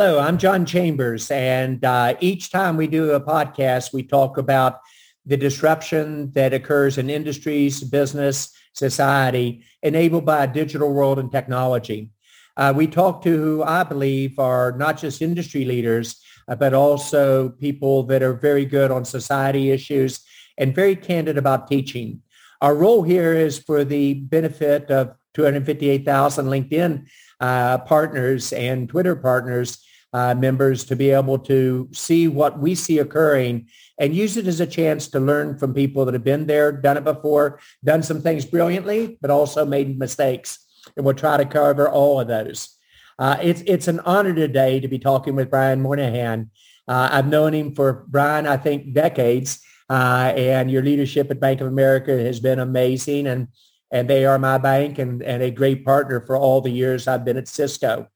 Hello, 0.00 0.18
I'm 0.18 0.38
John 0.38 0.64
Chambers, 0.64 1.30
and 1.30 1.84
uh, 1.84 2.14
each 2.20 2.50
time 2.50 2.78
we 2.78 2.86
do 2.86 3.10
a 3.10 3.20
podcast, 3.20 3.92
we 3.92 4.02
talk 4.02 4.38
about 4.38 4.80
the 5.26 5.36
disruption 5.36 6.32
that 6.32 6.54
occurs 6.54 6.96
in 6.96 7.10
industries, 7.10 7.84
business, 7.84 8.50
society, 8.72 9.62
enabled 9.82 10.24
by 10.24 10.44
a 10.44 10.50
digital 10.50 10.90
world 10.94 11.18
and 11.18 11.30
technology. 11.30 12.12
Uh, 12.56 12.72
we 12.74 12.86
talk 12.86 13.20
to 13.24 13.36
who 13.36 13.62
I 13.62 13.82
believe 13.82 14.38
are 14.38 14.72
not 14.72 14.96
just 14.96 15.20
industry 15.20 15.66
leaders, 15.66 16.18
uh, 16.48 16.54
but 16.54 16.72
also 16.72 17.50
people 17.50 18.04
that 18.04 18.22
are 18.22 18.32
very 18.32 18.64
good 18.64 18.90
on 18.90 19.04
society 19.04 19.70
issues 19.70 20.20
and 20.56 20.74
very 20.74 20.96
candid 20.96 21.36
about 21.36 21.68
teaching. 21.68 22.22
Our 22.62 22.74
role 22.74 23.02
here 23.02 23.34
is 23.34 23.58
for 23.58 23.84
the 23.84 24.14
benefit 24.14 24.90
of 24.90 25.14
258,000 25.34 26.46
LinkedIn 26.46 27.06
uh, 27.38 27.78
partners 27.78 28.54
and 28.54 28.88
Twitter 28.88 29.14
partners, 29.14 29.84
uh, 30.12 30.34
members 30.34 30.84
to 30.84 30.96
be 30.96 31.10
able 31.10 31.38
to 31.38 31.88
see 31.92 32.28
what 32.28 32.58
we 32.58 32.74
see 32.74 32.98
occurring 32.98 33.68
and 33.98 34.14
use 34.14 34.36
it 34.36 34.46
as 34.46 34.60
a 34.60 34.66
chance 34.66 35.08
to 35.08 35.20
learn 35.20 35.58
from 35.58 35.74
people 35.74 36.04
that 36.04 36.14
have 36.14 36.24
been 36.24 36.46
there, 36.46 36.72
done 36.72 36.96
it 36.96 37.04
before, 37.04 37.60
done 37.84 38.02
some 38.02 38.20
things 38.20 38.44
brilliantly, 38.44 39.18
but 39.20 39.30
also 39.30 39.64
made 39.64 39.98
mistakes. 39.98 40.58
And 40.96 41.04
we'll 41.04 41.14
try 41.14 41.36
to 41.36 41.44
cover 41.44 41.88
all 41.88 42.20
of 42.20 42.28
those. 42.28 42.76
Uh, 43.18 43.36
it's, 43.42 43.62
it's 43.66 43.86
an 43.86 44.00
honor 44.00 44.34
today 44.34 44.80
to 44.80 44.88
be 44.88 44.98
talking 44.98 45.36
with 45.36 45.50
Brian 45.50 45.82
Moynihan. 45.82 46.50
Uh, 46.88 47.10
I've 47.12 47.28
known 47.28 47.52
him 47.52 47.74
for, 47.74 48.06
Brian, 48.08 48.46
I 48.46 48.56
think 48.56 48.94
decades. 48.94 49.60
Uh, 49.90 50.32
and 50.36 50.70
your 50.70 50.82
leadership 50.82 51.30
at 51.30 51.40
Bank 51.40 51.60
of 51.60 51.66
America 51.66 52.12
has 52.12 52.40
been 52.40 52.58
amazing. 52.58 53.26
And, 53.26 53.48
and 53.90 54.08
they 54.08 54.24
are 54.24 54.38
my 54.38 54.56
bank 54.56 54.98
and, 54.98 55.22
and 55.22 55.42
a 55.42 55.50
great 55.50 55.84
partner 55.84 56.24
for 56.24 56.36
all 56.36 56.60
the 56.60 56.70
years 56.70 57.06
I've 57.06 57.24
been 57.24 57.36
at 57.36 57.48
Cisco. 57.48 58.08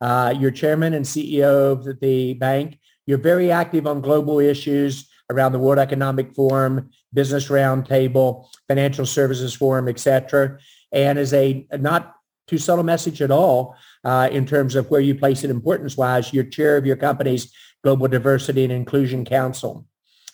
Uh, 0.00 0.34
you're 0.38 0.50
chairman 0.50 0.94
and 0.94 1.04
CEO 1.04 1.72
of 1.72 2.00
the 2.00 2.34
bank. 2.34 2.78
You're 3.06 3.18
very 3.18 3.50
active 3.50 3.86
on 3.86 4.00
global 4.00 4.38
issues 4.38 5.08
around 5.30 5.52
the 5.52 5.58
World 5.58 5.78
Economic 5.78 6.34
Forum, 6.34 6.90
Business 7.12 7.48
Roundtable, 7.48 8.46
Financial 8.68 9.06
Services 9.06 9.54
Forum, 9.54 9.88
etc. 9.88 10.58
And 10.92 11.18
as 11.18 11.32
a 11.32 11.66
not 11.78 12.14
too 12.46 12.58
subtle 12.58 12.84
message 12.84 13.22
at 13.22 13.30
all 13.30 13.76
uh, 14.04 14.28
in 14.30 14.44
terms 14.44 14.74
of 14.74 14.90
where 14.90 15.00
you 15.00 15.14
place 15.14 15.44
it 15.44 15.50
importance-wise, 15.50 16.32
you're 16.32 16.44
chair 16.44 16.76
of 16.76 16.86
your 16.86 16.96
company's 16.96 17.52
Global 17.82 18.08
Diversity 18.08 18.64
and 18.64 18.72
Inclusion 18.72 19.24
Council. 19.24 19.86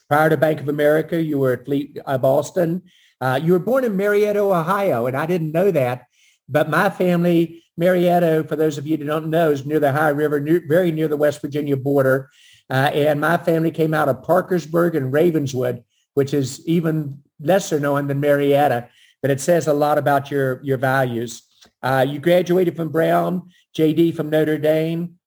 Prior 0.09 0.31
to 0.31 0.37
Bank 0.37 0.61
of 0.61 0.69
America, 0.69 1.23
you 1.23 1.39
were 1.39 1.53
at 1.53 1.65
Fleet 1.65 1.99
uh, 2.07 2.19
Boston. 2.19 2.83
Uh, 3.21 3.41
you 3.43 3.53
were 3.53 3.59
born 3.59 3.85
in 3.85 3.97
Marietta, 3.97 4.41
Ohio, 4.41 5.07
and 5.07 5.17
I 5.17 5.27
didn't 5.27 5.53
know 5.53 5.71
that. 5.71 6.07
But 6.49 6.71
my 6.71 6.91
family, 6.91 7.65
Marietta, 7.77 8.45
for 8.49 8.57
those 8.57 8.79
of 8.79 8.87
you 8.87 8.97
that 8.97 9.05
don't 9.05 9.29
know, 9.29 9.51
is 9.51 9.67
near 9.67 9.81
the 9.81 9.91
Ohio 9.91 10.15
River, 10.15 10.41
near, 10.41 10.63
very 10.67 10.91
near 10.91 11.09
the 11.09 11.17
West 11.17 11.41
Virginia 11.41 11.77
border. 11.77 12.31
Uh, 12.69 12.91
and 12.93 13.21
my 13.21 13.37
family 13.37 13.71
came 13.71 13.95
out 13.95 14.09
of 14.09 14.23
Parkersburg 14.23 14.95
and 14.95 15.13
Ravenswood, 15.13 15.85
which 16.15 16.35
is 16.35 16.67
even 16.67 17.23
lesser 17.41 17.79
known 17.79 18.07
than 18.07 18.21
Marietta, 18.21 18.89
but 19.23 19.31
it 19.31 19.41
says 19.41 19.67
a 19.67 19.73
lot 19.73 19.99
about 19.99 20.31
your, 20.31 20.61
your 20.65 20.79
values. 20.79 21.43
Uh, 21.83 22.05
you 22.09 22.19
graduated 22.19 22.77
from 22.77 22.89
Brown, 22.89 23.51
JD 23.77 24.17
from 24.17 24.31
Notre 24.31 24.59
Dame, 24.59 25.19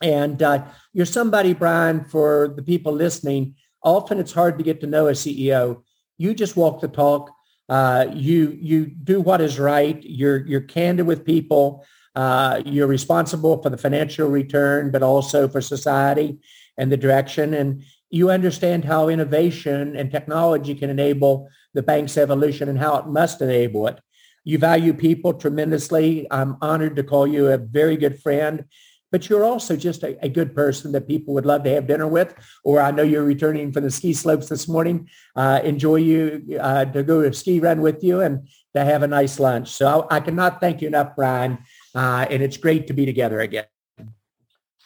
and 0.00 0.42
uh, 0.42 0.64
you're 0.92 1.06
somebody, 1.06 1.52
Brian, 1.52 2.04
for 2.04 2.52
the 2.56 2.62
people 2.62 2.92
listening 2.92 3.54
often 3.82 4.18
it's 4.18 4.32
hard 4.32 4.58
to 4.58 4.64
get 4.64 4.80
to 4.80 4.86
know 4.86 5.08
a 5.08 5.12
CEO. 5.12 5.82
You 6.18 6.34
just 6.34 6.56
walk 6.56 6.80
the 6.80 6.88
talk. 6.88 7.30
Uh, 7.68 8.06
you 8.12 8.56
you 8.60 8.86
do 8.86 9.20
what 9.20 9.40
is 9.40 9.58
right. 9.58 10.02
You're 10.02 10.44
you're 10.46 10.60
candid 10.60 11.06
with 11.06 11.24
people. 11.24 11.84
Uh, 12.14 12.62
you're 12.66 12.86
responsible 12.86 13.62
for 13.62 13.70
the 13.70 13.78
financial 13.78 14.28
return, 14.28 14.90
but 14.90 15.02
also 15.02 15.48
for 15.48 15.60
society 15.60 16.38
and 16.76 16.92
the 16.92 16.96
direction. 16.96 17.54
And 17.54 17.82
you 18.10 18.30
understand 18.30 18.84
how 18.84 19.08
innovation 19.08 19.96
and 19.96 20.10
technology 20.10 20.74
can 20.74 20.90
enable 20.90 21.48
the 21.72 21.82
bank's 21.82 22.18
evolution 22.18 22.68
and 22.68 22.78
how 22.78 22.96
it 22.96 23.06
must 23.06 23.40
enable 23.40 23.86
it. 23.86 23.98
You 24.44 24.58
value 24.58 24.92
people 24.92 25.32
tremendously. 25.32 26.26
I'm 26.30 26.56
honored 26.60 26.96
to 26.96 27.04
call 27.04 27.26
you 27.26 27.48
a 27.48 27.56
very 27.56 27.96
good 27.96 28.20
friend 28.20 28.64
but 29.12 29.28
you're 29.28 29.44
also 29.44 29.76
just 29.76 30.02
a, 30.02 30.18
a, 30.24 30.28
good 30.28 30.54
person 30.54 30.90
that 30.92 31.06
people 31.06 31.34
would 31.34 31.44
love 31.44 31.62
to 31.64 31.70
have 31.70 31.86
dinner 31.86 32.08
with. 32.08 32.34
Or 32.64 32.80
I 32.80 32.90
know 32.90 33.02
you're 33.02 33.22
returning 33.22 33.70
from 33.70 33.84
the 33.84 33.90
ski 33.90 34.14
slopes 34.14 34.48
this 34.48 34.66
morning. 34.66 35.08
Uh, 35.36 35.60
enjoy 35.62 35.96
you 35.96 36.58
uh, 36.58 36.86
to 36.86 37.02
go 37.02 37.22
to 37.22 37.32
ski 37.32 37.60
run 37.60 37.82
with 37.82 38.02
you 38.02 38.22
and 38.22 38.48
to 38.74 38.84
have 38.84 39.02
a 39.02 39.06
nice 39.06 39.38
lunch. 39.38 39.68
So 39.68 40.06
I, 40.10 40.16
I 40.16 40.20
cannot 40.20 40.60
thank 40.60 40.80
you 40.80 40.88
enough, 40.88 41.14
Brian. 41.14 41.58
Uh, 41.94 42.26
and 42.30 42.42
it's 42.42 42.56
great 42.56 42.86
to 42.86 42.94
be 42.94 43.04
together 43.04 43.40
again. 43.40 43.66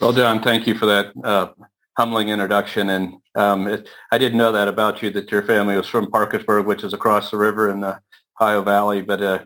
Well, 0.00 0.12
John, 0.12 0.42
thank 0.42 0.66
you 0.66 0.75
for 0.75 0.86
that 0.86 1.12
uh, 1.22 1.48
humbling 1.97 2.28
introduction. 2.28 2.91
And 2.91 3.15
um, 3.36 3.69
it, 3.69 3.88
I 4.10 4.19
didn't 4.19 4.38
know 4.38 4.50
that 4.53 4.66
about 4.66 5.03
you, 5.03 5.10
that 5.10 5.31
your 5.31 5.42
family 5.44 5.76
was 5.76 5.86
from 5.86 6.10
Parkersburg, 6.10 6.66
which 6.66 6.82
is 6.82 6.92
across 6.92 7.31
the 7.31 7.38
river 7.38 7.70
in 7.70 7.81
the 7.81 8.00
Ohio 8.41 8.62
Valley. 8.62 9.03
But 9.03 9.22
uh, 9.22 9.38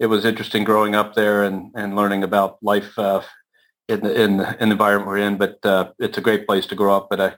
it 0.00 0.06
was 0.06 0.24
interesting 0.24 0.64
growing 0.64 0.94
up 0.94 1.14
there 1.14 1.44
and, 1.44 1.70
and 1.76 1.94
learning 1.94 2.24
about 2.24 2.56
life 2.62 2.98
uh, 2.98 3.20
in 3.88 4.00
the, 4.00 4.22
in, 4.22 4.36
the, 4.38 4.62
environment 4.62 5.08
we're 5.08 5.18
in, 5.18 5.36
but 5.36 5.58
uh, 5.64 5.90
it's 5.98 6.18
a 6.18 6.22
great 6.22 6.46
place 6.46 6.66
to 6.66 6.74
grow 6.74 6.96
up. 6.96 7.08
But 7.10 7.20
I, 7.20 7.34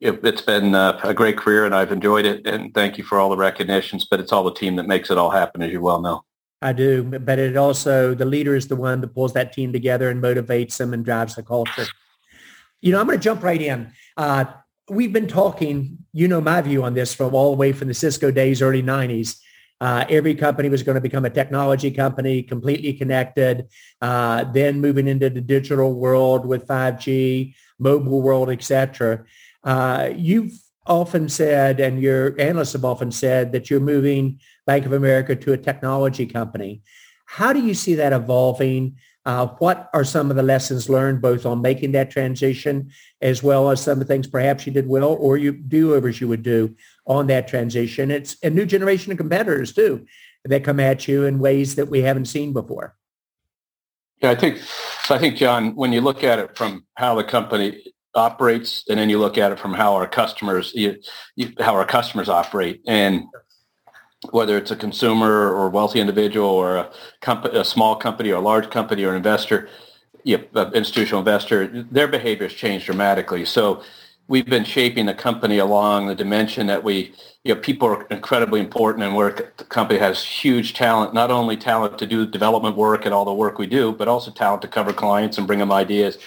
it, 0.00 0.24
has 0.24 0.42
been 0.42 0.74
uh, 0.74 1.00
a 1.02 1.14
great 1.14 1.36
career 1.36 1.64
and 1.64 1.74
I've 1.74 1.92
enjoyed 1.92 2.26
it. 2.26 2.46
And 2.46 2.72
thank 2.74 2.98
you 2.98 3.04
for 3.04 3.18
all 3.18 3.30
the 3.30 3.36
recognitions, 3.36 4.06
but 4.10 4.20
it's 4.20 4.32
all 4.32 4.44
the 4.44 4.54
team 4.54 4.76
that 4.76 4.86
makes 4.86 5.10
it 5.10 5.18
all 5.18 5.30
happen, 5.30 5.62
as 5.62 5.72
you 5.72 5.80
well 5.80 6.00
know. 6.00 6.24
I 6.62 6.74
do, 6.74 7.04
but 7.04 7.38
it 7.38 7.56
also, 7.56 8.14
the 8.14 8.26
leader 8.26 8.54
is 8.54 8.68
the 8.68 8.76
one 8.76 9.00
that 9.00 9.14
pulls 9.14 9.32
that 9.32 9.52
team 9.52 9.72
together 9.72 10.10
and 10.10 10.22
motivates 10.22 10.76
them 10.76 10.92
and 10.92 11.02
drives 11.02 11.34
the 11.34 11.42
culture. 11.42 11.86
You 12.82 12.92
know, 12.92 13.00
I'm 13.00 13.06
going 13.06 13.18
to 13.18 13.22
jump 13.22 13.42
right 13.42 13.60
in. 13.60 13.92
Uh, 14.16 14.44
we've 14.90 15.12
been 15.12 15.26
talking, 15.26 15.98
you 16.12 16.28
know 16.28 16.40
my 16.40 16.60
view 16.60 16.82
on 16.82 16.92
this 16.92 17.14
from 17.14 17.34
all 17.34 17.52
the 17.52 17.56
way 17.56 17.72
from 17.72 17.88
the 17.88 17.94
Cisco 17.94 18.30
days, 18.30 18.60
early 18.60 18.82
90s. 18.82 19.38
Uh, 19.80 20.04
every 20.10 20.34
company 20.34 20.68
was 20.68 20.82
going 20.82 20.94
to 20.94 21.00
become 21.00 21.24
a 21.24 21.30
technology 21.30 21.90
company, 21.90 22.42
completely 22.42 22.92
connected. 22.92 23.68
Uh, 24.02 24.44
then 24.44 24.80
moving 24.80 25.08
into 25.08 25.30
the 25.30 25.40
digital 25.40 25.94
world 25.94 26.44
with 26.44 26.66
5G, 26.66 27.54
mobile 27.78 28.20
world, 28.20 28.50
etc. 28.50 29.24
Uh, 29.64 30.10
you've 30.14 30.52
often 30.86 31.28
said, 31.28 31.80
and 31.80 32.02
your 32.02 32.38
analysts 32.38 32.74
have 32.74 32.84
often 32.84 33.10
said, 33.10 33.52
that 33.52 33.70
you're 33.70 33.80
moving 33.80 34.40
Bank 34.66 34.84
of 34.84 34.92
America 34.92 35.34
to 35.34 35.52
a 35.52 35.58
technology 35.58 36.26
company. 36.26 36.82
How 37.24 37.52
do 37.52 37.60
you 37.60 37.74
see 37.74 37.94
that 37.94 38.12
evolving? 38.12 38.96
Uh, 39.26 39.46
what 39.58 39.90
are 39.92 40.04
some 40.04 40.30
of 40.30 40.36
the 40.36 40.42
lessons 40.42 40.88
learned 40.88 41.20
both 41.20 41.44
on 41.44 41.60
making 41.60 41.92
that 41.92 42.10
transition 42.10 42.90
as 43.20 43.42
well 43.42 43.70
as 43.70 43.82
some 43.82 43.92
of 43.92 43.98
the 43.98 44.04
things 44.04 44.26
perhaps 44.26 44.66
you 44.66 44.72
did 44.72 44.88
well 44.88 45.12
or 45.20 45.36
you 45.36 45.52
do-overs 45.52 46.20
you 46.20 46.28
would 46.28 46.42
do 46.42 46.74
on 47.06 47.26
that 47.26 47.46
transition? 47.46 48.10
It's 48.10 48.36
a 48.42 48.48
new 48.48 48.64
generation 48.64 49.12
of 49.12 49.18
competitors 49.18 49.74
too 49.74 50.06
that 50.46 50.64
come 50.64 50.80
at 50.80 51.06
you 51.06 51.24
in 51.24 51.38
ways 51.38 51.74
that 51.74 51.88
we 51.88 52.00
haven't 52.00 52.26
seen 52.26 52.54
before. 52.54 52.96
Yeah, 54.22 54.30
I 54.30 54.34
think 54.34 54.58
so. 55.02 55.14
I 55.14 55.18
think 55.18 55.36
John, 55.36 55.74
when 55.76 55.92
you 55.92 56.00
look 56.00 56.24
at 56.24 56.38
it 56.38 56.56
from 56.56 56.84
how 56.94 57.14
the 57.14 57.24
company 57.24 57.82
operates, 58.14 58.84
and 58.88 58.98
then 58.98 59.08
you 59.08 59.18
look 59.18 59.38
at 59.38 59.52
it 59.52 59.58
from 59.58 59.72
how 59.72 59.94
our 59.94 60.06
customers, 60.06 60.72
you, 60.74 60.96
you, 61.36 61.52
how 61.58 61.74
our 61.74 61.86
customers 61.86 62.28
operate, 62.28 62.82
and 62.86 63.24
whether 64.30 64.58
it's 64.58 64.70
a 64.70 64.76
consumer 64.76 65.50
or 65.50 65.70
wealthy 65.70 66.00
individual 66.00 66.48
or 66.48 66.76
a, 66.76 66.90
company, 67.20 67.58
a 67.58 67.64
small 67.64 67.96
company 67.96 68.30
or 68.30 68.36
a 68.36 68.40
large 68.40 68.70
company 68.70 69.02
or 69.04 69.10
an 69.10 69.16
investor, 69.16 69.68
you 70.24 70.44
know, 70.52 70.70
institutional 70.72 71.20
investor, 71.20 71.66
their 71.90 72.06
behavior 72.06 72.46
has 72.46 72.56
changed 72.56 72.86
dramatically. 72.86 73.44
So 73.46 73.82
we've 74.28 74.46
been 74.46 74.64
shaping 74.64 75.06
the 75.06 75.14
company 75.14 75.58
along 75.58 76.06
the 76.06 76.14
dimension 76.14 76.66
that 76.66 76.84
we, 76.84 77.14
you 77.44 77.54
know, 77.54 77.60
people 77.60 77.88
are 77.88 78.06
incredibly 78.10 78.60
important 78.60 79.04
and 79.04 79.16
work. 79.16 79.56
The 79.56 79.64
company 79.64 79.98
has 79.98 80.22
huge 80.22 80.74
talent, 80.74 81.14
not 81.14 81.30
only 81.30 81.56
talent 81.56 81.98
to 81.98 82.06
do 82.06 82.26
development 82.26 82.76
work 82.76 83.06
and 83.06 83.14
all 83.14 83.24
the 83.24 83.32
work 83.32 83.58
we 83.58 83.66
do, 83.66 83.92
but 83.92 84.06
also 84.06 84.30
talent 84.30 84.62
to 84.62 84.68
cover 84.68 84.92
clients 84.92 85.38
and 85.38 85.46
bring 85.46 85.58
them 85.58 85.72
ideas. 85.72 86.18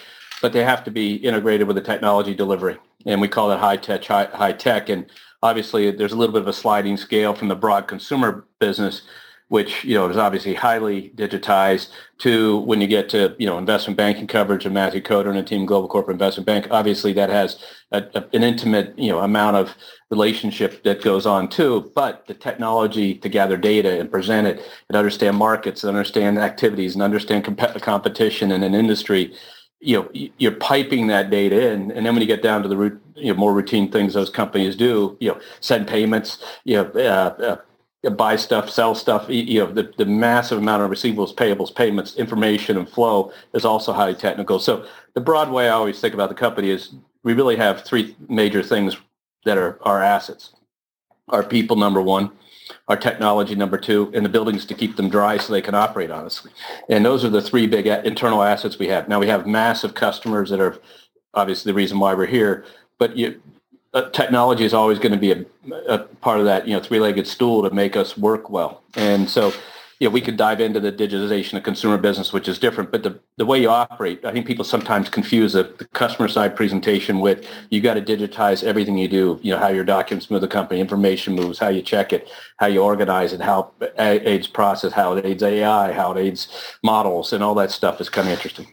But 0.42 0.52
they 0.52 0.64
have 0.64 0.84
to 0.86 0.92
be 0.92 1.16
integrated 1.16 1.68
with 1.68 1.76
the 1.76 1.82
technology 1.82 2.34
delivery. 2.34 2.78
And 3.06 3.22
we 3.22 3.28
call 3.28 3.52
it 3.52 3.60
high 3.60 3.78
tech, 3.78 4.04
high, 4.04 4.26
high 4.34 4.54
tech. 4.54 4.90
And 4.90 5.06
obviously 5.44 5.92
there's 5.92 6.14
a 6.14 6.16
little 6.16 6.34
bit 6.34 6.42
of 6.42 6.48
a 6.48 6.54
sliding 6.54 6.98
scale 6.98 7.36
from 7.36 7.50
the 7.50 7.56
broad 7.56 7.86
consumer 7.88 8.48
business, 8.60 9.02
which, 9.50 9.84
you 9.84 9.94
know, 9.94 10.10
is 10.10 10.16
obviously 10.16 10.54
highly 10.54 11.12
digitized 11.16 11.90
to 12.20 12.60
when 12.60 12.80
you 12.80 12.88
get 12.88 13.10
to, 13.10 13.36
you 13.38 13.46
know, 13.46 13.58
investment 13.58 13.98
banking 13.98 14.26
coverage 14.26 14.66
of 14.66 14.72
Matthew 14.72 15.02
Koder 15.02 15.30
and 15.30 15.38
a 15.38 15.44
team 15.44 15.66
Global 15.66 15.90
Corporate 15.90 16.16
Investment 16.16 16.48
Bank. 16.48 16.68
Obviously 16.72 17.12
that 17.14 17.30
has 17.30 17.62
a, 17.92 18.04
a, 18.16 18.26
an 18.34 18.42
intimate, 18.42 18.98
you 18.98 19.12
know, 19.12 19.20
amount 19.20 19.58
of 19.58 19.76
relationship 20.10 20.82
that 20.84 21.04
goes 21.04 21.26
on 21.26 21.50
too, 21.50 21.92
but 21.94 22.26
the 22.28 22.34
technology 22.34 23.14
to 23.16 23.28
gather 23.28 23.58
data 23.58 24.00
and 24.00 24.10
present 24.10 24.48
it 24.48 24.64
and 24.88 24.96
understand 24.96 25.36
markets 25.36 25.84
and 25.84 25.90
understand 25.90 26.40
activities 26.40 26.94
and 26.94 27.04
understand 27.04 27.44
comp- 27.44 27.82
competition 27.82 28.50
in 28.50 28.64
an 28.64 28.74
industry 28.74 29.36
you 29.84 29.98
know 29.98 30.10
you're 30.38 30.52
piping 30.52 31.08
that 31.08 31.30
data 31.30 31.72
in 31.72 31.92
and 31.92 32.06
then 32.06 32.14
when 32.14 32.22
you 32.22 32.28
get 32.28 32.42
down 32.42 32.64
to 32.64 32.68
the 32.68 33.00
you 33.16 33.34
know, 33.34 33.40
more 33.40 33.54
routine 33.54 33.92
things 33.92 34.14
those 34.14 34.30
companies 34.30 34.76
do 34.76 35.18
you 35.20 35.30
know 35.30 35.40
send 35.60 35.88
payments 35.88 36.44
you 36.64 36.76
know 36.76 36.86
uh, 36.92 37.44
uh, 37.44 37.56
buy 38.10 38.36
stuff, 38.36 38.70
sell 38.70 38.96
stuff. 38.96 39.26
You 39.30 39.62
know, 39.62 39.72
the, 39.72 39.92
the 39.98 40.06
massive 40.06 40.58
amount 40.58 40.84
of 40.84 40.92
receivables, 40.92 41.34
payables, 41.34 41.74
payments, 41.74 42.16
information, 42.16 42.78
and 42.78 42.90
flow 42.90 43.32
is 43.54 43.66
also 43.66 43.94
highly 43.94 44.16
technical. 44.16 44.60
So 44.60 44.86
the 45.14 45.22
broad 45.22 45.50
way 45.52 45.70
I 45.70 45.74
always 45.74 46.00
think 46.00 46.14
about 46.14 46.30
the 46.30 46.36
company 46.36 46.70
is 46.70 46.94
we 47.24 47.34
really 47.34 47.56
have 47.56 47.84
three 47.84 48.16
major 48.28 48.62
things 48.62 48.98
that 49.46 49.58
are 49.58 49.80
our 49.84 50.04
assets. 50.04 50.54
Our 51.30 51.44
people, 51.44 51.78
number 51.78 52.02
one, 52.02 52.32
our 52.88 52.98
technology, 52.98 53.56
number 53.56 53.78
two, 53.78 54.12
and 54.14 54.26
the 54.26 54.30
buildings 54.30 54.66
to 54.66 54.74
keep 54.74 54.96
them 54.96 55.10
dry 55.10 55.38
so 55.38 55.54
they 55.54 55.62
can 55.62 55.76
operate 55.76 56.12
honestly. 56.12 56.52
And 56.90 57.06
those 57.06 57.24
are 57.24 57.30
the 57.30 57.42
three 57.42 57.68
big 57.68 57.88
internal 57.88 58.44
assets 58.44 58.80
we 58.80 58.88
have. 58.88 59.08
Now 59.08 59.20
we 59.20 59.28
have 59.28 59.48
massive 59.48 59.94
customers 59.94 60.50
that 60.50 60.60
are 60.60 60.80
obviously 61.34 61.72
the 61.72 61.76
reason 61.76 62.00
why 62.00 62.14
we're 62.14 62.26
here, 62.26 62.66
but 62.98 63.18
you, 63.18 63.42
uh, 63.94 64.10
technology 64.10 64.66
is 64.66 64.74
always 64.74 64.98
going 64.98 65.12
to 65.12 65.18
be 65.18 65.32
a, 65.32 65.46
a, 65.88 66.00
part 66.00 66.40
of 66.40 66.46
that, 66.46 66.68
you 66.68 66.74
know, 66.74 66.82
three-legged 66.82 67.28
stool 67.28 67.62
to 67.62 67.70
make 67.70 67.96
us 67.96 68.18
work 68.18 68.50
well. 68.50 68.82
And 68.96 69.30
so, 69.30 69.54
you 70.04 70.10
know, 70.10 70.14
we 70.14 70.20
could 70.20 70.36
dive 70.36 70.60
into 70.60 70.82
the 70.82 70.92
digitization 70.92 71.54
of 71.54 71.64
consumer 71.64 71.98
business, 71.98 72.34
which 72.34 72.50
is 72.50 72.60
different, 72.60 72.92
but 72.92 73.04
the, 73.04 73.18
the 73.38 73.46
way 73.46 73.62
you 73.62 73.70
operate, 73.70 74.26
I 74.26 74.34
think 74.34 74.46
people 74.46 74.66
sometimes 74.66 75.08
confuse 75.08 75.54
the, 75.54 75.64
the 75.78 75.86
customer 75.94 76.28
side 76.28 76.58
presentation 76.58 77.22
with 77.22 77.48
you 77.70 77.80
got 77.80 77.94
to 77.94 78.02
digitize 78.02 78.66
everything 78.66 78.98
you 78.98 79.08
do, 79.08 79.40
you 79.42 79.54
know, 79.54 79.60
how 79.60 79.70
your 79.70 79.86
documents 79.86 80.30
move 80.30 80.42
the 80.42 80.48
company, 80.50 80.82
information 80.82 81.36
moves, 81.36 81.58
how 81.58 81.70
you 81.70 81.82
check 81.82 82.12
it, 82.12 82.30
how 82.58 82.68
you 82.68 82.84
organize 82.84 83.32
it, 83.32 83.40
how 83.40 83.72
it 83.80 84.28
aids 84.28 84.46
process, 84.46 84.92
how 84.92 85.16
it 85.16 85.26
aids 85.26 85.42
AI, 85.42 85.94
how 85.94 86.12
it 86.12 86.20
aids 86.20 86.50
models, 86.84 87.32
and 87.32 87.42
all 87.42 87.56
that 87.56 87.72
stuff 87.72 88.02
is 88.02 88.10
kind 88.10 88.28
of 88.28 88.34
interesting. 88.34 88.68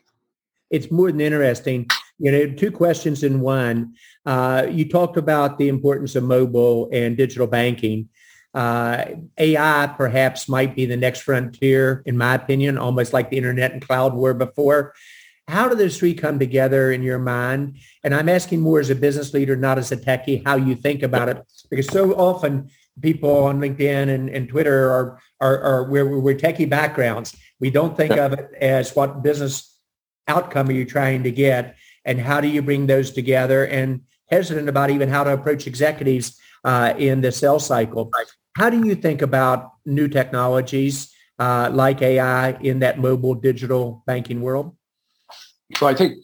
It's 0.68 0.90
more 0.90 1.12
than 1.12 1.20
interesting. 1.20 1.86
You 2.18 2.32
know, 2.32 2.52
two 2.54 2.72
questions 2.72 3.22
in 3.22 3.40
one. 3.40 3.94
Uh, 4.26 4.66
you 4.68 4.88
talked 4.88 5.16
about 5.16 5.58
the 5.58 5.68
importance 5.68 6.16
of 6.16 6.24
mobile 6.24 6.88
and 6.92 7.16
digital 7.16 7.46
banking. 7.46 8.08
Uh, 8.52 9.04
AI 9.38 9.94
perhaps 9.96 10.48
might 10.48 10.74
be 10.74 10.86
the 10.86 10.96
next 10.96 11.20
frontier, 11.20 12.02
in 12.06 12.16
my 12.16 12.34
opinion, 12.34 12.78
almost 12.78 13.12
like 13.12 13.30
the 13.30 13.36
internet 13.36 13.72
and 13.72 13.86
cloud 13.86 14.14
were 14.14 14.34
before. 14.34 14.94
How 15.46 15.68
do 15.68 15.74
those 15.74 15.98
three 15.98 16.14
come 16.14 16.38
together 16.38 16.92
in 16.92 17.02
your 17.02 17.18
mind? 17.18 17.78
And 18.04 18.14
I'm 18.14 18.28
asking 18.28 18.60
more 18.60 18.80
as 18.80 18.90
a 18.90 18.94
business 18.94 19.32
leader, 19.34 19.56
not 19.56 19.78
as 19.78 19.90
a 19.92 19.96
techie, 19.96 20.44
how 20.44 20.56
you 20.56 20.74
think 20.74 21.02
about 21.02 21.28
it. 21.28 21.38
Because 21.70 21.88
so 21.88 22.12
often 22.14 22.70
people 23.00 23.44
on 23.44 23.60
LinkedIn 23.60 24.08
and, 24.14 24.28
and 24.28 24.48
Twitter 24.48 24.90
are, 24.90 25.20
are, 25.40 25.60
are 25.60 25.90
we're, 25.90 26.20
we're 26.20 26.36
techie 26.36 26.68
backgrounds. 26.68 27.36
We 27.58 27.70
don't 27.70 27.96
think 27.96 28.16
of 28.16 28.32
it 28.32 28.50
as 28.60 28.94
what 28.94 29.22
business 29.22 29.76
outcome 30.28 30.68
are 30.68 30.72
you 30.72 30.84
trying 30.84 31.24
to 31.24 31.30
get 31.30 31.76
and 32.04 32.20
how 32.20 32.40
do 32.40 32.48
you 32.48 32.62
bring 32.62 32.86
those 32.86 33.10
together 33.10 33.66
and 33.66 34.02
hesitant 34.28 34.68
about 34.68 34.90
even 34.90 35.08
how 35.08 35.24
to 35.24 35.32
approach 35.32 35.66
executives 35.66 36.38
uh, 36.64 36.94
in 36.96 37.20
the 37.20 37.32
sales 37.32 37.66
cycle. 37.66 38.10
How 38.56 38.70
do 38.70 38.84
you 38.86 38.94
think 38.94 39.22
about 39.22 39.72
new 39.86 40.08
technologies 40.08 41.12
uh, 41.38 41.70
like 41.72 42.02
AI 42.02 42.50
in 42.60 42.80
that 42.80 42.98
mobile 42.98 43.34
digital 43.34 44.02
banking 44.06 44.42
world? 44.42 44.76
So 45.76 45.86
I 45.86 45.94
think 45.94 46.18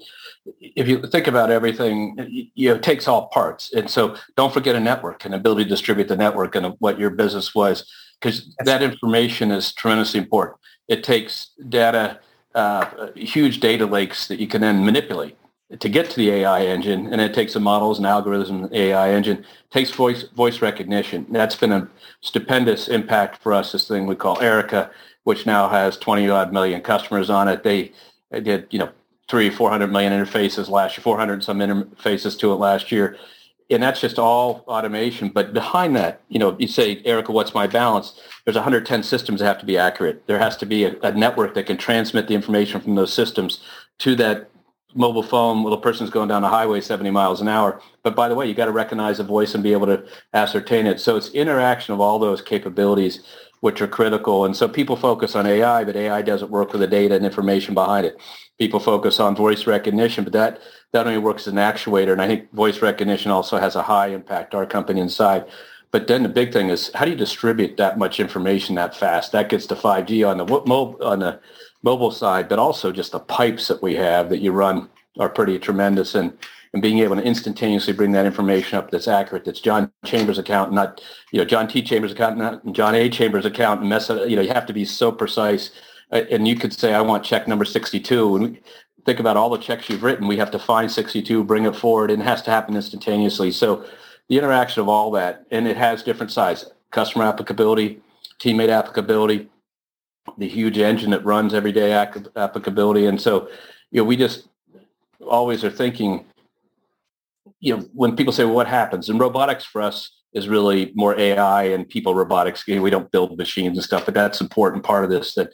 if 0.61 0.88
you 0.88 1.02
think 1.06 1.26
about 1.26 1.50
everything, 1.50 2.50
you 2.55 2.69
know, 2.69 2.75
it 2.76 2.82
takes 2.82 3.08
all 3.08 3.28
parts. 3.28 3.73
And 3.73 3.88
so 3.90 4.17
don't 4.37 4.52
forget 4.52 4.75
a 4.75 4.81
network 4.81 5.25
and 5.25 5.34
ability 5.34 5.64
to 5.64 5.70
distribute 5.70 6.08
the 6.08 6.17
network 6.17 6.55
and 6.55 6.75
what 6.78 6.99
your 6.99 7.11
business 7.11 7.55
was, 7.55 7.88
because 8.20 8.55
that 8.64 8.82
information 8.82 9.50
is 9.50 9.73
tremendously 9.73 10.19
important. 10.19 10.58
It 10.88 11.05
takes 11.05 11.50
data, 11.69 12.20
uh, 12.55 13.08
huge 13.14 13.61
data 13.61 13.87
lakes 13.87 14.28
that 14.28 14.40
you 14.40 14.46
can 14.46 14.61
then 14.61 14.84
manipulate 14.84 15.37
to 15.78 15.88
get 15.88 16.08
to 16.10 16.16
the 16.16 16.30
AI 16.30 16.64
engine, 16.64 17.12
and 17.12 17.20
it 17.20 17.34
takes 17.34 17.54
the 17.54 17.60
models 17.60 17.98
and 17.98 18.06
algorithms 18.06 18.72
AI 18.72 19.10
engine, 19.10 19.44
takes 19.70 19.90
voice 19.90 20.22
voice 20.22 20.62
recognition. 20.62 21.26
That's 21.30 21.56
been 21.56 21.72
a 21.72 21.88
stupendous 22.20 22.88
impact 22.88 23.42
for 23.42 23.52
us. 23.52 23.72
This 23.72 23.88
thing 23.88 24.06
we 24.06 24.14
call 24.14 24.40
Erica, 24.40 24.90
which 25.24 25.44
now 25.44 25.68
has 25.68 25.96
20 25.96 26.28
odd 26.28 26.52
million 26.52 26.82
customers 26.82 27.30
on 27.30 27.48
it. 27.48 27.64
They, 27.64 27.92
they 28.30 28.40
did 28.40 28.68
you 28.70 28.78
know 28.78 28.90
three 29.28 29.50
400 29.50 29.88
million 29.88 30.12
interfaces 30.12 30.68
last 30.68 30.96
year, 30.96 31.02
400 31.02 31.42
some 31.42 31.58
interfaces 31.58 32.38
to 32.38 32.52
it 32.52 32.56
last 32.56 32.92
year, 32.92 33.16
and 33.68 33.82
that's 33.82 34.00
just 34.00 34.20
all 34.20 34.64
automation. 34.68 35.30
But 35.30 35.52
behind 35.52 35.96
that, 35.96 36.20
you 36.28 36.38
know, 36.38 36.56
you 36.60 36.68
say 36.68 37.02
Erica, 37.04 37.32
what's 37.32 37.54
my 37.54 37.66
balance? 37.66 38.20
There's 38.44 38.54
110 38.54 39.02
systems 39.02 39.40
that 39.40 39.46
have 39.46 39.58
to 39.58 39.66
be 39.66 39.76
accurate. 39.76 40.28
There 40.28 40.38
has 40.38 40.56
to 40.58 40.66
be 40.66 40.84
a, 40.84 40.96
a 41.00 41.10
network 41.10 41.54
that 41.54 41.66
can 41.66 41.76
transmit 41.76 42.28
the 42.28 42.34
information 42.34 42.80
from 42.80 42.94
those 42.94 43.12
systems 43.12 43.60
to 43.98 44.14
that 44.14 44.48
mobile 44.94 45.23
phone 45.23 45.62
while 45.62 45.71
the 45.71 45.81
person's 45.81 46.11
going 46.11 46.29
down 46.29 46.44
a 46.44 46.49
highway 46.49 46.81
70 46.81 47.11
miles 47.11 47.41
an 47.41 47.49
hour. 47.49 47.81
But 48.03 48.17
by 48.17 48.29
the 48.29 48.35
way, 48.35 48.47
you 48.47 48.55
got 48.55 48.67
to 48.67 48.73
recognize 48.73 49.19
the 49.19 49.25
voice 49.25 49.55
and 49.55 49.62
be 49.62 49.73
able 49.73 49.87
to 49.87 50.06
ascertain 50.33 50.87
it. 50.87 51.00
So 51.00 51.17
it's 51.17 51.29
interaction 51.31 51.93
of 51.94 52.00
all 52.00 52.19
those 52.19 52.41
capabilities 52.41 53.23
which 53.61 53.81
are 53.81 53.88
critical. 53.88 54.44
And 54.44 54.56
so 54.56 54.69
people 54.69 54.97
focus 54.97 55.35
on 55.35 55.47
AI, 55.47 55.85
but 55.85 55.97
AI 55.97 56.23
doesn't 56.23 56.50
work 56.50 56.73
with 56.73 56.81
the 56.81 56.87
data 56.87 57.15
and 57.17 57.25
information 57.25 57.75
behind 57.75 58.06
it. 58.06 58.17
People 58.59 58.81
focus 58.81 59.19
on 59.19 59.35
voice 59.35 59.67
recognition, 59.67 60.25
but 60.25 60.33
that, 60.35 60.61
that 60.93 61.06
only 61.06 61.19
works 61.19 61.47
as 61.47 61.53
an 61.53 61.59
actuator. 61.59 62.12
And 62.12 62.23
I 62.23 62.27
think 62.27 62.53
voice 62.53 62.81
recognition 62.81 63.31
also 63.31 63.59
has 63.59 63.75
a 63.77 63.83
high 63.83 64.09
impact, 64.09 64.55
our 64.55 64.67
company 64.67 65.00
inside. 65.00 65.47
But 65.91 66.06
then 66.06 66.23
the 66.23 66.29
big 66.29 66.53
thing 66.53 66.69
is 66.69 66.91
how 66.94 67.05
do 67.05 67.11
you 67.11 67.17
distribute 67.17 67.77
that 67.77 67.99
much 67.99 68.21
information 68.21 68.75
that 68.75 68.94
fast? 68.94 69.33
That 69.33 69.49
gets 69.49 69.67
to 69.67 69.75
5G 69.75 70.29
on 70.29 70.38
the 70.38 70.44
mobile, 70.44 70.99
on 71.03 71.21
the 71.21 71.41
mobile 71.87 72.11
side, 72.11 72.49
but 72.49 72.59
also 72.59 72.91
just 72.91 73.12
the 73.12 73.21
pipes 73.21 73.69
that 73.69 73.81
we 73.81 73.94
have 73.94 74.29
that 74.29 74.41
you 74.41 74.50
run 74.50 74.88
are 75.19 75.29
pretty 75.29 75.59
tremendous. 75.59 76.15
And, 76.15 76.37
and 76.73 76.83
being 76.83 76.99
able 76.99 77.17
to 77.17 77.23
instantaneously 77.23 77.94
bring 77.94 78.12
that 78.12 78.27
information 78.27 78.77
up 78.77 78.91
that's 78.91 79.09
accurate, 79.09 79.44
that's 79.44 79.61
John 79.61 79.91
Chambers' 80.05 80.37
account, 80.37 80.73
not, 80.73 81.00
you 81.33 81.38
know, 81.38 81.44
John 81.44 81.69
T. 81.69 81.81
Chambers' 81.81 82.12
account, 82.12 82.37
not 82.37 82.73
John 82.73 82.94
A. 82.94 83.09
Chambers' 83.09 83.47
account, 83.47 83.81
and 83.81 83.88
mess 83.88 84.11
it, 84.11 84.29
you 84.29 84.37
know, 84.37 84.43
you 84.43 84.53
have 84.53 84.67
to 84.67 84.75
be 84.75 84.85
so 84.85 85.12
precise. 85.12 85.71
And 86.11 86.47
you 86.47 86.56
could 86.56 86.73
say, 86.73 86.93
I 86.93 87.00
want 87.00 87.25
check 87.25 87.49
number 87.49 87.65
62. 87.65 88.37
And 88.37 88.44
we, 88.44 88.61
think 89.06 89.21
about 89.21 89.37
all 89.37 89.49
the 89.49 89.56
checks 89.59 89.88
you've 89.88 90.03
written. 90.03 90.27
We 90.27 90.37
have 90.38 90.50
to 90.50 90.59
find 90.59 90.91
62, 90.91 91.44
bring 91.44 91.65
it 91.65 91.77
forward, 91.77 92.11
and 92.11 92.21
it 92.21 92.25
has 92.25 92.43
to 92.43 92.50
happen 92.50 92.75
instantaneously. 92.75 93.53
So 93.53 93.87
the 94.29 94.37
interaction 94.37 94.83
of 94.83 94.88
all 94.88 95.12
that, 95.12 95.47
and 95.53 95.69
it 95.69 95.77
has 95.77 96.03
different 96.03 96.33
sides, 96.33 96.69
customer 96.91 97.25
applicability, 97.25 98.00
teammate 98.41 98.69
applicability, 98.69 99.49
the 100.38 100.49
huge 100.49 100.78
engine 100.78 101.11
that 101.11 101.25
runs 101.25 101.55
everyday 101.55 101.93
applicability. 101.93 103.06
And 103.06 103.20
so, 103.20 103.49
you 103.90 104.00
know, 104.00 104.05
we 104.05 104.17
just 104.17 104.49
always 105.26 105.64
are 105.64 105.70
thinking, 105.70 106.25
you 107.61 107.76
know, 107.76 107.84
when 107.93 108.17
people 108.17 108.33
say, 108.33 108.45
well, 108.45 108.54
what 108.54 108.66
happens? 108.66 109.09
And 109.09 109.18
robotics 109.18 109.64
for 109.64 109.83
us 109.83 110.11
is 110.35 110.49
really 110.49 110.92
more 110.95 111.18
AI 111.18 111.64
and 111.64 111.88
people 111.88 112.14
robotics. 112.14 112.66
We 112.66 112.90
don't 112.90 113.11
build 113.11 113.38
machines 113.38 113.78
and 113.78 113.85
stuff, 113.85 114.04
but 114.04 114.14
that's 114.14 114.40
important 114.40 114.85
part 114.85 115.04
of 115.04 115.11
this 115.11 115.35
that 115.35 115.50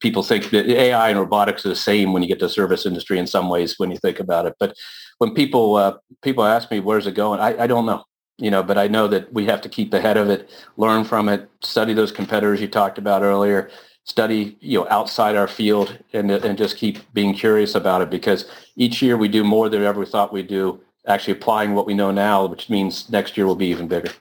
people 0.00 0.22
think 0.22 0.50
that 0.50 0.68
AI 0.68 1.10
and 1.10 1.18
robotics 1.18 1.66
are 1.66 1.70
the 1.70 1.76
same 1.76 2.12
when 2.12 2.22
you 2.22 2.28
get 2.28 2.38
to 2.38 2.48
service 2.48 2.86
industry 2.86 3.18
in 3.18 3.26
some 3.26 3.48
ways 3.48 3.74
when 3.78 3.90
you 3.90 3.98
think 3.98 4.20
about 4.20 4.46
it. 4.46 4.54
But 4.60 4.76
when 5.18 5.34
people 5.34 5.74
uh, 5.74 5.94
people 6.22 6.44
ask 6.44 6.70
me, 6.70 6.78
where's 6.78 7.08
it 7.08 7.14
going? 7.14 7.40
I, 7.40 7.64
I 7.64 7.66
don't 7.66 7.86
know 7.86 8.04
you 8.40 8.50
know, 8.50 8.62
but 8.62 8.78
I 8.78 8.88
know 8.88 9.06
that 9.08 9.32
we 9.32 9.44
have 9.46 9.60
to 9.60 9.68
keep 9.68 9.92
ahead 9.92 10.16
of 10.16 10.30
it, 10.30 10.48
learn 10.76 11.04
from 11.04 11.28
it, 11.28 11.48
study 11.62 11.92
those 11.92 12.10
competitors 12.10 12.60
you 12.60 12.68
talked 12.68 12.96
about 12.96 13.22
earlier, 13.22 13.70
study 14.10 14.58
you 14.60 14.76
know 14.76 14.86
outside 14.90 15.36
our 15.36 15.46
field 15.46 15.96
and 16.12 16.30
and 16.32 16.58
just 16.58 16.76
keep 16.76 16.98
being 17.14 17.32
curious 17.32 17.76
about 17.76 18.02
it 18.02 18.10
because 18.10 18.44
each 18.74 19.00
year 19.00 19.16
we 19.16 19.28
do 19.28 19.44
more 19.44 19.68
than 19.68 19.82
ever 19.82 20.04
thought 20.04 20.32
we'd 20.32 20.48
do 20.48 20.80
actually 21.06 21.32
applying 21.32 21.74
what 21.74 21.86
we 21.86 21.94
know 21.94 22.10
now 22.10 22.44
which 22.44 22.68
means 22.68 23.08
next 23.08 23.36
year 23.36 23.46
will 23.46 23.54
be 23.54 23.68
even 23.68 23.86
bigger 23.86 24.12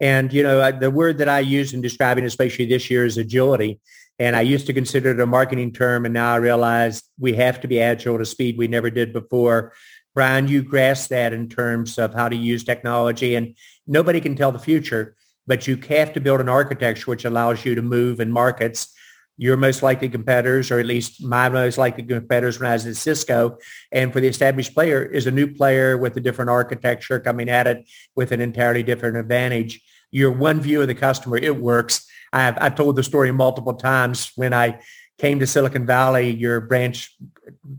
and 0.00 0.32
you 0.32 0.42
know 0.42 0.72
the 0.72 0.90
word 0.90 1.18
that 1.18 1.28
i 1.28 1.38
use 1.38 1.74
in 1.74 1.82
describing 1.82 2.24
especially 2.24 2.64
this 2.64 2.90
year 2.90 3.04
is 3.04 3.18
agility 3.18 3.78
and 4.18 4.34
i 4.34 4.40
used 4.40 4.66
to 4.66 4.72
consider 4.72 5.10
it 5.10 5.20
a 5.20 5.26
marketing 5.26 5.70
term 5.70 6.06
and 6.06 6.14
now 6.14 6.32
i 6.32 6.36
realize 6.36 7.02
we 7.18 7.34
have 7.34 7.60
to 7.60 7.68
be 7.68 7.82
agile 7.82 8.16
to 8.16 8.24
speed 8.24 8.56
we 8.56 8.66
never 8.66 8.88
did 8.88 9.12
before 9.12 9.74
brian 10.14 10.48
you 10.48 10.62
grasp 10.62 11.10
that 11.10 11.34
in 11.34 11.46
terms 11.46 11.98
of 11.98 12.14
how 12.14 12.26
to 12.26 12.36
use 12.36 12.64
technology 12.64 13.34
and 13.34 13.54
nobody 13.86 14.18
can 14.18 14.34
tell 14.34 14.50
the 14.50 14.58
future 14.58 15.14
but 15.46 15.66
you 15.66 15.76
have 15.88 16.12
to 16.12 16.20
build 16.20 16.40
an 16.40 16.48
architecture 16.48 17.10
which 17.10 17.24
allows 17.24 17.64
you 17.64 17.74
to 17.74 17.82
move 17.82 18.20
in 18.20 18.30
markets. 18.30 18.93
Your 19.36 19.56
most 19.56 19.82
likely 19.82 20.08
competitors, 20.08 20.70
or 20.70 20.78
at 20.78 20.86
least 20.86 21.22
my 21.22 21.48
most 21.48 21.76
likely 21.76 22.04
competitors 22.04 22.60
when 22.60 22.70
I 22.70 22.74
was 22.74 22.86
at 22.86 22.96
Cisco, 22.96 23.58
and 23.90 24.12
for 24.12 24.20
the 24.20 24.28
established 24.28 24.74
player 24.74 25.04
is 25.04 25.26
a 25.26 25.30
new 25.32 25.52
player 25.52 25.98
with 25.98 26.16
a 26.16 26.20
different 26.20 26.50
architecture 26.50 27.18
coming 27.18 27.48
at 27.48 27.66
it 27.66 27.84
with 28.14 28.30
an 28.30 28.40
entirely 28.40 28.82
different 28.82 29.16
advantage. 29.16 29.80
Your 30.12 30.30
one 30.30 30.60
view 30.60 30.80
of 30.82 30.86
the 30.86 30.94
customer, 30.94 31.36
it 31.36 31.56
works. 31.56 32.06
I've, 32.32 32.56
I've 32.60 32.74
told 32.76 32.96
the 32.96 33.02
story 33.02 33.32
multiple 33.32 33.74
times 33.74 34.30
when 34.36 34.54
I 34.54 34.80
came 35.18 35.40
to 35.40 35.46
Silicon 35.46 35.86
Valley, 35.86 36.30
your 36.30 36.60
branch 36.60 37.16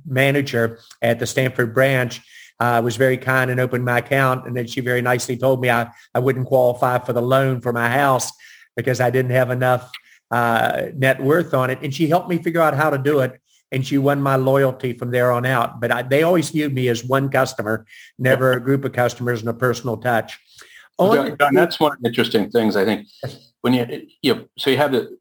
manager 0.06 0.80
at 1.02 1.20
the 1.20 1.28
Stanford 1.28 1.74
branch 1.74 2.22
uh, 2.60 2.82
was 2.84 2.96
very 2.96 3.18
kind 3.18 3.52
and 3.52 3.60
opened 3.60 3.86
my 3.86 4.00
account. 4.00 4.48
And 4.48 4.56
then 4.56 4.68
she 4.68 4.82
very 4.82 5.02
nicely 5.02 5.38
told 5.38 5.62
me 5.62 5.70
I, 5.70 5.90
I 6.14 6.20
wouldn't 6.20 6.48
qualify 6.48 7.00
for 7.00 7.14
the 7.14 7.22
loan 7.22 7.62
for 7.62 7.74
my 7.74 7.90
house 7.90 8.32
because 8.76 9.00
I 9.00 9.10
didn't 9.10 9.32
have 9.32 9.52
enough 9.52 9.92
uh, 10.32 10.88
net 10.96 11.22
worth 11.22 11.54
on 11.54 11.70
it. 11.70 11.80
And 11.82 11.94
she 11.94 12.08
helped 12.08 12.30
me 12.30 12.38
figure 12.38 12.62
out 12.62 12.76
how 12.76 12.90
to 12.90 12.98
do 12.98 13.20
it. 13.20 13.40
And 13.72 13.86
she 13.86 13.98
won 13.98 14.22
my 14.22 14.36
loyalty 14.36 14.94
from 14.94 15.12
there 15.12 15.32
on 15.32 15.46
out. 15.46 15.82
But 15.82 15.92
I, 15.92 16.02
they 16.04 16.24
always 16.24 16.50
viewed 16.50 16.74
me 16.74 16.88
as 16.88 17.04
one 17.04 17.30
customer, 17.30 17.86
never 18.18 18.54
a 18.54 18.60
group 18.60 18.86
of 18.86 18.94
customers 18.94 19.42
and 19.42 19.50
a 19.50 19.54
personal 19.54 19.98
touch. 19.98 20.40
On, 20.98 21.36
John, 21.38 21.54
that's 21.54 21.80
one 21.80 21.94
of 21.94 22.02
the 22.02 22.08
interesting 22.08 22.50
things 22.50 22.78
I 22.78 22.86
think 22.86 23.08
when 23.62 23.74
you 23.74 24.08
you 24.22 24.36
know, 24.36 24.46
so 24.58 24.70
you 24.70 24.78
have 24.78 24.94
the 24.94 25.18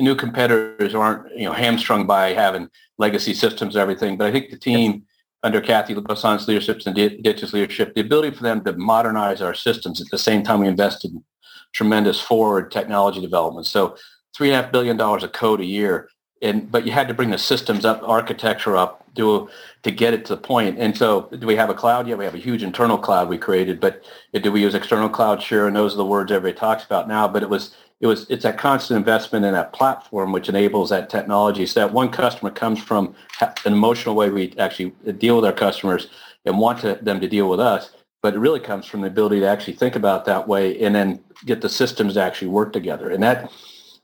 new 0.00 0.16
competitors 0.16 0.94
aren't 0.94 1.30
you 1.36 1.44
know 1.44 1.52
hamstrung 1.52 2.06
by 2.06 2.32
having 2.32 2.68
legacy 2.98 3.34
systems 3.34 3.76
and 3.76 3.82
everything. 3.82 4.16
But 4.16 4.26
I 4.26 4.32
think 4.32 4.50
the 4.50 4.58
team 4.58 5.04
under 5.42 5.60
Cathy 5.60 5.94
Bessant's 5.94 6.48
leadership 6.48 6.80
and 6.86 6.94
Ditch's 6.94 7.52
leadership, 7.52 7.94
the 7.94 8.00
ability 8.00 8.36
for 8.36 8.44
them 8.44 8.62
to 8.64 8.72
modernize 8.72 9.42
our 9.42 9.54
systems 9.54 10.00
at 10.00 10.08
the 10.10 10.18
same 10.18 10.42
time 10.42 10.60
we 10.60 10.68
invested 10.68 11.12
in 11.12 11.24
tremendous 11.72 12.20
forward 12.20 12.70
technology 12.70 13.20
development. 13.20 13.66
So 13.66 13.96
three 14.34 14.50
and 14.50 14.58
a 14.58 14.62
half 14.62 14.72
billion 14.72 14.96
dollars 14.96 15.22
of 15.22 15.32
code 15.32 15.60
a 15.60 15.64
year. 15.64 16.08
And 16.40 16.70
but 16.70 16.84
you 16.84 16.92
had 16.92 17.08
to 17.08 17.14
bring 17.14 17.30
the 17.30 17.38
systems 17.38 17.84
up, 17.84 18.02
architecture 18.04 18.76
up, 18.76 19.06
do 19.14 19.48
to 19.82 19.90
get 19.90 20.14
it 20.14 20.24
to 20.26 20.34
the 20.34 20.40
point. 20.40 20.78
And 20.78 20.96
so 20.96 21.28
do 21.38 21.46
we 21.46 21.56
have 21.56 21.70
a 21.70 21.74
cloud? 21.74 22.08
Yeah, 22.08 22.16
we 22.16 22.24
have 22.24 22.34
a 22.34 22.38
huge 22.38 22.62
internal 22.62 22.98
cloud 22.98 23.28
we 23.28 23.38
created, 23.38 23.80
but 23.80 24.02
do 24.32 24.50
we 24.50 24.62
use 24.62 24.74
external 24.74 25.08
cloud? 25.08 25.42
Sure. 25.42 25.66
And 25.66 25.76
those 25.76 25.94
are 25.94 25.98
the 25.98 26.04
words 26.04 26.32
everybody 26.32 26.58
talks 26.58 26.84
about 26.84 27.08
now. 27.08 27.28
But 27.28 27.42
it 27.42 27.48
was 27.48 27.74
it 28.02 28.08
was 28.08 28.26
it's 28.28 28.42
that 28.42 28.58
constant 28.58 28.98
investment 28.98 29.46
in 29.46 29.54
that 29.54 29.72
platform 29.72 30.32
which 30.32 30.48
enables 30.48 30.90
that 30.90 31.08
technology 31.08 31.64
so 31.64 31.80
that 31.80 31.92
one 31.92 32.10
customer 32.10 32.50
comes 32.50 32.82
from 32.82 33.14
an 33.40 33.72
emotional 33.72 34.14
way 34.14 34.28
we 34.28 34.52
actually 34.58 34.90
deal 35.18 35.36
with 35.36 35.44
our 35.44 35.52
customers 35.52 36.08
and 36.44 36.58
want 36.58 36.80
to, 36.80 36.98
them 37.00 37.20
to 37.20 37.28
deal 37.28 37.48
with 37.48 37.60
us 37.60 37.92
but 38.20 38.34
it 38.34 38.38
really 38.38 38.60
comes 38.60 38.86
from 38.86 39.00
the 39.00 39.06
ability 39.06 39.40
to 39.40 39.48
actually 39.48 39.72
think 39.72 39.96
about 39.96 40.24
that 40.24 40.46
way 40.46 40.78
and 40.80 40.94
then 40.94 41.20
get 41.46 41.60
the 41.60 41.68
systems 41.68 42.14
to 42.14 42.22
actually 42.22 42.48
work 42.48 42.72
together 42.72 43.08
and 43.08 43.22
that 43.22 43.50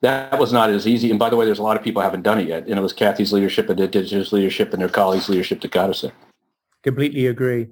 that 0.01 0.39
was 0.39 0.53
not 0.53 0.71
as 0.71 0.87
easy 0.87 1.11
and 1.11 1.19
by 1.19 1.31
the 1.31 1.37
way 1.37 1.45
there's 1.45 1.59
a 1.59 1.63
lot 1.63 1.77
of 1.77 1.83
people 1.83 2.03
haven't 2.03 2.23
done 2.23 2.39
it 2.39 2.49
yet 2.49 2.67
and 2.67 2.79
it 2.79 2.83
was 2.83 2.93
Cathy's 2.93 3.33
leadership 3.33 3.69
and 3.69 3.91
Ditch's 3.91 4.33
leadership 4.33 4.73
and 4.73 4.81
their 4.81 4.89
colleagues 4.89 5.29
leadership 5.29 5.61
that 5.61 5.71
got 5.71 5.91
us 5.91 6.03
there 6.03 6.13
completely 6.83 7.27
agree 7.27 7.69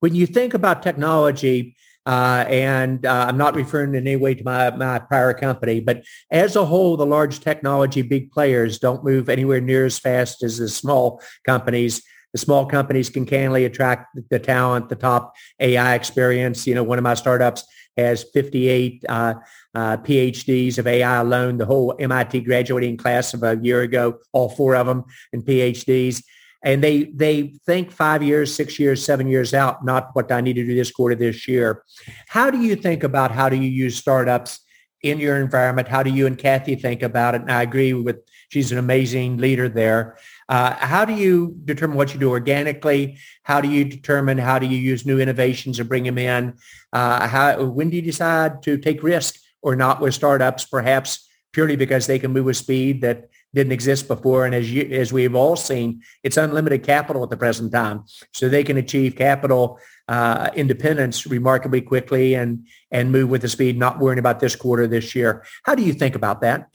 when 0.00 0.14
you 0.14 0.26
think 0.26 0.54
about 0.54 0.82
technology 0.82 1.76
uh, 2.04 2.44
and 2.48 3.06
uh, 3.06 3.26
I'm 3.28 3.36
not 3.36 3.54
referring 3.54 3.94
in 3.94 4.06
any 4.06 4.16
way 4.16 4.34
to 4.34 4.42
my, 4.42 4.70
my 4.70 4.98
prior 4.98 5.32
company, 5.34 5.80
but 5.80 6.02
as 6.30 6.56
a 6.56 6.64
whole, 6.64 6.96
the 6.96 7.06
large 7.06 7.40
technology 7.40 8.02
big 8.02 8.32
players 8.32 8.78
don't 8.78 9.04
move 9.04 9.28
anywhere 9.28 9.60
near 9.60 9.86
as 9.86 9.98
fast 9.98 10.42
as 10.42 10.58
the 10.58 10.68
small 10.68 11.22
companies. 11.46 12.02
The 12.32 12.38
small 12.38 12.66
companies 12.66 13.10
can 13.10 13.26
candidly 13.26 13.66
attract 13.66 14.18
the 14.30 14.38
talent, 14.38 14.88
the 14.88 14.96
top 14.96 15.34
AI 15.60 15.94
experience. 15.94 16.66
You 16.66 16.74
know, 16.74 16.82
one 16.82 16.98
of 16.98 17.04
my 17.04 17.14
startups 17.14 17.64
has 17.96 18.24
58 18.32 19.04
uh, 19.08 19.34
uh, 19.74 19.96
PhDs 19.98 20.78
of 20.78 20.86
AI 20.86 21.16
alone. 21.16 21.58
The 21.58 21.66
whole 21.66 21.94
MIT 21.98 22.40
graduating 22.42 22.96
class 22.96 23.34
of 23.34 23.42
a 23.42 23.56
year 23.56 23.82
ago, 23.82 24.18
all 24.32 24.48
four 24.48 24.76
of 24.76 24.86
them 24.86 25.04
in 25.32 25.42
PhDs 25.42 26.22
and 26.62 26.82
they 26.82 27.04
they 27.04 27.54
think 27.66 27.90
five 27.90 28.22
years, 28.22 28.54
six 28.54 28.78
years, 28.78 29.04
seven 29.04 29.26
years 29.26 29.52
out, 29.52 29.84
not 29.84 30.10
what 30.12 30.30
I 30.30 30.40
need 30.40 30.54
to 30.54 30.64
do 30.64 30.74
this 30.74 30.92
quarter, 30.92 31.14
this 31.14 31.48
year. 31.48 31.82
How 32.28 32.50
do 32.50 32.60
you 32.60 32.76
think 32.76 33.02
about 33.02 33.32
how 33.32 33.48
do 33.48 33.56
you 33.56 33.68
use 33.68 33.96
startups 33.96 34.60
in 35.02 35.18
your 35.18 35.36
environment? 35.40 35.88
How 35.88 36.04
do 36.04 36.10
you 36.10 36.26
and 36.26 36.38
Cathy 36.38 36.76
think 36.76 37.02
about 37.02 37.34
it? 37.34 37.42
And 37.42 37.50
I 37.50 37.62
agree 37.62 37.92
with 37.92 38.18
she's 38.48 38.70
an 38.70 38.78
amazing 38.78 39.38
leader 39.38 39.68
there. 39.68 40.16
Uh, 40.48 40.74
how 40.74 41.04
do 41.04 41.14
you 41.14 41.56
determine 41.64 41.96
what 41.96 42.14
you 42.14 42.20
do 42.20 42.30
organically? 42.30 43.18
How 43.42 43.60
do 43.60 43.68
you 43.68 43.84
determine 43.84 44.38
how 44.38 44.60
do 44.60 44.66
you 44.66 44.78
use 44.78 45.04
new 45.04 45.18
innovations 45.18 45.80
and 45.80 45.88
bring 45.88 46.04
them 46.04 46.18
in? 46.18 46.54
Uh, 46.92 47.26
how 47.26 47.64
when 47.64 47.90
do 47.90 47.96
you 47.96 48.02
decide 48.02 48.62
to 48.62 48.78
take 48.78 49.02
risk 49.02 49.36
or 49.62 49.76
not 49.76 50.00
with 50.00 50.14
startups? 50.14 50.64
Perhaps 50.64 51.28
purely 51.52 51.76
because 51.76 52.06
they 52.06 52.18
can 52.18 52.32
move 52.32 52.46
with 52.46 52.56
speed 52.56 53.02
that 53.02 53.28
didn't 53.54 53.72
exist 53.72 54.08
before. 54.08 54.46
And 54.46 54.54
as 54.54 54.72
you, 54.72 54.82
as 54.84 55.12
we've 55.12 55.34
all 55.34 55.56
seen, 55.56 56.02
it's 56.22 56.36
unlimited 56.36 56.82
capital 56.82 57.22
at 57.22 57.30
the 57.30 57.36
present 57.36 57.70
time. 57.72 58.04
So 58.32 58.48
they 58.48 58.64
can 58.64 58.78
achieve 58.78 59.14
capital 59.14 59.78
uh, 60.08 60.50
independence 60.54 61.26
remarkably 61.26 61.82
quickly 61.82 62.34
and, 62.34 62.66
and 62.90 63.12
move 63.12 63.28
with 63.28 63.42
the 63.42 63.48
speed, 63.48 63.78
not 63.78 63.98
worrying 63.98 64.18
about 64.18 64.40
this 64.40 64.56
quarter, 64.56 64.86
this 64.86 65.14
year. 65.14 65.44
How 65.64 65.74
do 65.74 65.82
you 65.82 65.92
think 65.92 66.14
about 66.14 66.40
that? 66.40 66.68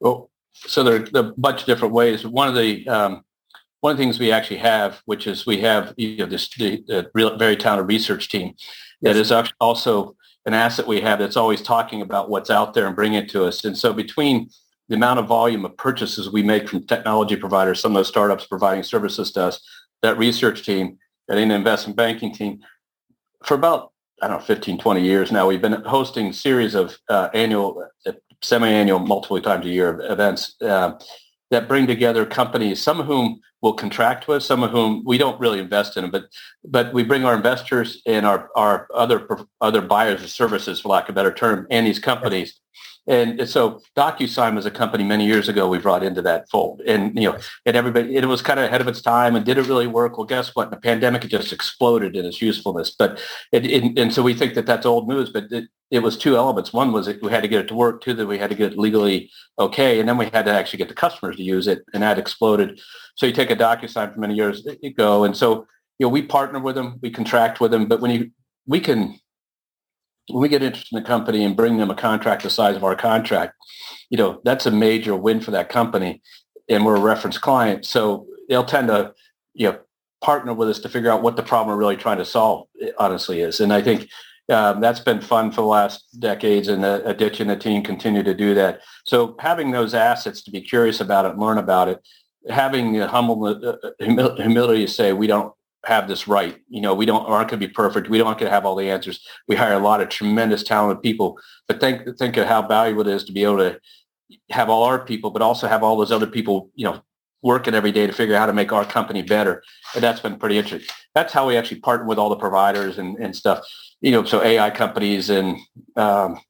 Well, 0.00 0.30
so 0.54 0.82
there, 0.82 1.00
there 1.00 1.24
are 1.24 1.28
a 1.28 1.34
bunch 1.36 1.60
of 1.60 1.66
different 1.66 1.92
ways. 1.92 2.26
One 2.26 2.48
of 2.48 2.54
the, 2.54 2.88
um, 2.88 3.22
one 3.80 3.92
of 3.92 3.98
the 3.98 4.04
things 4.04 4.18
we 4.18 4.32
actually 4.32 4.58
have, 4.58 5.02
which 5.04 5.26
is 5.26 5.44
we 5.44 5.60
have 5.60 5.92
you 5.96 6.16
know, 6.18 6.26
this 6.26 6.48
the, 6.48 6.82
the 6.86 7.10
real, 7.14 7.36
very 7.36 7.56
talented 7.56 7.88
research 7.88 8.28
team 8.28 8.54
that 9.02 9.16
yes. 9.16 9.30
is 9.30 9.52
also 9.60 10.16
an 10.46 10.54
asset 10.54 10.86
we 10.86 11.00
have 11.00 11.18
that's 11.18 11.36
always 11.36 11.62
talking 11.62 12.02
about 12.02 12.30
what's 12.30 12.50
out 12.50 12.74
there 12.74 12.86
and 12.86 12.96
bringing 12.96 13.22
it 13.22 13.30
to 13.30 13.44
us. 13.44 13.64
And 13.64 13.76
so 13.76 13.92
between 13.92 14.50
the 14.88 14.96
amount 14.96 15.20
of 15.20 15.26
volume 15.26 15.64
of 15.64 15.76
purchases 15.76 16.30
we 16.30 16.42
make 16.42 16.68
from 16.68 16.86
technology 16.86 17.36
providers, 17.36 17.80
some 17.80 17.92
of 17.92 17.96
those 17.96 18.08
startups 18.08 18.46
providing 18.46 18.82
services 18.82 19.30
to 19.32 19.44
us, 19.44 19.60
that 20.02 20.18
research 20.18 20.66
team, 20.66 20.98
that 21.28 21.38
investment 21.38 21.96
banking 21.96 22.34
team, 22.34 22.60
for 23.44 23.54
about, 23.54 23.92
I 24.20 24.28
don't 24.28 24.38
know, 24.38 24.44
15, 24.44 24.78
20 24.78 25.02
years 25.02 25.32
now, 25.32 25.46
we've 25.46 25.62
been 25.62 25.82
hosting 25.84 26.32
series 26.32 26.74
of 26.74 26.98
uh, 27.08 27.28
annual, 27.32 27.88
uh, 28.06 28.12
semi-annual, 28.42 28.98
multiple 28.98 29.40
times 29.40 29.64
a 29.64 29.68
year 29.68 30.00
events 30.10 30.56
uh, 30.60 30.92
that 31.52 31.68
bring 31.68 31.86
together 31.86 32.24
companies, 32.24 32.82
some 32.82 32.98
of 32.98 33.06
whom 33.06 33.38
will 33.60 33.74
contract 33.74 34.26
with, 34.26 34.42
some 34.42 34.62
of 34.62 34.70
whom 34.70 35.02
we 35.04 35.18
don't 35.18 35.38
really 35.38 35.60
invest 35.60 35.96
in, 35.98 36.10
but 36.10 36.24
but 36.64 36.92
we 36.94 37.04
bring 37.04 37.24
our 37.24 37.34
investors 37.34 38.02
and 38.06 38.26
our 38.26 38.50
our 38.56 38.88
other 38.94 39.28
other 39.60 39.82
buyers 39.82 40.22
of 40.22 40.30
services, 40.30 40.80
for 40.80 40.88
lack 40.88 41.04
of 41.04 41.10
a 41.10 41.14
better 41.14 41.32
term, 41.32 41.66
and 41.70 41.86
these 41.86 41.98
companies 41.98 42.58
and 43.06 43.48
so 43.48 43.80
DocuSign 43.96 44.54
was 44.54 44.64
a 44.64 44.70
company 44.70 45.02
many 45.02 45.26
years 45.26 45.48
ago 45.48 45.68
we 45.68 45.78
brought 45.78 46.04
into 46.04 46.22
that 46.22 46.48
fold. 46.48 46.82
And, 46.82 47.16
you 47.16 47.30
know, 47.32 47.38
and 47.66 47.76
everybody, 47.76 48.14
it 48.14 48.24
was 48.26 48.42
kind 48.42 48.60
of 48.60 48.66
ahead 48.66 48.80
of 48.80 48.86
its 48.86 49.02
time 49.02 49.34
and 49.34 49.44
did 49.44 49.58
it 49.58 49.66
really 49.66 49.88
work? 49.88 50.16
Well, 50.16 50.26
guess 50.26 50.54
what? 50.54 50.70
The 50.70 50.76
pandemic 50.76 51.22
just 51.22 51.52
exploded 51.52 52.14
in 52.14 52.24
its 52.24 52.40
usefulness. 52.40 52.90
But, 52.90 53.20
it, 53.50 53.66
it, 53.66 53.98
and 53.98 54.14
so 54.14 54.22
we 54.22 54.34
think 54.34 54.54
that 54.54 54.66
that's 54.66 54.86
old 54.86 55.08
news, 55.08 55.30
but 55.30 55.50
it, 55.50 55.64
it 55.90 55.98
was 55.98 56.16
two 56.16 56.36
elements. 56.36 56.72
One 56.72 56.92
was 56.92 57.08
we 57.20 57.30
had 57.30 57.42
to 57.42 57.48
get 57.48 57.62
it 57.62 57.68
to 57.68 57.74
work. 57.74 58.02
Two, 58.02 58.14
that 58.14 58.26
we 58.26 58.38
had 58.38 58.50
to 58.50 58.56
get 58.56 58.72
it 58.72 58.78
legally 58.78 59.30
okay. 59.58 59.98
And 59.98 60.08
then 60.08 60.16
we 60.16 60.26
had 60.26 60.44
to 60.44 60.52
actually 60.52 60.78
get 60.78 60.88
the 60.88 60.94
customers 60.94 61.36
to 61.36 61.42
use 61.42 61.66
it 61.66 61.82
and 61.92 62.04
that 62.04 62.18
exploded. 62.18 62.80
So 63.16 63.26
you 63.26 63.32
take 63.32 63.50
a 63.50 63.56
DocuSign 63.56 64.12
from 64.12 64.20
many 64.20 64.34
years 64.34 64.64
ago. 64.64 65.24
And 65.24 65.36
so, 65.36 65.66
you 65.98 66.06
know, 66.06 66.08
we 66.08 66.22
partner 66.22 66.60
with 66.60 66.76
them, 66.76 66.98
we 67.02 67.10
contract 67.10 67.60
with 67.60 67.72
them, 67.72 67.86
but 67.86 68.00
when 68.00 68.10
you, 68.12 68.30
we 68.66 68.80
can 68.80 69.18
when 70.28 70.42
we 70.42 70.48
get 70.48 70.62
interested 70.62 70.96
in 70.96 71.02
a 71.02 71.06
company 71.06 71.44
and 71.44 71.56
bring 71.56 71.76
them 71.76 71.90
a 71.90 71.94
contract 71.94 72.42
the 72.42 72.50
size 72.50 72.76
of 72.76 72.84
our 72.84 72.96
contract, 72.96 73.54
you 74.10 74.18
know, 74.18 74.40
that's 74.44 74.66
a 74.66 74.70
major 74.70 75.16
win 75.16 75.40
for 75.40 75.50
that 75.50 75.68
company. 75.68 76.22
And 76.68 76.84
we're 76.84 76.96
a 76.96 77.00
reference 77.00 77.38
client. 77.38 77.84
So 77.84 78.26
they'll 78.48 78.64
tend 78.64 78.88
to, 78.88 79.14
you 79.54 79.70
know, 79.70 79.78
partner 80.22 80.54
with 80.54 80.68
us 80.68 80.78
to 80.80 80.88
figure 80.88 81.10
out 81.10 81.22
what 81.22 81.36
the 81.36 81.42
problem 81.42 81.74
we're 81.74 81.80
really 81.80 81.96
trying 81.96 82.18
to 82.18 82.24
solve 82.24 82.68
honestly 82.98 83.40
is. 83.40 83.60
And 83.60 83.72
I 83.72 83.82
think 83.82 84.08
um, 84.48 84.80
that's 84.80 85.00
been 85.00 85.20
fun 85.20 85.50
for 85.50 85.62
the 85.62 85.66
last 85.66 86.20
decades 86.20 86.68
and 86.68 86.84
uh, 86.84 87.12
Ditch 87.14 87.40
and 87.40 87.50
the 87.50 87.56
team 87.56 87.82
continue 87.82 88.22
to 88.22 88.34
do 88.34 88.54
that. 88.54 88.80
So 89.04 89.34
having 89.40 89.70
those 89.70 89.94
assets 89.94 90.42
to 90.42 90.50
be 90.50 90.60
curious 90.60 91.00
about 91.00 91.24
it, 91.24 91.38
learn 91.38 91.58
about 91.58 91.88
it, 91.88 92.00
having 92.48 92.92
the 92.92 93.08
humble 93.08 93.44
uh, 93.44 93.76
humility 94.00 94.86
to 94.86 94.92
say 94.92 95.12
we 95.12 95.26
don't 95.26 95.52
have 95.84 96.08
this 96.08 96.28
right. 96.28 96.58
You 96.68 96.80
know, 96.80 96.94
we 96.94 97.06
don't 97.06 97.26
aren't 97.26 97.50
going 97.50 97.60
to 97.60 97.66
be 97.66 97.72
perfect. 97.72 98.08
We 98.08 98.18
don't 98.18 98.38
going 98.38 98.46
to 98.46 98.50
have 98.50 98.64
all 98.64 98.76
the 98.76 98.90
answers. 98.90 99.24
We 99.48 99.56
hire 99.56 99.74
a 99.74 99.78
lot 99.78 100.00
of 100.00 100.08
tremendous 100.08 100.62
talented 100.62 101.02
people, 101.02 101.38
but 101.68 101.80
think 101.80 102.16
think 102.18 102.36
of 102.36 102.46
how 102.46 102.66
valuable 102.66 103.02
it 103.02 103.08
is 103.08 103.24
to 103.24 103.32
be 103.32 103.44
able 103.44 103.58
to 103.58 103.80
have 104.50 104.70
all 104.70 104.84
our 104.84 105.04
people, 105.04 105.30
but 105.30 105.42
also 105.42 105.68
have 105.68 105.82
all 105.82 105.96
those 105.96 106.12
other 106.12 106.26
people, 106.26 106.70
you 106.74 106.84
know, 106.84 107.02
working 107.42 107.74
every 107.74 107.92
day 107.92 108.06
to 108.06 108.12
figure 108.12 108.34
out 108.34 108.40
how 108.40 108.46
to 108.46 108.52
make 108.52 108.72
our 108.72 108.84
company 108.84 109.22
better. 109.22 109.62
And 109.94 110.02
that's 110.02 110.20
been 110.20 110.36
pretty 110.36 110.58
interesting. 110.58 110.88
That's 111.14 111.32
how 111.32 111.46
we 111.46 111.56
actually 111.56 111.80
partner 111.80 112.06
with 112.06 112.18
all 112.18 112.30
the 112.30 112.36
providers 112.36 112.98
and, 112.98 113.16
and 113.18 113.34
stuff. 113.34 113.66
You 114.00 114.12
know, 114.12 114.24
so 114.24 114.42
AI 114.42 114.70
companies 114.70 115.30
and 115.30 115.58
um, 115.96 116.40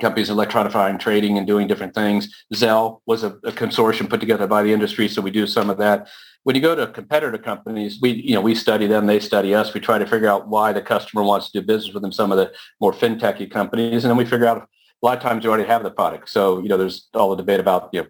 companies 0.00 0.30
electronifying 0.30 0.98
trading 0.98 1.38
and 1.38 1.46
doing 1.46 1.66
different 1.66 1.94
things. 1.94 2.44
Zelle 2.54 3.00
was 3.06 3.22
a, 3.22 3.30
a, 3.44 3.52
consortium 3.52 4.08
put 4.08 4.20
together 4.20 4.46
by 4.46 4.62
the 4.62 4.72
industry, 4.72 5.08
so 5.08 5.20
we 5.20 5.30
do 5.30 5.46
some 5.46 5.70
of 5.70 5.78
that. 5.78 6.08
When 6.44 6.56
you 6.56 6.62
go 6.62 6.74
to 6.74 6.86
competitor 6.88 7.38
companies, 7.38 7.98
we 8.00 8.10
you 8.10 8.34
know 8.34 8.40
we 8.40 8.54
study 8.54 8.86
them, 8.86 9.06
they 9.06 9.20
study 9.20 9.54
us. 9.54 9.74
We 9.74 9.80
try 9.80 9.98
to 9.98 10.06
figure 10.06 10.28
out 10.28 10.48
why 10.48 10.72
the 10.72 10.82
customer 10.82 11.22
wants 11.22 11.50
to 11.50 11.60
do 11.60 11.66
business 11.66 11.92
with 11.94 12.02
them. 12.02 12.12
Some 12.12 12.32
of 12.32 12.38
the 12.38 12.52
more 12.80 12.92
fintechy 12.92 13.50
companies, 13.50 14.04
and 14.04 14.10
then 14.10 14.16
we 14.16 14.24
figure 14.24 14.46
out 14.46 14.68
a 15.02 15.06
lot 15.06 15.16
of 15.16 15.22
times 15.22 15.44
you 15.44 15.50
already 15.50 15.68
have 15.68 15.82
the 15.82 15.90
product. 15.90 16.30
So 16.30 16.60
you 16.60 16.68
know 16.68 16.76
there's 16.76 17.08
all 17.14 17.30
the 17.30 17.36
debate 17.36 17.60
about 17.60 17.90
you 17.92 18.02
know 18.02 18.08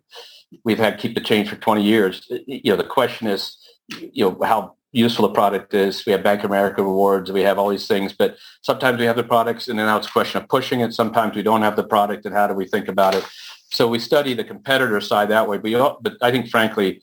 we've 0.65 0.79
had 0.79 0.99
keep 0.99 1.15
the 1.15 1.21
change 1.21 1.49
for 1.49 1.57
20 1.57 1.83
years. 1.83 2.27
You 2.47 2.73
know 2.73 2.77
the 2.77 2.85
question 2.85 3.27
is 3.27 3.57
you 3.89 4.25
know 4.25 4.39
how 4.43 4.77
useful 4.93 5.27
the 5.27 5.35
product 5.35 5.75
is. 5.75 6.05
We 6.07 6.13
have 6.13 6.23
Bank 6.23 6.45
of 6.45 6.51
America 6.51 6.83
rewards. 6.83 7.33
We 7.33 7.43
have 7.43 7.59
all 7.59 7.71
these 7.71 7.87
things, 7.87 8.13
but 8.13 8.37
sometimes 8.61 8.99
we 8.99 9.07
have 9.07 9.17
the 9.17 9.25
products 9.25 9.69
and 9.69 9.79
then 9.79 9.87
now 9.87 9.97
it's 9.97 10.07
a 10.07 10.13
question 10.13 10.43
of 10.43 10.49
pushing 10.49 10.81
it. 10.81 10.93
Sometimes 10.93 11.35
we 11.35 11.43
don't 11.43 11.63
have 11.63 11.77
the 11.77 11.85
product 11.85 12.27
and 12.27 12.35
how 12.35 12.47
do 12.47 12.55
we 12.55 12.67
think 12.67 12.89
about 12.89 13.15
it? 13.15 13.27
So 13.73 13.89
we 13.89 13.99
study 13.99 14.35
the 14.35 14.45
competitor 14.45 15.01
side 15.01 15.31
that 15.31 15.49
way. 15.49 15.59
But, 15.59 16.03
but 16.03 16.15
I 16.21 16.31
think 16.31 16.49
frankly, 16.49 17.03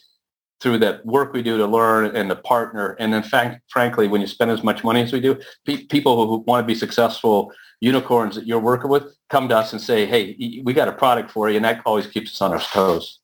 through 0.62 0.77
that 0.79 1.05
work 1.05 1.34
we 1.34 1.41
do 1.41 1.58
to 1.58 1.65
learn 1.65 2.15
and 2.15 2.29
the 2.29 2.36
partner, 2.36 2.96
and 3.00 3.13
then 3.13 3.24
fact, 3.24 3.62
frankly, 3.69 4.08
when 4.08 4.22
you 4.22 4.27
spend 4.27 4.51
as 4.51 4.63
much 4.63 4.84
money 4.84 5.01
as 5.01 5.13
we 5.13 5.22
do, 5.22 5.39
pe- 5.65 5.86
people 5.86 6.27
who 6.27 6.43
want 6.46 6.63
to 6.63 6.67
be 6.67 6.75
successful 6.75 7.51
unicorns 7.81 8.36
that 8.36 8.46
you're 8.46 8.60
working 8.60 8.89
with 8.89 9.15
come 9.29 9.48
to 9.48 9.58
us 9.58 9.72
and 9.72 9.81
say, 9.81 10.05
hey, 10.05 10.62
we 10.63 10.74
got 10.74 10.88
a 10.88 10.91
product 10.91 11.31
for 11.31 11.50
you. 11.50 11.55
And 11.55 11.65
that 11.65 11.81
always 11.86 12.08
keeps 12.08 12.31
us 12.34 12.41
on 12.41 12.51
our 12.51 12.60
toes. 12.60 13.19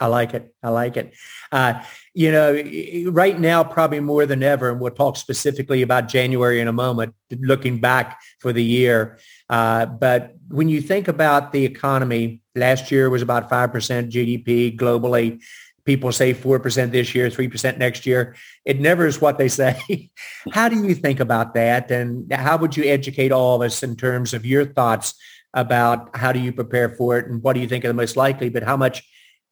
I 0.00 0.06
like 0.06 0.34
it. 0.34 0.52
I 0.62 0.70
like 0.70 0.96
it. 0.96 1.14
Uh, 1.52 1.80
you 2.14 2.30
know, 2.30 3.10
right 3.10 3.38
now, 3.38 3.64
probably 3.64 4.00
more 4.00 4.26
than 4.26 4.42
ever, 4.42 4.70
and 4.70 4.80
we'll 4.80 4.90
talk 4.90 5.16
specifically 5.16 5.80
about 5.80 6.08
January 6.08 6.60
in 6.60 6.68
a 6.68 6.72
moment, 6.72 7.14
looking 7.40 7.80
back 7.80 8.20
for 8.38 8.52
the 8.52 8.62
year. 8.62 9.18
Uh, 9.48 9.86
but 9.86 10.34
when 10.48 10.68
you 10.68 10.82
think 10.82 11.08
about 11.08 11.52
the 11.52 11.64
economy, 11.64 12.40
last 12.54 12.90
year 12.90 13.08
was 13.08 13.22
about 13.22 13.48
5% 13.48 13.72
GDP 14.10 14.76
globally. 14.76 15.40
People 15.84 16.12
say 16.12 16.34
4% 16.34 16.92
this 16.92 17.14
year, 17.14 17.28
3% 17.28 17.78
next 17.78 18.04
year. 18.04 18.36
It 18.64 18.78
never 18.78 19.06
is 19.06 19.20
what 19.20 19.38
they 19.38 19.48
say. 19.48 20.10
how 20.52 20.68
do 20.68 20.84
you 20.86 20.94
think 20.94 21.18
about 21.18 21.54
that? 21.54 21.90
And 21.90 22.30
how 22.32 22.58
would 22.58 22.76
you 22.76 22.84
educate 22.84 23.32
all 23.32 23.56
of 23.56 23.62
us 23.62 23.82
in 23.82 23.96
terms 23.96 24.34
of 24.34 24.44
your 24.44 24.66
thoughts 24.66 25.14
about 25.54 26.14
how 26.16 26.32
do 26.32 26.38
you 26.38 26.52
prepare 26.52 26.90
for 26.90 27.18
it 27.18 27.26
and 27.26 27.42
what 27.42 27.54
do 27.54 27.60
you 27.60 27.66
think 27.66 27.84
are 27.84 27.88
the 27.88 27.94
most 27.94 28.16
likely, 28.16 28.48
but 28.48 28.62
how 28.62 28.76
much 28.76 29.02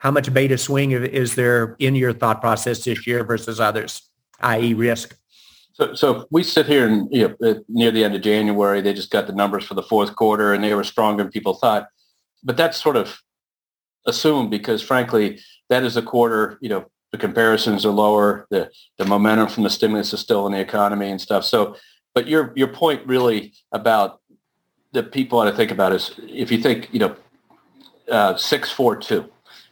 how 0.00 0.11
much 0.11 0.33
beta 0.33 0.57
swing 0.57 0.92
is 0.92 1.35
there 1.35 1.76
in 1.78 1.95
your 1.95 2.12
thought 2.12 2.40
process 2.40 2.85
this 2.85 3.07
year 3.07 3.23
versus 3.23 3.61
others, 3.61 4.02
i.e. 4.40 4.75
risk? 4.75 5.16
So, 5.75 5.95
so 5.95 6.26
we 6.30 6.42
sit 6.42 6.66
here 6.66 6.88
and 6.88 7.09
you 7.12 7.37
know, 7.40 7.62
near 7.69 7.90
the 7.90 8.02
end 8.02 8.14
of 8.14 8.23
January, 8.23 8.80
they 8.80 8.95
just 8.95 9.11
got 9.11 9.26
the 9.26 9.35
numbers 9.35 9.64
for 9.64 9.75
the 9.75 9.83
fourth 9.83 10.16
quarter 10.16 10.54
and 10.54 10.64
they 10.64 10.75
were 10.75 10.85
stronger 10.85 11.23
than 11.23 11.30
people 11.30 11.54
thought. 11.54 11.88
But 12.42 12.57
that's 12.57 12.83
sort 12.83 12.97
of 12.97 13.21
assumed 14.07 14.50
because 14.50 14.83
frankly, 14.83 15.38
that 15.69 15.85
is 15.85 15.99
a 15.99 16.02
quarter, 16.02 16.59
you 16.62 16.71
know, 16.71 16.87
the 17.12 17.19
comparisons 17.19 17.85
are 17.85 17.90
lower, 17.90 18.47
the, 18.50 18.71
the 18.97 19.04
momentum 19.04 19.49
from 19.49 19.64
the 19.64 19.71
stimulus 19.71 20.14
is 20.14 20.21
still 20.21 20.47
in 20.47 20.52
the 20.52 20.61
economy 20.61 21.11
and 21.11 21.21
stuff. 21.21 21.45
So, 21.45 21.76
but 22.14 22.26
your, 22.26 22.52
your 22.57 22.69
point 22.69 23.07
really 23.07 23.52
about 23.71 24.21
the 24.92 25.02
people 25.02 25.38
ought 25.38 25.50
to 25.50 25.57
think 25.57 25.71
about 25.71 25.92
is 25.92 26.12
if 26.19 26.50
you 26.50 26.59
think, 26.59 26.88
you 26.90 27.00
know, 27.00 27.16
uh, 28.11 28.37
642, 28.37 29.30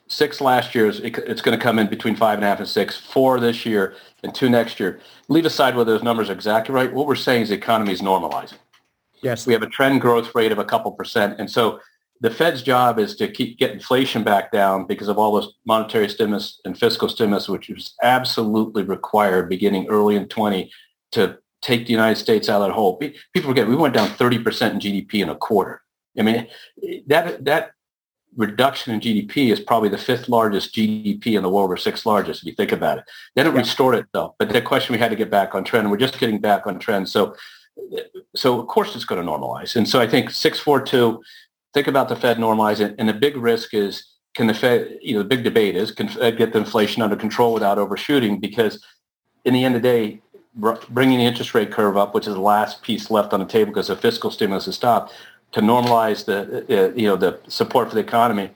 six 0.09 0.41
last 0.41 0.75
year, 0.75 0.87
is 0.87 1.01
it's 1.01 1.41
going 1.41 1.59
to 1.59 1.63
come 1.63 1.79
in 1.79 1.89
between 1.89 2.17
five 2.17 2.39
and 2.39 2.45
a 2.45 2.49
half 2.49 2.59
and 2.59 2.69
six, 2.69 2.97
four 2.97 3.41
this 3.41 3.65
year 3.65 3.95
and 4.23 4.35
two 4.35 4.49
next 4.49 4.81
year. 4.81 5.01
Leave 5.29 5.47
aside 5.47 5.77
whether 5.77 5.93
those 5.93 6.03
numbers 6.03 6.31
are 6.31 6.35
exactly 6.35 6.75
right. 6.75 6.93
What 6.93 7.07
we're 7.07 7.15
saying 7.15 7.43
is 7.43 7.49
the 7.51 7.55
economy 7.55 7.93
is 7.93 8.01
normalizing. 8.01 8.59
Yes. 9.23 9.47
We 9.47 9.53
have 9.53 9.63
a 9.63 9.69
trend 9.69 10.01
growth 10.01 10.35
rate 10.35 10.53
of 10.53 10.59
a 10.59 10.65
couple 10.65 10.93
percent. 10.93 11.39
And 11.39 11.51
so 11.51 11.81
the 12.21 12.31
Fed's 12.31 12.63
job 12.63 12.99
is 12.99 13.15
to 13.17 13.31
keep 13.31 13.59
get 13.59 13.71
inflation 13.71 14.25
back 14.25 14.51
down 14.51 14.87
because 14.87 15.09
of 15.09 15.19
all 15.19 15.41
this 15.41 15.53
monetary 15.65 16.09
stimulus 16.09 16.61
and 16.65 16.79
fiscal 16.79 17.09
stimulus, 17.09 17.49
which 17.49 17.69
was 17.69 17.95
absolutely 18.03 18.83
required 18.83 19.49
beginning 19.49 19.87
early 19.89 20.17
in 20.17 20.29
20 20.29 20.71
to 21.13 21.39
take 21.63 21.87
the 21.87 21.93
United 21.93 22.17
States 22.17 22.49
out 22.49 22.61
of 22.61 22.69
that 22.69 22.75
hole. 22.75 22.97
People 22.97 23.51
forget 23.51 23.69
we 23.69 23.77
went 23.77 23.95
down 23.95 24.09
30% 24.09 24.73
in 24.73 24.79
GDP 24.81 25.23
in 25.23 25.29
a 25.29 25.37
quarter. 25.37 25.83
I 26.19 26.23
mean, 26.23 26.49
that 27.07 27.45
that 27.45 27.73
reduction 28.37 28.95
in 28.95 29.01
GDP 29.01 29.51
is 29.53 29.61
probably 29.61 29.89
the 29.89 29.99
fifth 29.99 30.29
largest 30.29 30.75
GDP 30.75 31.37
in 31.37 31.43
the 31.43 31.49
world 31.49 31.71
or 31.71 31.77
sixth 31.77 32.07
largest 32.07 32.43
if 32.43 32.47
you 32.47 32.53
think 32.53 32.73
about 32.73 32.99
it. 32.99 33.05
Then 33.35 33.47
it 33.47 33.53
yeah. 33.53 33.59
restored 33.59 33.95
it 33.95 34.07
though. 34.13 34.35
But 34.39 34.51
the 34.51 34.63
question 34.63 34.93
we 34.93 34.99
had 34.99 35.11
to 35.11 35.17
get 35.17 35.31
back 35.31 35.55
on 35.55 35.65
trend. 35.65 35.85
and 35.85 35.91
We're 35.91 35.99
just 35.99 36.19
getting 36.19 36.41
back 36.41 36.67
on 36.67 36.79
trend. 36.79 37.09
So 37.09 37.35
so 38.35 38.61
of 38.61 38.67
course 38.67 38.95
it's 38.95 39.05
going 39.05 39.25
to 39.25 39.31
normalize. 39.31 39.77
And 39.77 39.89
so 39.89 40.01
I 40.01 40.07
think 40.07 40.31
642, 40.31 41.23
think 41.75 41.87
about 41.87 42.09
the 42.09 42.17
Fed 42.17 42.39
normalizing. 42.39 42.95
And 42.99 43.09
the 43.09 43.15
big 43.15 43.37
risk 43.37 43.75
is 43.75 44.05
can 44.35 44.47
the 44.47 44.55
Fed, 44.55 44.99
you 45.01 45.15
know, 45.15 45.23
the 45.23 45.29
big 45.29 45.45
debate 45.45 45.77
is 45.77 45.91
can 45.91 46.09
Fed 46.09 46.37
get 46.37 46.53
the 46.53 46.59
inflation 46.59 47.03
under 47.03 47.17
control 47.17 47.55
without 47.55 47.79
overshooting? 47.79 48.41
Because 48.41 48.85
in 49.45 49.55
the 49.55 49.65
end 49.65 49.75
of 49.75 49.83
the 49.83 49.89
day, 49.89 50.23
bringing 50.91 51.19
the 51.19 51.25
interest 51.25 51.55
rate 51.55 51.71
curve 51.71 51.97
up, 51.97 52.15
which 52.15 52.27
is 52.27 52.35
the 52.35 52.41
last 52.41 52.83
piece 52.83 53.11
left 53.11 53.33
on 53.33 53.41
the 53.41 53.47
table 53.47 53.71
because 53.71 53.89
the 53.89 53.97
fiscal 53.97 54.31
stimulus 54.31 54.67
has 54.67 54.75
stopped, 54.75 55.13
to 55.53 55.61
normalize 55.61 56.25
the 56.25 56.65
uh, 56.69 56.95
you 56.95 57.07
know 57.07 57.17
the 57.17 57.41
support 57.49 57.89
for 57.89 57.95
the 57.95 58.01
economy 58.01 58.51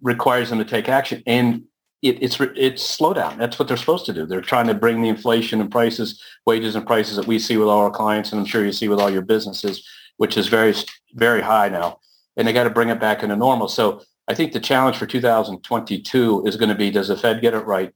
requires 0.00 0.50
them 0.50 0.58
to 0.58 0.64
take 0.64 0.88
action. 0.88 1.22
And 1.26 1.64
it, 2.02 2.22
it's 2.22 2.40
it's 2.40 2.98
slowdown 2.98 3.36
that's 3.36 3.58
what 3.58 3.68
they're 3.68 3.76
supposed 3.76 4.06
to 4.06 4.12
do. 4.12 4.24
They're 4.24 4.40
trying 4.40 4.66
to 4.68 4.74
bring 4.74 5.02
the 5.02 5.08
inflation 5.08 5.60
and 5.60 5.70
prices 5.70 6.22
wages 6.46 6.74
and 6.74 6.86
prices 6.86 7.16
that 7.16 7.26
we 7.26 7.38
see 7.38 7.58
with 7.58 7.68
all 7.68 7.80
our 7.80 7.90
clients 7.90 8.32
and 8.32 8.40
i'm 8.40 8.46
sure 8.46 8.64
you 8.64 8.72
see 8.72 8.88
with 8.88 8.98
all 8.98 9.10
your 9.10 9.22
businesses 9.22 9.86
which 10.16 10.38
is 10.38 10.48
very 10.48 10.74
very 11.14 11.42
high 11.42 11.68
now. 11.68 11.98
And 12.36 12.48
they 12.48 12.54
got 12.54 12.64
to 12.64 12.70
bring 12.70 12.88
it 12.88 13.00
back 13.00 13.22
into 13.22 13.36
normal. 13.36 13.68
So 13.68 14.02
i 14.28 14.34
think 14.34 14.52
the 14.52 14.60
challenge 14.60 14.96
for 14.96 15.06
2022 15.06 16.46
is 16.46 16.56
going 16.56 16.70
to 16.70 16.74
be 16.74 16.90
does 16.90 17.08
the 17.08 17.16
fed 17.16 17.42
get 17.42 17.52
it 17.52 17.66
right? 17.66 17.92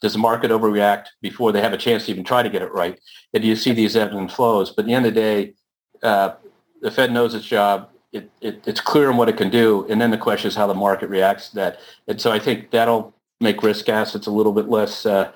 Does 0.00 0.12
the 0.12 0.20
market 0.20 0.52
overreact 0.52 1.06
before 1.20 1.50
they 1.50 1.60
have 1.60 1.72
a 1.72 1.78
chance 1.78 2.06
to 2.06 2.12
even 2.12 2.22
try 2.22 2.44
to 2.44 2.50
get 2.50 2.62
it 2.62 2.72
right? 2.72 2.96
And 3.34 3.42
do 3.42 3.48
you 3.48 3.56
see 3.56 3.72
these 3.72 3.96
ebbs 3.96 4.14
and 4.14 4.30
flows. 4.30 4.70
But 4.70 4.84
at 4.84 4.86
the 4.86 4.94
end 4.94 5.06
of 5.06 5.14
the 5.14 5.20
day 5.20 5.54
uh, 6.00 6.34
the 6.80 6.90
Fed 6.90 7.12
knows 7.12 7.34
its 7.34 7.46
job. 7.46 7.90
It, 8.12 8.30
it, 8.40 8.62
it's 8.66 8.80
clear 8.80 9.10
on 9.10 9.16
what 9.16 9.28
it 9.28 9.36
can 9.36 9.50
do. 9.50 9.86
And 9.90 10.00
then 10.00 10.10
the 10.10 10.18
question 10.18 10.48
is 10.48 10.54
how 10.54 10.66
the 10.66 10.74
market 10.74 11.10
reacts 11.10 11.50
to 11.50 11.56
that. 11.56 11.80
And 12.06 12.20
so 12.20 12.30
I 12.32 12.38
think 12.38 12.70
that'll 12.70 13.14
make 13.40 13.62
risk 13.62 13.88
assets 13.88 14.26
a 14.26 14.30
little 14.30 14.52
bit 14.52 14.68
less 14.68 15.04
uh, 15.04 15.32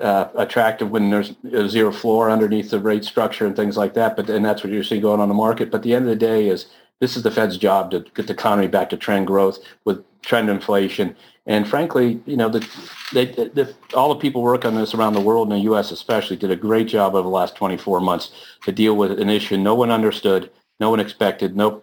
uh, 0.00 0.28
attractive 0.36 0.90
when 0.90 1.10
there's 1.10 1.34
a 1.52 1.68
zero 1.68 1.92
floor 1.92 2.30
underneath 2.30 2.70
the 2.70 2.80
rate 2.80 3.04
structure 3.04 3.46
and 3.46 3.56
things 3.56 3.76
like 3.76 3.94
that. 3.94 4.16
But 4.16 4.30
and 4.30 4.44
that's 4.44 4.62
what 4.62 4.72
you're 4.72 4.84
seeing 4.84 5.02
going 5.02 5.20
on 5.20 5.28
the 5.28 5.34
market. 5.34 5.70
But 5.70 5.82
the 5.82 5.94
end 5.94 6.04
of 6.04 6.10
the 6.10 6.16
day 6.16 6.48
is 6.48 6.66
this 7.00 7.16
is 7.16 7.24
the 7.24 7.30
Fed's 7.30 7.58
job 7.58 7.90
to 7.90 8.04
get 8.14 8.28
the 8.28 8.32
economy 8.32 8.68
back 8.68 8.88
to 8.90 8.96
trend 8.96 9.26
growth 9.26 9.58
with 9.84 10.04
trend 10.22 10.48
inflation. 10.48 11.16
And 11.46 11.68
frankly, 11.68 12.20
you 12.26 12.36
know, 12.36 12.48
the, 12.48 12.66
they, 13.12 13.26
the, 13.26 13.74
all 13.94 14.14
the 14.14 14.20
people 14.20 14.42
working 14.42 14.68
on 14.68 14.76
this 14.76 14.94
around 14.94 15.14
the 15.14 15.20
world, 15.20 15.48
in 15.48 15.58
the 15.58 15.64
U.S. 15.64 15.90
especially, 15.90 16.36
did 16.36 16.52
a 16.52 16.56
great 16.56 16.86
job 16.86 17.16
over 17.16 17.24
the 17.24 17.28
last 17.28 17.56
24 17.56 18.00
months 18.00 18.30
to 18.64 18.70
deal 18.70 18.96
with 18.96 19.18
an 19.18 19.28
issue 19.28 19.56
no 19.56 19.74
one 19.74 19.90
understood 19.90 20.50
no 20.82 20.90
one 20.90 20.98
expected, 20.98 21.56
no 21.56 21.80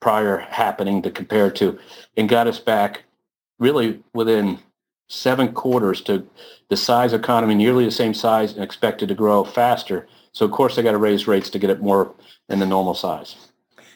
prior 0.00 0.36
happening 0.36 1.00
to 1.00 1.12
compare 1.12 1.48
to, 1.48 1.78
and 2.16 2.28
got 2.28 2.48
us 2.48 2.58
back 2.58 3.04
really 3.60 4.02
within 4.14 4.58
seven 5.08 5.52
quarters 5.52 6.00
to 6.00 6.26
the 6.68 6.76
size 6.76 7.12
economy, 7.12 7.54
nearly 7.54 7.84
the 7.84 7.90
same 7.92 8.12
size 8.12 8.52
and 8.52 8.64
expected 8.64 9.08
to 9.08 9.14
grow 9.14 9.44
faster. 9.44 10.08
So 10.32 10.44
of 10.44 10.50
course 10.50 10.74
they 10.74 10.82
got 10.82 10.90
to 10.90 10.98
raise 10.98 11.28
rates 11.28 11.50
to 11.50 11.60
get 11.60 11.70
it 11.70 11.80
more 11.80 12.16
in 12.48 12.58
the 12.58 12.66
normal 12.66 12.94
size. 12.94 13.36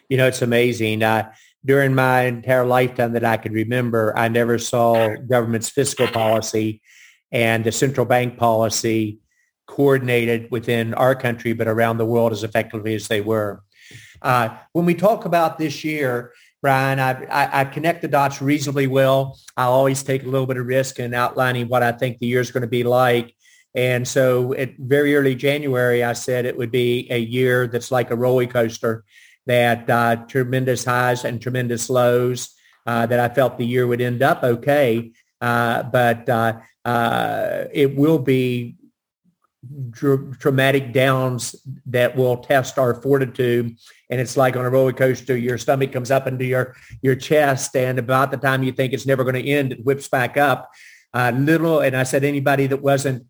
You 0.09 0.17
know, 0.17 0.29
it's 0.29 0.43
amazing. 0.43 1.03
Uh, 1.03 1.33
during 1.65 1.97
my 1.97 2.27
entire 2.27 2.65
lifetime 2.65 3.15
that 3.15 3.25
I 3.25 3.39
could 3.39 3.53
remember, 3.53 4.17
I 4.17 4.29
never 4.29 4.59
saw 4.59 5.17
government's 5.17 5.71
fiscal 5.71 6.07
policy 6.07 6.81
and 7.33 7.65
the 7.65 7.73
central 7.73 8.07
bank 8.07 8.39
policy 8.39 9.19
coordinated 9.67 10.49
within 10.53 10.95
our 10.95 11.17
country, 11.17 11.53
but 11.53 11.67
around 11.67 11.99
the 11.99 12.07
world 12.07 12.31
as 12.31 12.45
effectively 12.45 12.95
as 12.95 13.09
they 13.09 13.21
were. 13.21 13.65
Uh, 14.23 14.57
when 14.73 14.87
we 14.87 14.95
talk 14.95 15.25
about 15.25 15.59
this 15.59 15.85
year, 15.85 16.33
Brian, 16.63 16.99
I, 16.99 17.25
I, 17.25 17.61
I, 17.61 17.65
connect 17.65 18.03
the 18.03 18.09
dots 18.09 18.43
reasonably 18.43 18.87
well. 18.87 19.39
I 19.57 19.65
always 19.65 20.03
take 20.03 20.23
a 20.25 20.29
little 20.29 20.47
bit 20.47 20.57
of 20.57 20.67
risk 20.67 20.99
in 20.99 21.15
outlining 21.15 21.69
what 21.69 21.83
I 21.83 21.93
think 21.93 22.19
the 22.19 22.27
year 22.27 22.41
is 22.41 22.51
going 22.51 22.63
to 22.63 22.67
be 22.67 22.83
like. 22.83 23.35
And 23.75 24.09
so 24.09 24.55
at 24.55 24.77
very 24.79 25.15
early 25.15 25.35
January, 25.35 26.03
I 26.03 26.15
said 26.15 26.47
it 26.47 26.57
would 26.57 26.73
be 26.73 27.07
a 27.11 27.19
year 27.19 27.67
that's 27.67 27.91
like 27.91 28.11
a 28.11 28.17
roller 28.17 28.47
coaster, 28.47 29.05
that 29.45 29.89
uh, 29.89 30.17
tremendous 30.27 30.85
highs 30.85 31.25
and 31.25 31.41
tremendous 31.41 31.89
lows, 31.91 32.55
uh, 32.87 33.05
that 33.07 33.21
I 33.21 33.33
felt 33.33 33.59
the 33.59 33.67
year 33.67 33.87
would 33.87 34.01
end 34.01 34.23
up 34.23 34.43
okay. 34.43 35.13
Uh, 35.41 35.83
but 35.83 36.29
uh, 36.29 36.55
uh, 36.85 37.65
it 37.73 37.95
will 37.97 38.19
be 38.19 38.77
dr- 39.91 40.39
traumatic 40.39 40.93
downs 40.93 41.57
that 41.87 42.17
will 42.17 42.39
test 42.39 42.79
our 42.79 42.95
fortitude. 43.01 43.77
And 44.11 44.21
it's 44.21 44.37
like 44.37 44.57
on 44.57 44.65
a 44.65 44.71
roller 44.71 44.93
coaster, 44.93 45.37
your 45.37 45.59
stomach 45.59 45.93
comes 45.93 46.11
up 46.11 46.27
into 46.27 46.45
your, 46.45 46.75
your 47.03 47.17
chest. 47.17 47.77
And 47.77 47.99
about 47.99 48.31
the 48.31 48.37
time 48.37 48.63
you 48.63 48.73
think 48.73 48.93
it's 48.93 49.07
never 49.07 49.25
going 49.25 49.43
to 49.43 49.49
end, 49.49 49.73
it 49.73 49.85
whips 49.85 50.09
back 50.09 50.37
up. 50.37 50.71
Uh, 51.13 51.33
little, 51.35 51.81
and 51.81 51.97
I 51.97 52.03
said 52.03 52.25
anybody 52.25 52.67
that 52.67 52.83
wasn't 52.83 53.27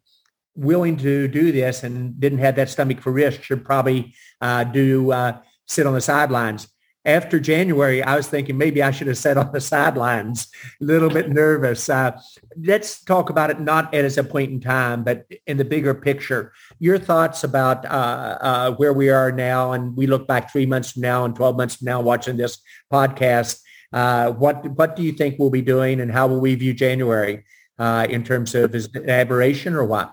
willing 0.55 0.97
to 0.97 1.29
do 1.29 1.53
this 1.53 1.83
and 1.83 2.19
didn't 2.19 2.39
have 2.39 2.57
that 2.57 2.71
stomach 2.71 3.01
for 3.01 3.13
risk 3.13 3.43
should 3.43 3.65
probably 3.65 4.15
uh, 4.41 4.65
do 4.65 5.13
uh, 5.13 5.39
sit 5.67 5.87
on 5.87 5.95
the 5.95 6.01
sidelines 6.01 6.69
after 7.07 7.39
January, 7.39 8.03
I 8.03 8.17
was 8.17 8.27
thinking 8.27 8.59
maybe 8.59 8.83
I 8.83 8.91
should 8.91 9.07
have 9.07 9.17
sat 9.17 9.39
on 9.39 9.53
the 9.53 9.61
sidelines, 9.61 10.49
a 10.81 10.85
little 10.85 11.09
bit 11.09 11.31
nervous. 11.31 11.89
Uh, 11.89 12.21
let's 12.61 13.03
talk 13.05 13.31
about 13.31 13.51
it 13.51 13.61
not 13.61 13.95
as 13.95 14.19
a 14.19 14.25
point 14.25 14.51
in 14.51 14.61
time, 14.61 15.05
but 15.05 15.25
in 15.47 15.57
the 15.57 15.65
bigger 15.65 15.95
picture. 15.95 16.53
Your 16.81 16.99
thoughts 16.99 17.45
about 17.45 17.85
uh, 17.87 18.39
uh, 18.41 18.71
where 18.73 18.93
we 18.93 19.09
are 19.09 19.31
now, 19.31 19.73
and 19.73 19.97
we 19.97 20.07
look 20.07 20.27
back 20.27 20.51
three 20.51 20.67
months 20.67 20.93
from 20.93 21.03
now 21.03 21.25
and 21.25 21.35
12 21.35 21.57
months 21.57 21.77
from 21.77 21.87
now 21.87 22.01
watching 22.01 22.37
this 22.37 22.59
podcast. 22.93 23.61
Uh, 23.93 24.33
what 24.33 24.67
what 24.73 24.97
do 24.97 25.03
you 25.03 25.13
think 25.13 25.39
we'll 25.39 25.49
be 25.49 25.63
doing, 25.63 26.01
and 26.01 26.11
how 26.11 26.27
will 26.27 26.41
we 26.41 26.55
view 26.57 26.75
January 26.75 27.45
uh, 27.79 28.07
in 28.11 28.25
terms 28.25 28.55
of 28.55 28.75
is 28.75 28.89
it 28.93 29.09
aberration 29.09 29.75
or 29.75 29.85
what? 29.85 30.13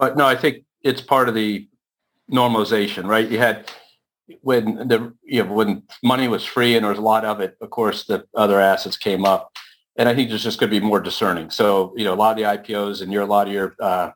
No, 0.00 0.24
I 0.24 0.34
think 0.34 0.64
it's 0.82 1.02
part 1.02 1.28
of 1.28 1.34
the 1.34 1.68
normalization, 2.32 3.06
right? 3.06 3.28
You 3.28 3.38
had 3.38 3.70
when 4.42 4.88
the 4.88 5.12
you 5.22 5.44
know 5.44 5.52
when 5.52 5.82
money 6.02 6.28
was 6.28 6.44
free 6.44 6.76
and 6.76 6.84
there 6.84 6.90
was 6.90 6.98
a 6.98 7.02
lot 7.02 7.24
of 7.24 7.40
it, 7.40 7.56
of 7.60 7.70
course 7.70 8.04
the 8.04 8.24
other 8.34 8.60
assets 8.60 8.96
came 8.96 9.24
up, 9.24 9.56
and 9.96 10.08
I 10.08 10.14
think 10.14 10.28
there's 10.28 10.44
just 10.44 10.58
going 10.58 10.70
to 10.70 10.80
be 10.80 10.84
more 10.84 11.00
discerning. 11.00 11.50
So 11.50 11.92
you 11.96 12.04
know 12.04 12.14
a 12.14 12.16
lot 12.16 12.32
of 12.32 12.36
the 12.38 12.72
IPOs 12.72 13.02
and 13.02 13.12
your 13.12 13.22
a 13.22 13.26
lot 13.26 13.46
of 13.46 13.52
your 13.52 13.74
uh, 13.80 14.10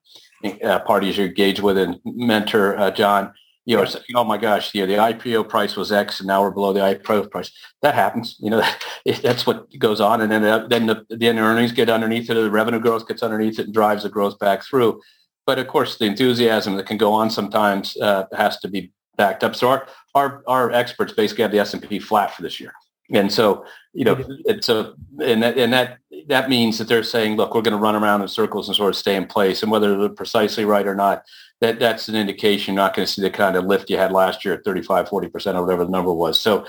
uh, 0.62 0.80
parties 0.80 1.16
you 1.16 1.26
engage 1.26 1.60
with 1.60 1.78
and 1.78 2.00
mentor, 2.04 2.76
uh, 2.78 2.90
John, 2.90 3.32
You 3.66 3.76
know, 3.76 3.84
saying, 3.86 4.04
oh 4.14 4.24
my 4.24 4.36
gosh, 4.36 4.74
you 4.74 4.86
know, 4.86 4.92
the 4.94 5.14
IPO 5.14 5.48
price 5.48 5.74
was 5.74 5.90
X 5.90 6.20
and 6.20 6.26
now 6.26 6.42
we're 6.42 6.50
below 6.50 6.72
the 6.72 6.80
IPO 6.80 7.30
price. 7.30 7.50
That 7.80 7.94
happens. 7.94 8.36
You 8.40 8.50
know, 8.50 8.62
that's 9.22 9.46
what 9.46 9.66
goes 9.78 10.00
on. 10.00 10.20
And 10.20 10.30
then, 10.30 10.44
uh, 10.44 10.66
then 10.68 10.86
the, 10.86 11.06
then 11.08 11.38
earnings 11.38 11.72
get 11.72 11.88
underneath 11.88 12.28
it, 12.28 12.34
the 12.34 12.50
revenue 12.50 12.80
growth 12.80 13.08
gets 13.08 13.22
underneath 13.22 13.58
it 13.58 13.66
and 13.66 13.74
drives 13.74 14.02
the 14.02 14.10
growth 14.10 14.38
back 14.38 14.62
through. 14.64 15.00
But 15.46 15.58
of 15.58 15.68
course, 15.68 15.96
the 15.96 16.06
enthusiasm 16.06 16.76
that 16.76 16.86
can 16.86 16.98
go 16.98 17.12
on 17.12 17.30
sometimes 17.30 17.96
uh, 17.96 18.24
has 18.36 18.58
to 18.60 18.68
be 18.68 18.92
backed 19.16 19.44
up. 19.44 19.56
So 19.56 19.68
our, 19.68 19.86
our, 20.14 20.42
our 20.46 20.70
experts 20.70 21.12
basically 21.12 21.42
have 21.42 21.52
the 21.52 21.58
S&P 21.58 21.98
flat 21.98 22.34
for 22.34 22.42
this 22.42 22.60
year. 22.60 22.72
And 23.12 23.30
so, 23.30 23.64
you 23.92 24.04
know, 24.04 24.24
it's 24.46 24.68
a, 24.68 24.94
and 25.22 25.42
that, 25.42 25.58
and 25.58 25.72
that, 25.72 25.98
that 26.28 26.48
means 26.48 26.78
that 26.78 26.88
they're 26.88 27.02
saying, 27.02 27.36
look, 27.36 27.54
we're 27.54 27.62
going 27.62 27.76
to 27.76 27.82
run 27.82 27.94
around 27.94 28.22
in 28.22 28.28
circles 28.28 28.68
and 28.68 28.76
sort 28.76 28.90
of 28.90 28.96
stay 28.96 29.14
in 29.14 29.26
place. 29.26 29.62
And 29.62 29.70
whether 29.70 29.98
they're 29.98 30.08
precisely 30.08 30.64
right 30.64 30.86
or 30.86 30.94
not, 30.94 31.22
that 31.60 31.78
that's 31.78 32.08
an 32.08 32.16
indication 32.16 32.74
you're 32.74 32.82
not 32.82 32.94
going 32.94 33.06
to 33.06 33.12
see 33.12 33.20
the 33.20 33.30
kind 33.30 33.56
of 33.56 33.64
lift 33.64 33.90
you 33.90 33.98
had 33.98 34.12
last 34.12 34.44
year 34.44 34.54
at 34.54 34.64
35, 34.64 35.08
40% 35.08 35.54
or 35.54 35.62
whatever 35.62 35.84
the 35.84 35.90
number 35.90 36.12
was. 36.12 36.40
So, 36.40 36.66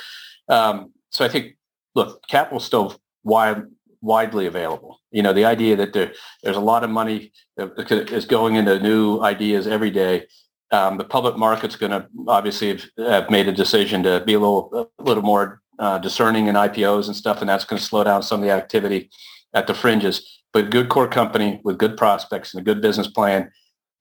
um, 0.50 0.92
so 1.10 1.24
I 1.24 1.30
think, 1.30 1.56
look, 1.96 2.28
capital 2.28 2.60
still 2.60 3.00
wide, 3.24 3.64
widely 4.02 4.46
available. 4.46 5.00
You 5.12 5.24
know, 5.24 5.34
the 5.34 5.46
idea 5.46 5.78
that 5.78 5.94
there, 5.94 6.12
there's 6.44 6.58
a 6.58 6.62
lot 6.62 6.84
of 6.84 6.90
money 6.90 7.32
that 7.56 7.92
is 8.12 8.26
going 8.26 8.56
into 8.56 8.80
new 8.80 9.22
ideas 9.22 9.68
every 9.68 9.92
day 9.92 10.28
um, 10.72 10.98
the 10.98 11.04
public 11.04 11.38
market's 11.38 11.76
going 11.76 11.92
to 11.92 12.08
obviously 12.28 12.70
have, 12.70 12.86
have, 12.98 13.30
made 13.30 13.48
a 13.48 13.52
decision 13.52 14.04
to 14.04 14.24
be 14.26 14.34
a 14.34 14.40
little, 14.40 14.90
a 15.00 15.04
little 15.04 15.24
more 15.24 15.62
uh, 15.80 16.00
discerning 16.00 16.48
in 16.48 16.56
IPOs 16.56 17.08
and 17.08 17.16
stuff, 17.16 17.42
and 17.42 17.50
that's 17.50 17.66
going 17.66 17.80
to 17.80 17.86
slow 17.86 18.04
down 18.04 18.24
some 18.24 18.42
of 18.42 18.46
the 18.46 18.52
activity 18.52 19.10
at 19.54 19.68
the 19.68 19.74
fringes. 19.74 20.42
But 20.54 20.66
a 20.66 20.70
good 20.70 20.90
core 20.90 21.08
company 21.08 21.60
with 21.64 21.78
good 21.78 21.98
prospects 21.98 22.54
and 22.54 22.62
a 22.62 22.64
good 22.64 22.82
business 22.82 23.08
plan 23.08 23.52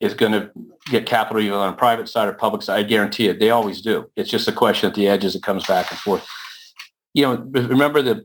is 0.00 0.14
going 0.14 0.32
to 0.32 0.50
get 0.86 1.06
capital 1.06 1.42
either 1.42 1.56
on 1.56 1.72
the 1.72 1.76
private 1.76 2.08
side 2.08 2.28
or 2.28 2.32
public 2.32 2.62
side. 2.62 2.78
I 2.78 2.82
guarantee 2.82 3.28
it. 3.28 3.40
They 3.40 3.50
always 3.50 3.80
do. 3.80 4.10
It's 4.16 4.30
just 4.30 4.48
a 4.48 4.52
question 4.52 4.88
at 4.88 4.94
the 4.94 5.08
edges. 5.08 5.34
It 5.34 5.42
comes 5.42 5.66
back 5.66 5.90
and 5.90 5.98
forth. 5.98 6.26
You 7.12 7.22
know, 7.24 7.36
remember 7.52 8.02
that 8.02 8.24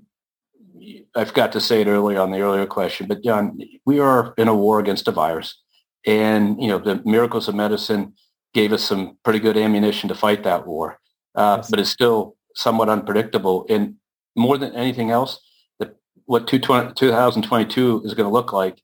I 1.16 1.26
forgot 1.26 1.52
to 1.54 1.62
say 1.62 1.82
it 1.82 1.88
earlier 1.88 2.20
on 2.20 2.32
the 2.32 2.42
earlier 2.42 2.66
question, 2.66 3.08
but 3.08 3.24
John, 3.24 3.60
we 3.86 4.00
are 4.00 4.34
in 4.38 4.48
a 4.48 4.56
war 4.56 4.80
against 4.80 5.08
a 5.08 5.12
virus. 5.12 5.60
And, 6.06 6.62
you 6.62 6.68
know, 6.68 6.80
the 6.80 7.02
miracles 7.06 7.48
of 7.48 7.56
medicine 7.56 8.14
gave 8.54 8.74
us 8.74 8.84
some 8.84 9.18
pretty 9.24 9.40
good 9.40 9.58
ammunition 9.58 10.10
to 10.10 10.16
fight 10.16 10.44
that 10.44 10.66
war. 10.66 11.00
Uh, 11.36 11.58
yes. 11.58 11.70
But 11.70 11.80
it's 11.80 11.90
still 11.90 12.36
somewhat 12.56 12.90
unpredictable. 12.90 13.66
And 13.70 13.96
more 14.36 14.58
than 14.58 14.76
anything 14.76 15.12
else, 15.12 15.40
the, 15.80 15.94
what 16.26 16.48
2022 16.48 18.02
is 18.06 18.14
going 18.14 18.28
to 18.28 18.34
look 18.34 18.54
like 18.54 18.82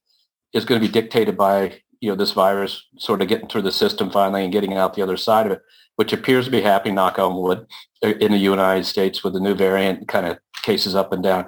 is 0.53 0.65
going 0.65 0.79
to 0.79 0.87
be 0.87 0.91
dictated 0.91 1.35
by 1.37 1.81
you 2.01 2.09
know 2.09 2.15
this 2.15 2.31
virus 2.31 2.83
sort 2.97 3.21
of 3.21 3.27
getting 3.27 3.47
through 3.47 3.63
the 3.63 3.71
system 3.71 4.11
finally 4.11 4.43
and 4.43 4.53
getting 4.53 4.75
out 4.75 4.93
the 4.93 5.01
other 5.01 5.17
side 5.17 5.45
of 5.45 5.51
it, 5.53 5.61
which 5.95 6.13
appears 6.13 6.45
to 6.45 6.51
be 6.51 6.61
happening. 6.61 6.95
Knock 6.95 7.17
on 7.17 7.41
wood, 7.41 7.65
in 8.01 8.31
the 8.31 8.37
United 8.37 8.85
States 8.85 9.23
with 9.23 9.33
the 9.33 9.39
new 9.39 9.55
variant 9.55 10.07
kind 10.07 10.25
of 10.25 10.37
cases 10.61 10.95
up 10.95 11.11
and 11.11 11.23
down, 11.23 11.47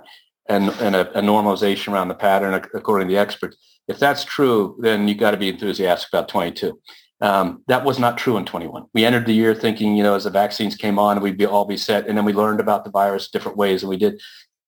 and 0.49 0.69
and 0.82 0.95
a, 0.95 1.17
a 1.17 1.21
normalization 1.21 1.93
around 1.93 2.08
the 2.08 2.15
pattern 2.15 2.53
according 2.73 3.08
to 3.08 3.13
the 3.13 3.19
experts. 3.19 3.58
If 3.88 3.99
that's 3.99 4.25
true, 4.25 4.77
then 4.82 5.08
you've 5.08 5.17
got 5.17 5.32
to 5.32 5.38
be 5.38 5.49
enthusiastic 5.49 6.10
about 6.12 6.27
22. 6.27 6.77
Um, 7.19 7.63
that 7.67 7.84
was 7.84 7.97
not 7.97 8.17
true 8.17 8.38
in 8.38 8.45
21. 8.45 8.86
We 8.93 9.03
entered 9.03 9.25
the 9.25 9.34
year 9.34 9.56
thinking, 9.56 9.95
you 9.95 10.03
know, 10.03 10.15
as 10.15 10.25
the 10.25 10.30
vaccines 10.30 10.75
came 10.75 10.99
on, 10.99 11.19
we'd 11.19 11.38
be 11.38 11.45
all 11.45 11.65
be 11.65 11.77
set, 11.77 12.08
and 12.08 12.17
then 12.17 12.25
we 12.25 12.34
learned 12.34 12.60
about 12.60 12.84
the 12.84 12.91
virus 12.91 13.30
different 13.30 13.58
ways, 13.58 13.82
and 13.82 13.89
we 13.89 13.97
did. 13.97 14.21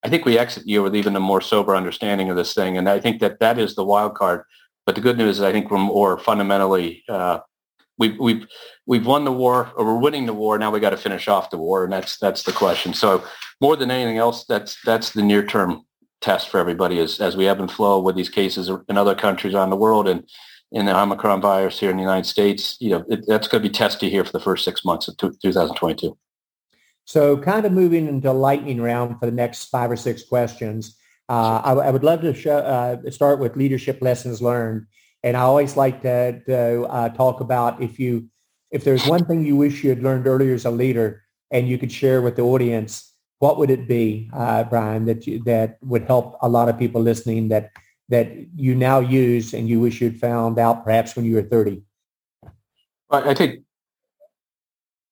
I 0.03 0.09
think 0.09 0.25
we 0.25 0.39
exit 0.39 0.63
the 0.63 0.71
year 0.71 0.81
with 0.81 0.95
even 0.95 1.15
a 1.15 1.19
more 1.19 1.41
sober 1.41 1.75
understanding 1.75 2.29
of 2.29 2.35
this 2.35 2.53
thing, 2.53 2.77
and 2.77 2.89
I 2.89 2.99
think 2.99 3.19
that 3.19 3.39
that 3.39 3.59
is 3.59 3.75
the 3.75 3.85
wild 3.85 4.15
card. 4.15 4.43
But 4.85 4.95
the 4.95 5.01
good 5.01 5.17
news 5.17 5.37
is, 5.37 5.43
I 5.43 5.51
think 5.51 5.69
we're 5.69 5.77
more 5.77 6.17
fundamentally 6.17 7.03
uh, 7.07 7.39
we've 7.99 8.17
we've 8.17 8.47
we've 8.87 9.05
won 9.05 9.25
the 9.25 9.31
war, 9.31 9.71
or 9.75 9.85
we're 9.85 9.99
winning 9.99 10.25
the 10.25 10.33
war. 10.33 10.57
Now 10.57 10.71
we 10.71 10.79
got 10.79 10.89
to 10.91 10.97
finish 10.97 11.27
off 11.27 11.51
the 11.51 11.57
war, 11.57 11.83
and 11.83 11.93
that's 11.93 12.17
that's 12.17 12.43
the 12.43 12.51
question. 12.51 12.95
So 12.95 13.23
more 13.61 13.75
than 13.75 13.91
anything 13.91 14.17
else, 14.17 14.45
that's 14.45 14.77
that's 14.83 15.11
the 15.11 15.21
near 15.21 15.45
term 15.45 15.83
test 16.21 16.49
for 16.49 16.59
everybody 16.59 16.97
is 16.97 17.21
as 17.21 17.37
we 17.37 17.47
ebb 17.47 17.59
and 17.59 17.71
flow 17.71 17.99
with 17.99 18.15
these 18.15 18.29
cases 18.29 18.69
in 18.89 18.97
other 18.97 19.15
countries 19.15 19.53
around 19.53 19.69
the 19.69 19.75
world 19.75 20.07
and 20.07 20.27
in 20.71 20.85
the 20.85 20.97
Omicron 20.97 21.41
virus 21.41 21.79
here 21.79 21.89
in 21.89 21.97
the 21.97 22.03
United 22.03 22.25
States, 22.25 22.77
you 22.79 22.91
know, 22.91 23.03
it, 23.09 23.25
that's 23.27 23.47
going 23.47 23.63
to 23.63 23.69
be 23.69 23.73
testy 23.73 24.09
here 24.09 24.23
for 24.23 24.31
the 24.31 24.39
first 24.39 24.63
six 24.63 24.85
months 24.85 25.07
of 25.07 25.17
t- 25.17 25.29
2022. 25.41 26.15
So 27.05 27.37
kind 27.37 27.65
of 27.65 27.71
moving 27.71 28.07
into 28.07 28.31
lightning 28.31 28.79
round 28.79 29.19
for 29.19 29.25
the 29.25 29.31
next 29.31 29.65
five 29.65 29.89
or 29.89 29.95
six 29.95 30.23
questions. 30.23 30.95
Uh, 31.27 31.61
I, 31.63 31.71
I, 31.71 31.91
would 31.91 32.03
love 32.03 32.21
to 32.21 32.33
show, 32.33 32.57
uh, 32.57 33.09
start 33.09 33.39
with 33.39 33.55
leadership 33.55 33.99
lessons 34.01 34.41
learned. 34.41 34.85
And 35.23 35.35
I 35.35 35.41
always 35.41 35.75
like 35.75 36.03
to, 36.03 36.39
to 36.45 36.83
uh, 36.83 37.09
talk 37.09 37.39
about 37.39 37.81
if 37.81 37.99
you, 37.99 38.29
if 38.71 38.83
there's 38.83 39.05
one 39.07 39.25
thing 39.25 39.43
you 39.43 39.55
wish 39.55 39.83
you 39.83 39.89
had 39.89 40.03
learned 40.03 40.27
earlier 40.27 40.53
as 40.53 40.65
a 40.65 40.71
leader 40.71 41.23
and 41.49 41.67
you 41.67 41.79
could 41.79 41.91
share 41.91 42.21
with 42.21 42.35
the 42.35 42.43
audience, 42.43 43.11
what 43.39 43.57
would 43.57 43.71
it 43.71 43.87
be, 43.87 44.29
uh, 44.33 44.63
Brian, 44.65 45.05
that 45.05 45.25
you, 45.25 45.41
that 45.45 45.77
would 45.81 46.03
help 46.03 46.37
a 46.41 46.49
lot 46.49 46.69
of 46.69 46.77
people 46.77 47.01
listening 47.01 47.49
that 47.49 47.71
that 48.09 48.31
you 48.55 48.75
now 48.75 48.99
use 48.99 49.53
and 49.53 49.69
you 49.69 49.79
wish 49.79 50.01
you'd 50.01 50.19
found 50.19 50.59
out 50.59 50.83
perhaps 50.83 51.15
when 51.15 51.25
you 51.25 51.35
were 51.35 51.43
30? 51.43 51.81
I 53.11 53.33
think 53.33 53.61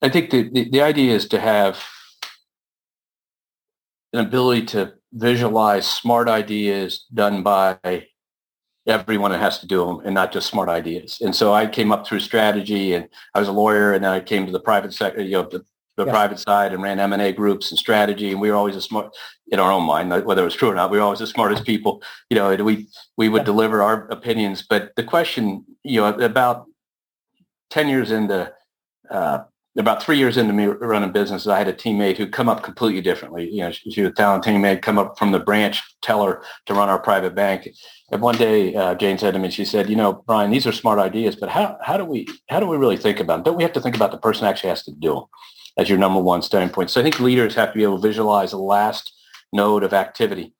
I 0.01 0.09
think 0.09 0.29
the, 0.29 0.49
the, 0.49 0.69
the 0.69 0.81
idea 0.81 1.15
is 1.15 1.27
to 1.29 1.39
have 1.39 1.83
an 4.13 4.19
ability 4.25 4.65
to 4.67 4.93
visualize 5.13 5.87
smart 5.89 6.29
ideas 6.29 7.05
done 7.13 7.41
by 7.41 7.77
everyone 8.85 9.31
that 9.31 9.39
has 9.39 9.59
to 9.59 9.67
do 9.67 9.85
them 9.85 10.01
and 10.05 10.13
not 10.13 10.31
just 10.31 10.47
smart 10.47 10.69
ideas. 10.69 11.19
And 11.21 11.35
so 11.35 11.53
I 11.53 11.67
came 11.67 11.91
up 11.91 12.05
through 12.05 12.19
strategy 12.19 12.93
and 12.93 13.09
I 13.33 13.39
was 13.39 13.47
a 13.47 13.53
lawyer 13.53 13.93
and 13.93 14.03
then 14.03 14.11
I 14.11 14.19
came 14.19 14.45
to 14.45 14.51
the 14.51 14.59
private 14.59 14.93
sector, 14.93 15.21
you 15.21 15.31
know, 15.31 15.49
the 15.49 15.65
the 15.97 16.05
private 16.05 16.39
side 16.39 16.73
and 16.73 16.81
ran 16.81 16.99
M&A 16.99 17.33
groups 17.33 17.71
and 17.71 17.77
strategy. 17.77 18.31
And 18.31 18.39
we 18.39 18.49
were 18.49 18.55
always 18.55 18.75
a 18.75 18.81
smart, 18.81 19.15
in 19.47 19.59
our 19.59 19.71
own 19.71 19.83
mind, 19.83 20.09
whether 20.09 20.41
it 20.43 20.45
was 20.45 20.55
true 20.55 20.69
or 20.69 20.75
not, 20.75 20.91
we 20.91 20.97
were 20.97 21.03
always 21.03 21.19
the 21.19 21.27
smartest 21.27 21.65
people, 21.65 22.01
you 22.29 22.35
know, 22.35 22.55
we, 22.55 22.87
we 23.17 23.29
would 23.29 23.41
yeah. 23.41 23.45
deliver 23.45 23.81
our 23.81 24.07
opinions. 24.09 24.61
But 24.61 24.95
the 24.95 25.03
question, 25.03 25.65
you 25.83 25.99
know, 25.99 26.13
about 26.19 26.65
10 27.71 27.89
years 27.89 28.11
into, 28.11 28.53
uh, 29.09 29.39
about 29.77 30.01
three 30.01 30.17
years 30.17 30.37
into 30.37 30.53
me 30.53 30.65
running 30.65 31.11
businesses, 31.11 31.47
I 31.47 31.59
had 31.59 31.67
a 31.67 31.73
teammate 31.73 32.17
who 32.17 32.27
come 32.27 32.49
up 32.49 32.63
completely 32.63 33.01
differently. 33.01 33.49
You 33.49 33.61
know, 33.61 33.71
she, 33.71 33.91
she 33.91 34.01
was 34.01 34.11
a 34.11 34.13
talented 34.13 34.53
teammate, 34.53 34.81
come 34.81 34.97
up 34.97 35.17
from 35.19 35.31
the 35.31 35.39
branch 35.39 35.81
teller 36.01 36.41
to 36.65 36.73
run 36.73 36.89
our 36.89 36.99
private 36.99 37.35
bank. 37.35 37.69
And 38.11 38.21
one 38.21 38.37
day, 38.37 38.73
uh, 38.73 38.95
Jane 38.95 39.17
said 39.17 39.33
to 39.35 39.39
me, 39.39 39.51
she 39.51 39.65
said, 39.65 39.89
"You 39.89 39.95
know, 39.95 40.23
Brian, 40.25 40.49
these 40.49 40.65
are 40.65 40.71
smart 40.71 40.97
ideas, 40.97 41.35
but 41.35 41.49
how 41.49 41.77
how 41.83 41.97
do 41.97 42.05
we 42.05 42.27
how 42.49 42.59
do 42.59 42.65
we 42.65 42.77
really 42.77 42.97
think 42.97 43.19
about 43.19 43.35
them? 43.35 43.43
Don't 43.43 43.57
we 43.57 43.63
have 43.63 43.73
to 43.73 43.81
think 43.81 43.95
about 43.95 44.11
the 44.11 44.17
person 44.17 44.47
actually 44.47 44.69
has 44.69 44.83
to 44.83 44.91
do 44.91 45.13
them?" 45.13 45.23
As 45.77 45.89
your 45.89 45.97
number 45.97 46.19
one 46.19 46.41
starting 46.41 46.69
point. 46.69 46.89
So 46.89 46.99
I 46.99 47.03
think 47.03 47.19
leaders 47.19 47.55
have 47.55 47.71
to 47.71 47.77
be 47.77 47.83
able 47.83 48.01
to 48.01 48.07
visualize 48.07 48.51
the 48.51 48.57
last 48.57 49.13
node 49.53 49.83
of 49.83 49.93
activity 49.93 50.53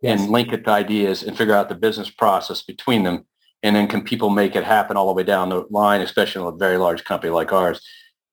yes. 0.00 0.20
and 0.20 0.30
link 0.30 0.52
it 0.52 0.64
to 0.64 0.70
ideas 0.70 1.22
and 1.22 1.36
figure 1.36 1.54
out 1.54 1.68
the 1.68 1.74
business 1.74 2.08
process 2.08 2.62
between 2.62 3.02
them. 3.02 3.26
And 3.62 3.76
then 3.76 3.88
can 3.88 4.02
people 4.02 4.30
make 4.30 4.56
it 4.56 4.64
happen 4.64 4.96
all 4.96 5.08
the 5.08 5.12
way 5.12 5.22
down 5.22 5.50
the 5.50 5.66
line, 5.70 6.00
especially 6.00 6.42
in 6.42 6.54
a 6.54 6.56
very 6.56 6.78
large 6.78 7.04
company 7.04 7.30
like 7.30 7.52
ours? 7.52 7.80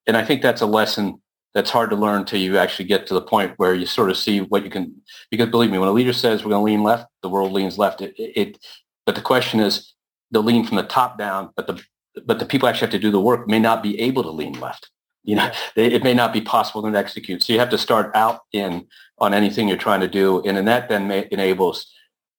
And 0.06 0.16
I 0.16 0.24
think 0.24 0.42
that's 0.42 0.62
a 0.62 0.66
lesson 0.66 1.22
that's 1.54 1.72
hard 1.72 1.90
to 1.90 1.96
learn 1.96 2.20
until 2.20 2.40
you 2.40 2.58
actually 2.58 2.86
get 2.86 3.08
to 3.08 3.14
the 3.14 3.22
point 3.22 3.54
where 3.58 3.74
you 3.74 3.86
sort 3.86 4.10
of 4.10 4.18
see 4.18 4.40
what 4.40 4.64
you 4.64 4.70
can. 4.70 4.96
Because 5.32 5.50
believe 5.50 5.72
me, 5.72 5.80
when 5.80 5.90
a 5.90 5.94
leader 5.94 6.14
says 6.14 6.44
we're 6.44 6.52
going 6.52 6.62
to 6.62 6.72
lean 6.72 6.84
left, 6.84 7.08
the 7.24 7.30
world 7.30 7.52
leans 7.52 7.78
left. 7.78 8.02
It, 8.02 8.14
it 8.18 8.60
but 9.06 9.16
the 9.16 9.22
question 9.22 9.60
is, 9.60 9.94
the 10.32 10.44
lean 10.44 10.66
from 10.66 10.78
the 10.78 10.84
top 10.84 11.18
down, 11.18 11.50
but 11.56 11.68
the 11.68 11.82
but 12.26 12.40
the 12.40 12.46
people 12.46 12.68
actually 12.68 12.88
have 12.88 12.92
to 12.92 13.00
do 13.00 13.12
the 13.12 13.20
work 13.20 13.48
may 13.48 13.60
not 13.60 13.84
be 13.84 14.00
able 14.00 14.24
to 14.24 14.32
lean 14.32 14.54
left 14.60 14.90
you 15.28 15.36
know 15.36 15.52
it 15.76 16.04
may 16.04 16.16
not 16.16 16.34
be 16.34 16.42
possible 16.42 16.82
to 16.82 16.98
execute. 16.98 17.44
So 17.44 17.54
you 17.54 17.60
have 17.60 17.70
to 17.70 17.78
start 17.78 18.16
out 18.16 18.42
in 18.52 18.88
on 19.20 19.34
anything 19.34 19.68
you're 19.68 19.78
trying 19.78 20.02
to 20.02 20.08
do 20.08 20.42
and 20.46 20.58
then 20.58 20.66
that 20.66 20.90
then 20.90 21.08
may, 21.08 21.28
enables 21.32 21.92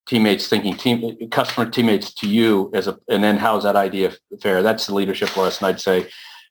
teammates 0.06 0.48
thinking 0.48 0.76
team 0.76 1.28
customer 1.30 1.68
teammates 1.68 2.14
to 2.14 2.28
you 2.28 2.70
as 2.72 2.86
a 2.88 2.98
and 3.08 3.22
then 3.22 3.36
how's 3.36 3.64
that 3.64 3.76
idea 3.76 4.12
fair 4.40 4.62
that's 4.62 4.86
the 4.86 4.94
leadership 4.94 5.36
lesson 5.36 5.66
i'd 5.66 5.80
say 5.80 6.08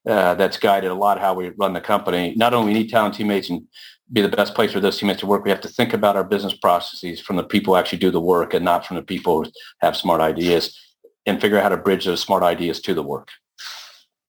uh, 0.07 0.35
that's 0.35 0.57
guided 0.57 0.89
a 0.89 0.93
lot 0.93 1.19
how 1.19 1.33
we 1.33 1.49
run 1.57 1.73
the 1.73 1.81
company. 1.81 2.33
Not 2.37 2.53
only 2.53 2.71
we 2.71 2.79
need 2.79 2.89
talent 2.89 3.15
teammates 3.15 3.49
and 3.49 3.67
be 4.13 4.21
the 4.21 4.29
best 4.29 4.55
place 4.55 4.71
for 4.71 4.79
those 4.79 4.97
teammates 4.97 5.19
to 5.19 5.25
work 5.25 5.43
we 5.43 5.49
have 5.49 5.59
to 5.59 5.67
think 5.67 5.91
about 5.93 6.15
our 6.15 6.23
business 6.23 6.53
processes 6.53 7.19
from 7.19 7.35
the 7.35 7.43
people 7.43 7.73
who 7.73 7.79
actually 7.79 7.97
do 7.97 8.09
the 8.09 8.21
work 8.21 8.53
and 8.53 8.63
not 8.63 8.85
from 8.85 8.95
the 8.95 9.03
people 9.03 9.43
who 9.43 9.51
have 9.81 9.97
smart 9.97 10.21
ideas 10.21 10.79
and 11.25 11.41
figure 11.41 11.57
out 11.57 11.63
how 11.63 11.69
to 11.69 11.75
bridge 11.77 12.05
those 12.05 12.21
smart 12.21 12.41
ideas 12.41 12.79
to 12.79 12.93
the 12.93 13.03
work 13.03 13.31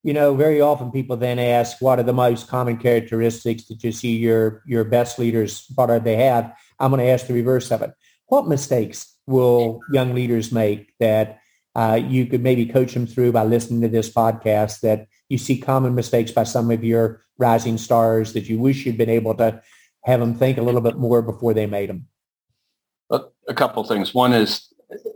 you 0.09 0.15
know, 0.15 0.35
very 0.35 0.59
often 0.59 0.91
people 0.91 1.19
then 1.19 1.39
ask, 1.39 1.83
what 1.83 1.99
are 1.99 2.03
the 2.03 2.15
most 2.15 2.49
common 2.49 2.79
characteristics 2.79 3.67
that 3.67 3.85
you 3.85 3.93
see 3.93 4.17
your, 4.17 4.63
your 4.65 4.83
best 4.83 5.19
leaders, 5.19 5.67
what 5.75 5.91
are 5.91 6.01
they 6.01 6.17
have? 6.17 6.51
I'm 6.81 6.91
going 6.91 7.05
to 7.05 7.13
ask 7.13 7.27
the 7.27 7.35
reverse 7.35 7.71
of 7.71 7.83
it. 7.83 7.93
What 8.29 8.49
mistakes 8.49 9.19
will 9.27 9.81
young 9.93 10.15
leaders 10.15 10.51
make 10.51 10.95
that 10.99 11.41
uh, 11.75 12.01
you 12.03 12.25
could 12.25 12.43
maybe 12.43 12.65
coach 12.65 12.95
them 12.95 13.07
through 13.07 13.33
by 13.33 13.45
listening 13.45 13.83
to 13.83 13.89
this 13.89 14.09
podcast 14.09 14.81
that 14.81 15.09
you 15.29 15.37
see 15.37 15.61
common 15.61 15.95
mistakes 15.95 16.33
by 16.33 16.45
some 16.45 16.71
of 16.71 16.83
your 16.83 17.23
rising 17.37 17.77
stars 17.77 18.33
that 18.33 18.49
you 18.49 18.59
wish 18.59 18.87
you'd 18.87 18.97
been 18.97 19.11
able 19.11 19.35
to 19.35 19.61
have 20.05 20.21
them 20.21 20.35
think 20.35 20.57
a 20.57 20.63
little 20.63 20.81
bit 20.81 20.97
more 20.97 21.21
before 21.21 21.53
they 21.53 21.67
made 21.67 21.91
them? 21.91 22.07
A 23.11 23.55
couple 23.55 23.83
of 23.83 23.89
things. 23.89 24.15
One 24.15 24.33
is, 24.33 24.73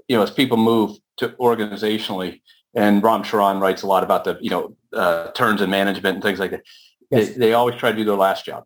you 0.07 0.16
know, 0.16 0.22
as 0.22 0.31
people 0.31 0.59
move 0.59 0.98
to 1.16 1.31
organizationally, 1.40 2.42
and 2.74 3.02
Ram 3.02 3.22
Charan 3.22 3.59
writes 3.59 3.81
a 3.81 3.87
lot 3.87 4.05
about 4.05 4.24
the, 4.24 4.37
you 4.42 4.50
know, 4.50 4.76
uh, 4.94 5.31
turns 5.33 5.61
in 5.61 5.70
management 5.70 6.16
and 6.16 6.22
things 6.22 6.38
like 6.38 6.50
that. 6.50 6.62
Yes. 7.11 7.28
They, 7.28 7.35
they 7.35 7.52
always 7.52 7.76
try 7.76 7.90
to 7.90 7.96
do 7.96 8.05
their 8.05 8.14
last 8.14 8.44
job, 8.44 8.64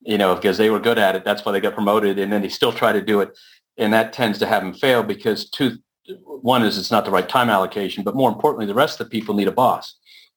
you 0.00 0.18
know, 0.18 0.34
because 0.34 0.58
they 0.58 0.70
were 0.70 0.80
good 0.80 0.98
at 0.98 1.16
it. 1.16 1.24
That's 1.24 1.44
why 1.44 1.52
they 1.52 1.60
got 1.60 1.74
promoted, 1.74 2.18
and 2.18 2.32
then 2.32 2.42
they 2.42 2.48
still 2.48 2.72
try 2.72 2.92
to 2.92 3.02
do 3.02 3.20
it, 3.20 3.36
and 3.76 3.92
that 3.92 4.12
tends 4.12 4.38
to 4.40 4.46
have 4.46 4.62
them 4.62 4.74
fail 4.74 5.02
because 5.02 5.48
two, 5.48 5.78
one 6.24 6.62
is 6.62 6.78
it's 6.78 6.90
not 6.90 7.04
the 7.04 7.10
right 7.10 7.28
time 7.28 7.50
allocation, 7.50 8.04
but 8.04 8.16
more 8.16 8.30
importantly, 8.30 8.66
the 8.66 8.74
rest 8.74 9.00
of 9.00 9.06
the 9.06 9.10
people 9.10 9.34
need 9.34 9.48
a 9.48 9.52
boss. 9.52 9.94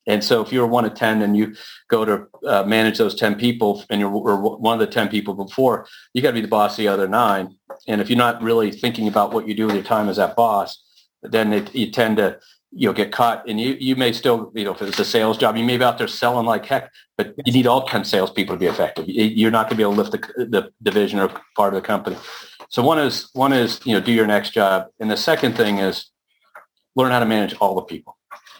And 0.08 0.24
so 0.24 0.42
if 0.42 0.52
you're 0.52 0.68
one 0.68 0.86
of 0.86 0.96
10 0.96 1.22
and 1.22 1.38
you 1.38 1.56
go 1.88 2.06
to 2.06 2.28
uh, 2.48 2.64
manage 2.64 2.98
those 2.98 3.16
10 3.16 3.36
people 3.36 3.84
and 3.90 4.00
you're 4.00 4.10
one 4.10 4.74
of 4.74 4.80
the 4.80 4.92
10 4.92 5.10
people 5.10 5.34
before, 5.34 5.88
you 6.14 6.22
got 6.22 6.30
to 6.30 6.36
be 6.36 6.42
the 6.42 6.48
boss 6.48 6.74
of 6.74 6.78
the 6.78 6.88
other 6.88 7.08
nine. 7.08 7.56
And 7.88 8.02
if 8.02 8.10
you're 8.10 8.18
not 8.18 8.42
really 8.42 8.72
thinking 8.72 9.08
about 9.08 9.32
what 9.32 9.48
you 9.48 9.54
do 9.54 9.68
with 9.68 9.76
your 9.76 9.84
time 9.84 10.10
as 10.10 10.18
that 10.18 10.36
boss, 10.36 10.84
then 11.22 11.54
it, 11.54 11.76
you 11.76 11.92
tend 11.92 12.18
to 12.18 12.40
you 12.74 12.88
know 12.88 12.94
get 12.94 13.12
caught 13.12 13.48
and 13.50 13.60
you 13.60 13.76
you 13.80 13.96
may 13.96 14.14
still 14.14 14.52
you 14.56 14.64
know 14.64 14.72
if 14.72 14.82
it's 14.82 15.00
a 15.00 15.06
sales 15.06 15.38
job 15.38 15.58
you 15.58 15.64
may 15.64 15.78
be 15.78 15.84
out 15.84 15.98
there 15.98 16.08
selling 16.08 16.46
like 16.46 16.66
heck 16.66 16.90
but 17.18 17.36
you 17.46 17.54
need 17.54 17.68
all 17.68 17.86
10 17.86 18.04
salespeople 18.04 18.56
to 18.56 18.60
be 18.60 18.66
effective. 18.66 19.06
You're 19.08 19.52
not 19.52 19.68
going 19.68 19.72
to 19.72 19.76
be 19.76 19.84
able 19.84 19.96
to 19.96 20.02
lift 20.02 20.12
the, 20.12 20.46
the 20.46 20.72
division 20.82 21.20
or 21.20 21.30
part 21.56 21.74
of 21.74 21.82
the 21.82 21.86
company. 21.86 22.18
So 22.70 22.82
one 22.82 23.00
is 23.00 23.30
one 23.34 23.54
is 23.54 23.80
you 23.86 23.94
know 23.94 24.02
do 24.02 24.12
your 24.12 24.28
next 24.28 24.52
job. 24.52 24.88
And 25.00 25.12
the 25.12 25.18
second 25.18 25.56
thing 25.56 25.80
is 25.80 26.06
learn 26.96 27.12
how 27.12 27.20
to 27.20 27.26
manage 27.26 27.54
all 27.56 27.76
the 27.76 27.82
people. 27.82 28.18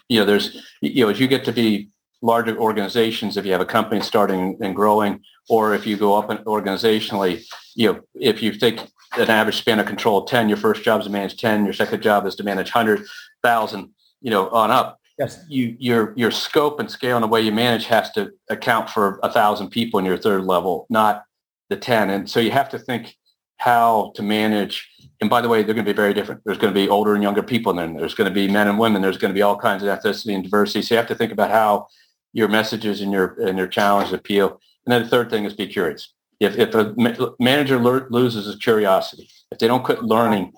You 0.10 0.20
know 0.20 0.26
there's 0.26 0.62
you 0.82 1.06
know 1.06 1.12
as 1.12 1.20
you 1.20 1.28
get 1.28 1.46
to 1.46 1.54
be 1.54 1.90
larger 2.22 2.56
organizations 2.58 3.36
if 3.36 3.46
you 3.46 3.52
have 3.52 3.62
a 3.62 3.66
company 3.66 4.02
starting 4.02 4.58
and 4.62 4.76
growing 4.76 5.22
or 5.50 5.74
if 5.74 5.88
you 5.88 5.98
go 5.98 6.16
up 6.16 6.30
organizationally 6.46 7.44
you 7.74 7.92
know 7.92 8.00
if 8.14 8.44
you 8.44 8.54
think 8.54 8.80
an 9.18 9.30
average 9.30 9.58
span 9.58 9.80
of 9.80 9.88
control 9.88 10.20
of 10.20 10.30
10 10.30 10.48
your 10.48 10.58
first 10.58 10.84
job 10.84 11.00
is 11.00 11.08
to 11.08 11.12
manage 11.12 11.36
10 11.36 11.66
your 11.66 11.74
second 11.74 12.04
job 12.04 12.28
is 12.28 12.36
to 12.36 12.44
manage 12.44 12.72
100000 12.72 13.90
you 14.22 14.30
know, 14.30 14.50
on 14.50 14.72
up. 14.72 15.00
Yes. 15.20 15.44
You 15.50 15.76
your 15.78 16.14
your 16.16 16.32
scope 16.32 16.80
and 16.80 16.90
scale 16.90 17.16
and 17.18 17.24
the 17.24 17.28
way 17.28 17.42
you 17.42 17.52
manage 17.52 17.86
has 17.86 18.12
to 18.12 18.32
account 18.50 18.90
for 18.90 19.20
a 19.22 19.32
thousand 19.32 19.70
people 19.70 20.00
in 20.00 20.06
your 20.06 20.18
third 20.18 20.46
level, 20.46 20.88
not 20.90 21.26
the 21.70 21.78
ten. 21.78 22.10
And 22.10 22.30
so 22.30 22.40
you 22.40 22.52
have 22.52 22.70
to 22.70 22.80
think 22.80 23.16
how 23.58 24.12
to 24.16 24.24
manage. 24.24 24.90
And 25.20 25.30
by 25.30 25.42
the 25.42 25.48
way, 25.48 25.62
they're 25.62 25.76
going 25.76 25.86
to 25.86 25.94
be 25.94 25.96
very 25.96 26.16
different. 26.16 26.42
There's 26.46 26.58
going 26.58 26.74
to 26.74 26.80
be 26.80 26.90
older 26.90 27.14
and 27.14 27.22
younger 27.22 27.44
people, 27.44 27.70
and 27.70 27.78
then 27.78 27.94
there's 27.94 28.16
going 28.16 28.30
to 28.30 28.34
be 28.34 28.48
men 28.48 28.68
and 28.68 28.80
women. 28.80 29.04
There's 29.04 29.18
going 29.18 29.30
to 29.30 29.38
be 29.38 29.44
all 29.44 29.58
kinds 29.58 29.84
of 29.84 29.90
ethnicity 29.90 30.34
and 30.34 30.44
diversity. 30.44 30.82
So 30.82 30.96
you 30.96 30.98
have 30.98 31.08
to 31.10 31.16
think 31.16 31.32
about 31.32 31.52
how 31.52 31.88
your 32.34 32.48
messages 32.48 33.02
and 33.02 33.12
your 33.12 33.36
and 33.40 33.58
your 33.58 33.68
challenge 33.68 34.12
appeal. 34.14 34.60
And 34.86 34.94
then 34.94 35.04
the 35.04 35.10
third 35.10 35.30
thing 35.30 35.46
is 35.46 35.54
be 35.54 35.68
curious. 35.68 36.12
If 36.40 36.58
if 36.58 36.74
a 36.74 36.96
manager 37.40 37.78
loses 37.78 38.48
his 38.48 38.56
curiosity, 38.56 39.30
if 39.52 39.60
they 39.60 39.68
don't 39.68 39.84
quit 39.84 40.02
learning, 40.02 40.54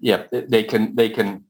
yeah, 0.00 0.24
they 0.32 0.62
can 0.62 0.94
they 0.94 1.10
can 1.10 1.44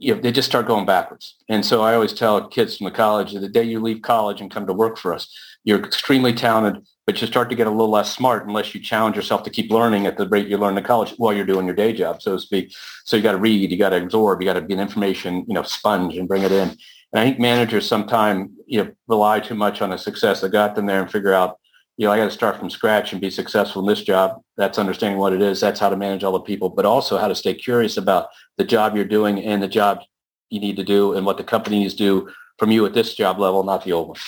you 0.00 0.14
know, 0.14 0.20
they 0.20 0.32
just 0.32 0.48
start 0.48 0.66
going 0.66 0.86
backwards. 0.86 1.36
And 1.48 1.64
so 1.64 1.82
I 1.82 1.94
always 1.94 2.14
tell 2.14 2.48
kids 2.48 2.76
from 2.78 2.86
the 2.86 2.90
college 2.90 3.32
that 3.32 3.40
the 3.40 3.48
day 3.48 3.62
you 3.62 3.80
leave 3.80 4.00
college 4.00 4.40
and 4.40 4.50
come 4.50 4.66
to 4.66 4.72
work 4.72 4.96
for 4.96 5.12
us, 5.12 5.32
you're 5.62 5.84
extremely 5.84 6.32
talented, 6.32 6.82
but 7.06 7.20
you 7.20 7.26
start 7.26 7.50
to 7.50 7.54
get 7.54 7.66
a 7.66 7.70
little 7.70 7.90
less 7.90 8.10
smart 8.10 8.46
unless 8.46 8.74
you 8.74 8.80
challenge 8.80 9.14
yourself 9.14 9.42
to 9.42 9.50
keep 9.50 9.70
learning 9.70 10.06
at 10.06 10.16
the 10.16 10.26
rate 10.26 10.48
you 10.48 10.56
learn 10.56 10.76
in 10.76 10.82
college 10.82 11.12
while 11.18 11.34
you're 11.34 11.44
doing 11.44 11.66
your 11.66 11.74
day 11.74 11.92
job, 11.92 12.22
so 12.22 12.36
to 12.36 12.40
speak. 12.40 12.74
So 13.04 13.14
you 13.14 13.22
got 13.22 13.32
to 13.32 13.38
read, 13.38 13.70
you 13.70 13.76
got 13.76 13.90
to 13.90 14.02
absorb, 14.02 14.40
you 14.40 14.46
got 14.46 14.54
to 14.54 14.62
be 14.62 14.72
an 14.72 14.80
information, 14.80 15.44
you 15.46 15.52
know, 15.52 15.62
sponge 15.62 16.16
and 16.16 16.26
bring 16.26 16.44
it 16.44 16.52
in. 16.52 16.70
And 17.12 17.20
I 17.20 17.24
think 17.24 17.38
managers 17.38 17.86
sometimes, 17.86 18.50
you 18.66 18.82
know, 18.82 18.90
rely 19.06 19.40
too 19.40 19.54
much 19.54 19.82
on 19.82 19.90
the 19.90 19.98
success 19.98 20.40
that 20.40 20.50
got 20.50 20.76
them 20.76 20.86
there 20.86 21.02
and 21.02 21.12
figure 21.12 21.34
out, 21.34 21.59
you 22.00 22.06
know, 22.06 22.12
I 22.12 22.16
got 22.16 22.24
to 22.24 22.30
start 22.30 22.58
from 22.58 22.70
scratch 22.70 23.12
and 23.12 23.20
be 23.20 23.28
successful 23.28 23.82
in 23.82 23.86
this 23.86 24.02
job. 24.02 24.40
That's 24.56 24.78
understanding 24.78 25.18
what 25.18 25.34
it 25.34 25.42
is. 25.42 25.60
That's 25.60 25.78
how 25.78 25.90
to 25.90 25.98
manage 25.98 26.24
all 26.24 26.32
the 26.32 26.40
people, 26.40 26.70
but 26.70 26.86
also 26.86 27.18
how 27.18 27.28
to 27.28 27.34
stay 27.34 27.52
curious 27.52 27.98
about 27.98 28.28
the 28.56 28.64
job 28.64 28.96
you're 28.96 29.04
doing 29.04 29.44
and 29.44 29.62
the 29.62 29.68
job 29.68 30.00
you 30.48 30.60
need 30.60 30.76
to 30.76 30.82
do 30.82 31.12
and 31.12 31.26
what 31.26 31.36
the 31.36 31.44
company 31.44 31.80
needs 31.80 31.92
to 31.92 31.98
do 31.98 32.30
from 32.58 32.70
you 32.70 32.86
at 32.86 32.94
this 32.94 33.14
job 33.14 33.38
level, 33.38 33.62
not 33.64 33.84
the 33.84 33.92
old 33.92 34.08
one. 34.08 34.18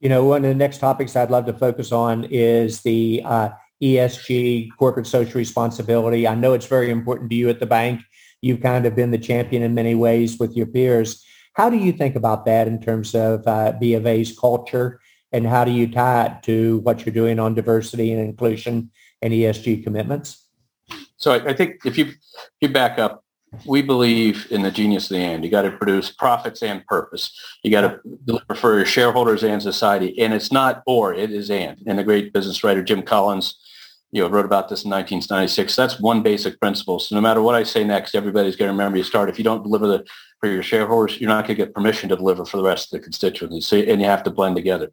You 0.00 0.08
know, 0.08 0.24
one 0.24 0.46
of 0.46 0.48
the 0.48 0.54
next 0.54 0.78
topics 0.78 1.14
I'd 1.14 1.30
love 1.30 1.44
to 1.44 1.52
focus 1.52 1.92
on 1.92 2.24
is 2.30 2.80
the 2.80 3.20
uh, 3.22 3.50
ESG, 3.82 4.70
corporate 4.78 5.06
social 5.06 5.36
responsibility. 5.36 6.26
I 6.26 6.34
know 6.34 6.54
it's 6.54 6.64
very 6.64 6.88
important 6.88 7.28
to 7.32 7.36
you 7.36 7.50
at 7.50 7.60
the 7.60 7.66
bank. 7.66 8.00
You've 8.40 8.62
kind 8.62 8.86
of 8.86 8.96
been 8.96 9.10
the 9.10 9.18
champion 9.18 9.62
in 9.62 9.74
many 9.74 9.94
ways 9.94 10.38
with 10.38 10.56
your 10.56 10.66
peers. 10.66 11.22
How 11.52 11.68
do 11.68 11.76
you 11.76 11.92
think 11.92 12.16
about 12.16 12.46
that 12.46 12.66
in 12.66 12.80
terms 12.80 13.14
of 13.14 13.46
uh, 13.46 13.74
B 13.78 13.92
of 13.92 14.06
A's 14.06 14.34
culture 14.34 15.01
and 15.32 15.46
how 15.46 15.64
do 15.64 15.70
you 15.70 15.90
tie 15.90 16.26
it 16.26 16.42
to 16.44 16.78
what 16.78 17.04
you're 17.04 17.14
doing 17.14 17.38
on 17.38 17.54
diversity 17.54 18.12
and 18.12 18.20
inclusion 18.20 18.90
and 19.20 19.32
ESG 19.32 19.82
commitments? 19.84 20.46
So 21.16 21.32
I, 21.32 21.50
I 21.50 21.52
think 21.54 21.80
if 21.84 21.96
you 21.96 22.06
if 22.06 22.18
you 22.60 22.68
back 22.68 22.98
up, 22.98 23.24
we 23.66 23.82
believe 23.82 24.46
in 24.50 24.62
the 24.62 24.70
genius 24.70 25.10
of 25.10 25.16
the 25.16 25.22
and. 25.22 25.44
You 25.44 25.50
got 25.50 25.62
to 25.62 25.70
produce 25.70 26.10
profits 26.10 26.62
and 26.62 26.84
purpose. 26.86 27.38
You 27.62 27.70
got 27.70 27.82
to 27.82 28.00
deliver 28.24 28.54
for 28.54 28.76
your 28.76 28.86
shareholders 28.86 29.42
and 29.42 29.62
society. 29.62 30.18
And 30.18 30.32
it's 30.32 30.50
not 30.50 30.82
or, 30.86 31.12
it 31.12 31.30
is 31.30 31.50
and. 31.50 31.78
And 31.86 31.98
the 31.98 32.04
great 32.04 32.32
business 32.32 32.64
writer 32.64 32.82
Jim 32.82 33.02
Collins, 33.02 33.58
you 34.10 34.22
know, 34.22 34.28
wrote 34.28 34.46
about 34.46 34.68
this 34.68 34.84
in 34.84 34.90
1996. 34.90 35.76
That's 35.76 36.00
one 36.00 36.22
basic 36.22 36.58
principle. 36.60 36.98
So 36.98 37.14
no 37.14 37.20
matter 37.20 37.42
what 37.42 37.54
I 37.54 37.62
say 37.62 37.84
next, 37.84 38.14
everybody's 38.14 38.56
going 38.56 38.68
to 38.68 38.72
remember 38.72 38.98
you 38.98 39.04
start. 39.04 39.28
If 39.28 39.38
you 39.38 39.44
don't 39.44 39.62
deliver 39.62 39.86
the, 39.86 40.04
for 40.40 40.48
your 40.48 40.62
shareholders, 40.62 41.20
you're 41.20 41.28
not 41.28 41.46
going 41.46 41.56
to 41.56 41.64
get 41.64 41.74
permission 41.74 42.08
to 42.08 42.16
deliver 42.16 42.44
for 42.44 42.56
the 42.56 42.64
rest 42.64 42.92
of 42.92 42.98
the 42.98 43.04
constituency. 43.04 43.88
And 43.88 44.00
you 44.00 44.06
have 44.06 44.22
to 44.24 44.30
blend 44.30 44.56
together 44.56 44.90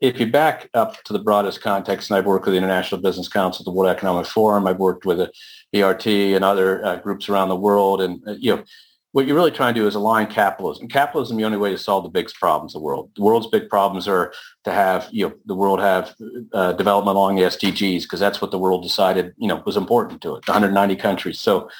if 0.00 0.18
you 0.20 0.26
back 0.26 0.68
up 0.74 1.02
to 1.04 1.12
the 1.12 1.18
broadest 1.18 1.60
context, 1.60 2.10
and 2.10 2.18
I've 2.18 2.26
worked 2.26 2.46
with 2.46 2.54
the 2.54 2.58
International 2.58 3.00
Business 3.00 3.28
Council, 3.28 3.64
the 3.64 3.70
World 3.70 3.94
Economic 3.94 4.26
Forum, 4.26 4.66
I've 4.66 4.78
worked 4.78 5.04
with 5.04 5.18
the 5.18 5.32
BRT 5.74 6.34
and 6.34 6.44
other 6.44 6.84
uh, 6.84 6.96
groups 6.96 7.28
around 7.28 7.48
the 7.48 7.56
world, 7.56 8.00
and 8.00 8.22
uh, 8.26 8.32
you 8.32 8.56
know, 8.56 8.64
what 9.12 9.26
you're 9.26 9.36
really 9.36 9.52
trying 9.52 9.74
to 9.74 9.80
do 9.80 9.86
is 9.86 9.94
align 9.94 10.26
capitalism. 10.26 10.88
Capitalism, 10.88 11.36
the 11.36 11.44
only 11.44 11.56
way 11.56 11.70
to 11.70 11.78
solve 11.78 12.02
the 12.02 12.10
biggest 12.10 12.34
problems 12.34 12.74
of 12.74 12.80
the 12.80 12.84
world. 12.84 13.10
The 13.14 13.22
world's 13.22 13.46
big 13.46 13.68
problems 13.68 14.08
are 14.08 14.32
to 14.64 14.72
have, 14.72 15.08
you 15.12 15.28
know, 15.28 15.34
the 15.46 15.54
world 15.54 15.78
have 15.78 16.16
uh, 16.52 16.72
development 16.72 17.16
along 17.16 17.36
the 17.36 17.42
SDGs 17.42 18.02
because 18.02 18.18
that's 18.18 18.42
what 18.42 18.50
the 18.50 18.58
world 18.58 18.82
decided, 18.82 19.32
you 19.36 19.46
know, 19.46 19.62
was 19.64 19.76
important 19.76 20.20
to 20.22 20.30
it. 20.34 20.48
190 20.48 20.96
countries. 20.96 21.38
So 21.38 21.70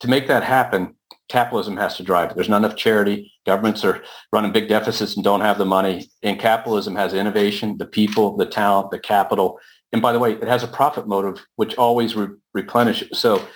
to 0.00 0.08
make 0.08 0.28
that 0.28 0.44
happen, 0.44 0.94
capitalism 1.28 1.76
has 1.76 1.96
to 1.96 2.02
drive 2.02 2.30
it. 2.30 2.34
There's 2.34 2.48
not 2.48 2.58
enough 2.58 2.76
charity. 2.76 3.32
Governments 3.46 3.84
are 3.84 4.02
running 4.32 4.52
big 4.52 4.68
deficits 4.68 5.14
and 5.14 5.24
don't 5.24 5.40
have 5.40 5.58
the 5.58 5.64
money. 5.64 6.10
And 6.22 6.38
capitalism 6.38 6.96
has 6.96 7.14
innovation, 7.14 7.78
the 7.78 7.86
people, 7.86 8.36
the 8.36 8.46
talent, 8.46 8.90
the 8.90 8.98
capital. 8.98 9.58
And 9.92 10.02
by 10.02 10.12
the 10.12 10.18
way, 10.18 10.32
it 10.32 10.48
has 10.48 10.62
a 10.62 10.68
profit 10.68 11.06
motive, 11.06 11.44
which 11.56 11.76
always 11.76 12.14
re- 12.14 12.28
replenishes. 12.52 13.18
So, 13.18 13.46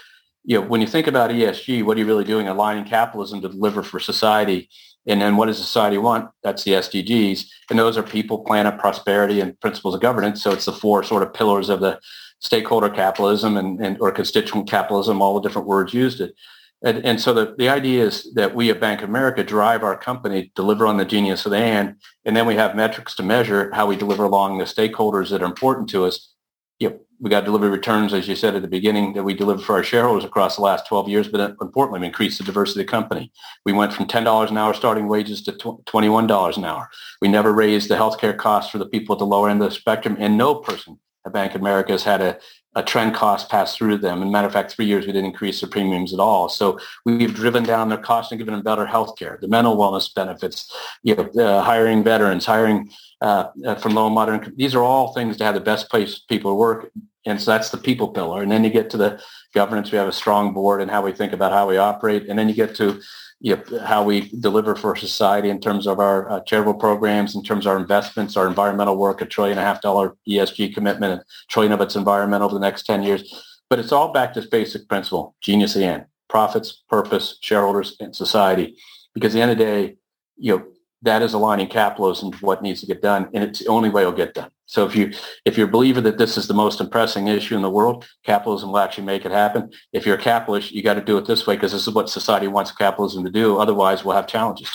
you 0.45 0.61
know, 0.61 0.67
when 0.67 0.81
you 0.81 0.87
think 0.87 1.07
about 1.07 1.31
ESG, 1.31 1.85
what 1.85 1.97
are 1.97 2.01
you 2.01 2.07
really 2.07 2.25
doing? 2.25 2.49
Aligning 2.49 2.85
capitalism 2.85 3.43
to 3.43 3.49
deliver 3.49 3.83
for 3.83 4.01
society. 4.01 4.71
And 5.07 5.21
then 5.21 5.37
what 5.37 5.47
does 5.47 5.59
society 5.59 5.99
want? 5.99 6.31
That's 6.43 6.65
the 6.65 6.73
SDGs. 6.73 7.45
And 7.71 7.79
those 7.79 7.99
are 7.99 8.03
people, 8.03 8.45
planet, 8.45 8.79
prosperity, 8.79 9.41
and 9.41 9.59
principles 9.61 9.95
of 9.95 10.01
governance. 10.01 10.43
So 10.43 10.53
it's 10.53 10.65
the 10.65 10.73
four 10.73 11.03
sort 11.03 11.23
of 11.23 11.35
pillars 11.35 11.69
of 11.69 11.81
the 11.81 11.99
stakeholder 12.41 12.89
capitalism 12.89 13.57
and, 13.57 13.85
and 13.85 14.01
or 14.01 14.13
constituent 14.13 14.69
capitalism, 14.69 15.21
all 15.21 15.35
the 15.35 15.47
different 15.47 15.67
words 15.67 15.93
used 15.93 16.21
it. 16.21 16.35
And, 16.83 17.05
and 17.05 17.21
so 17.21 17.35
the, 17.35 17.55
the 17.59 17.69
idea 17.69 18.07
is 18.07 18.33
that 18.35 18.55
we 18.55 18.71
at 18.71 18.81
Bank 18.81 19.03
of 19.03 19.09
America 19.09 19.43
drive 19.43 19.83
our 19.83 19.97
company, 19.97 20.53
deliver 20.55 20.87
on 20.87 20.97
the 20.97 21.05
genius 21.05 21.45
of 21.45 21.51
the 21.51 21.59
and, 21.59 21.97
and 22.25 22.37
then 22.37 22.47
we 22.47 22.55
have 22.55 22.77
metrics 22.77 23.15
to 23.17 23.23
measure 23.23 23.73
how 23.75 23.87
we 23.87 23.97
deliver 23.97 24.25
along 24.25 24.59
the 24.59 24.65
stakeholders 24.65 25.31
that 25.31 25.43
are 25.43 25.47
important 25.47 25.89
to 25.91 26.05
us. 26.05 26.33
Yep, 26.79 27.01
we 27.19 27.31
got 27.31 27.41
to 27.41 27.47
deliver 27.47 27.69
returns, 27.69 28.15
as 28.15 28.29
you 28.29 28.37
said 28.37 28.55
at 28.55 28.63
the 28.63 28.69
beginning, 28.69 29.15
that 29.15 29.25
we 29.25 29.35
deliver 29.35 29.61
for 29.61 29.75
our 29.75 29.83
shareholders 29.83 30.25
across 30.25 30.55
the 30.55 30.63
last 30.63 30.87
12 30.87 31.09
years, 31.09 31.27
but 31.27 31.57
importantly, 31.61 31.99
we 31.99 32.07
increased 32.07 32.39
the 32.39 32.45
diversity 32.45 32.81
of 32.81 32.87
the 32.87 32.91
company. 32.91 33.33
We 33.67 33.73
went 33.73 33.93
from 33.93 34.07
$10 34.07 34.51
an 34.51 34.57
hour 34.57 34.73
starting 34.73 35.09
wages 35.09 35.43
to 35.43 35.53
$21 35.53 36.57
an 36.57 36.65
hour. 36.65 36.89
We 37.21 37.27
never 37.27 37.53
raised 37.53 37.91
the 37.91 37.97
healthcare 37.97 38.37
costs 38.37 38.71
for 38.71 38.79
the 38.79 38.87
people 38.87 39.17
at 39.17 39.19
the 39.19 39.27
lower 39.27 39.51
end 39.51 39.61
of 39.61 39.69
the 39.69 39.75
spectrum, 39.75 40.17
and 40.21 40.39
no 40.39 40.55
person 40.55 41.01
Bank 41.31 41.55
of 41.55 41.61
America 41.61 41.93
has 41.93 42.05
had 42.05 42.21
a, 42.21 42.39
a 42.75 42.83
trend 42.83 43.15
cost 43.15 43.49
pass 43.49 43.77
through 43.77 43.99
them. 43.99 44.23
And 44.23 44.31
matter 44.31 44.47
of 44.47 44.53
fact, 44.53 44.73
three 44.73 44.87
years 44.87 45.07
we 45.07 45.13
didn't 45.13 45.31
increase 45.31 45.61
their 45.61 45.71
premiums 45.71 46.13
at 46.13 46.21
all. 46.21 46.49
So 46.49 46.79
we've 47.05 47.35
driven 47.35 47.65
down 47.65 47.89
their 47.89 47.99
cost 47.99 48.31
and 48.31 48.39
given 48.39 48.55
them 48.55 48.63
better 48.63 48.87
health 48.87 49.19
care, 49.19 49.39
the 49.41 49.49
mental 49.49 49.77
wellness 49.77 50.13
benefits, 50.15 50.73
you 51.03 51.17
know, 51.17 51.29
uh, 51.43 51.63
hiring 51.63 52.05
veterans, 52.05 52.47
hiring 52.47 52.91
uh, 53.21 53.49
uh, 53.67 53.75
from 53.77 53.95
low 53.95 54.07
and 54.07 54.15
moderate. 54.15 54.57
These 54.57 54.75
are 54.75 54.83
all 54.83 55.13
things 55.13 55.37
to 55.39 55.45
have 55.45 55.55
the 55.55 55.61
best 55.61 55.91
place 55.91 56.19
people 56.19 56.57
work. 56.57 56.91
And 57.27 57.41
so 57.41 57.51
that's 57.51 57.71
the 57.71 57.79
people 57.79 58.09
pillar. 58.09 58.43
And 58.43 58.51
then 58.51 58.65
you 58.65 58.71
get 58.71 58.91
to 58.91 58.97
the 58.97 59.21
governance. 59.55 59.91
We 59.91 59.99
have 59.99 60.09
a 60.09 60.13
strong 60.13 60.55
board 60.55 60.81
and 60.81 60.91
how 60.91 61.03
we 61.03 61.13
think 61.13 61.33
about 61.33 61.53
how 61.53 61.69
we 61.69 61.77
operate. 61.77 62.29
And 62.29 62.39
then 62.39 62.49
you 62.49 62.55
get 62.55 62.75
to 62.77 63.01
you 63.41 63.57
know, 63.57 63.79
how 63.81 64.03
we 64.03 64.29
deliver 64.41 64.75
for 64.75 64.97
society 64.97 65.49
in 65.49 65.61
terms 65.61 65.87
of 65.87 66.01
our 66.01 66.29
uh, 66.31 66.41
charitable 66.41 66.75
programs, 66.75 67.37
in 67.37 67.43
terms 67.45 67.67
of 67.67 67.73
our 67.73 67.79
investments, 67.79 68.37
our 68.37 68.49
environmental 68.49 68.97
work, 68.97 69.21
a 69.21 69.27
trillion 69.27 69.59
and 69.59 69.65
a 69.65 69.69
half 69.69 69.81
dollar 69.81 70.17
ESG 70.29 70.75
commitment, 70.75 71.21
a 71.21 71.25
trillion 71.49 71.73
of 71.73 71.81
it's 71.81 71.95
environmental 71.95 72.47
over 72.47 72.55
the 72.55 72.61
next 72.61 72.83
10 72.85 73.03
years. 73.03 73.33
But 73.71 73.79
it's 73.79 73.93
all 73.93 74.13
back 74.13 74.35
to 74.35 74.41
this 74.41 74.51
basic 74.51 74.89
principle, 74.89 75.37
genius 75.41 75.77
end, 75.77 76.07
profits, 76.29 76.83
purpose, 76.89 77.39
shareholders, 77.41 77.97
and 78.01 78.15
society. 78.15 78.77
Because 79.15 79.35
at 79.35 79.39
the 79.39 79.43
end 79.43 79.51
of 79.53 79.59
the 79.59 79.65
day, 79.65 79.97
you 80.37 80.57
know, 80.57 80.67
that 81.03 81.23
is 81.23 81.33
aligning 81.33 81.69
capitalism 81.69 82.33
to 82.33 82.39
what 82.39 82.63
needs 82.63 82.81
to 82.81 82.87
get 82.87 83.03
done, 83.03 83.29
and 83.33 83.45
it's 83.45 83.61
the 83.61 83.67
only 83.69 83.89
way 83.89 84.03
it'll 84.03 84.13
get 84.13 84.35
done. 84.35 84.51
So 84.67 84.85
if 84.85 84.95
you 84.95 85.13
if 85.45 85.57
you're 85.57 85.69
a 85.69 85.71
believer 85.71 86.01
that 86.03 86.19
this 86.19 86.37
is 86.37 86.47
the 86.47 86.55
most 86.55 86.81
impressing 86.81 87.29
issue 87.29 87.57
in 87.57 87.63
the 87.63 87.71
world, 87.71 88.07
capitalism 88.25 88.71
will 88.71 88.79
actually 88.79 89.05
make 89.05 89.25
it 89.25 89.33
happen. 89.33 89.71
If 89.93 90.05
you're 90.05 90.17
a 90.17 90.21
capitalist, 90.21 90.73
you 90.73 90.83
got 90.83 90.95
to 90.95 91.01
do 91.01 91.17
it 91.17 91.27
this 91.27 91.47
way 91.47 91.55
because 91.57 91.73
this 91.73 91.87
is 91.87 91.95
what 91.95 92.11
society 92.11 92.49
wants 92.49 92.73
capitalism 92.73 93.25
to 93.25 93.31
do. 93.31 93.59
Otherwise, 93.59 94.05
we'll 94.05 94.17
have 94.17 94.27
challenges. 94.27 94.71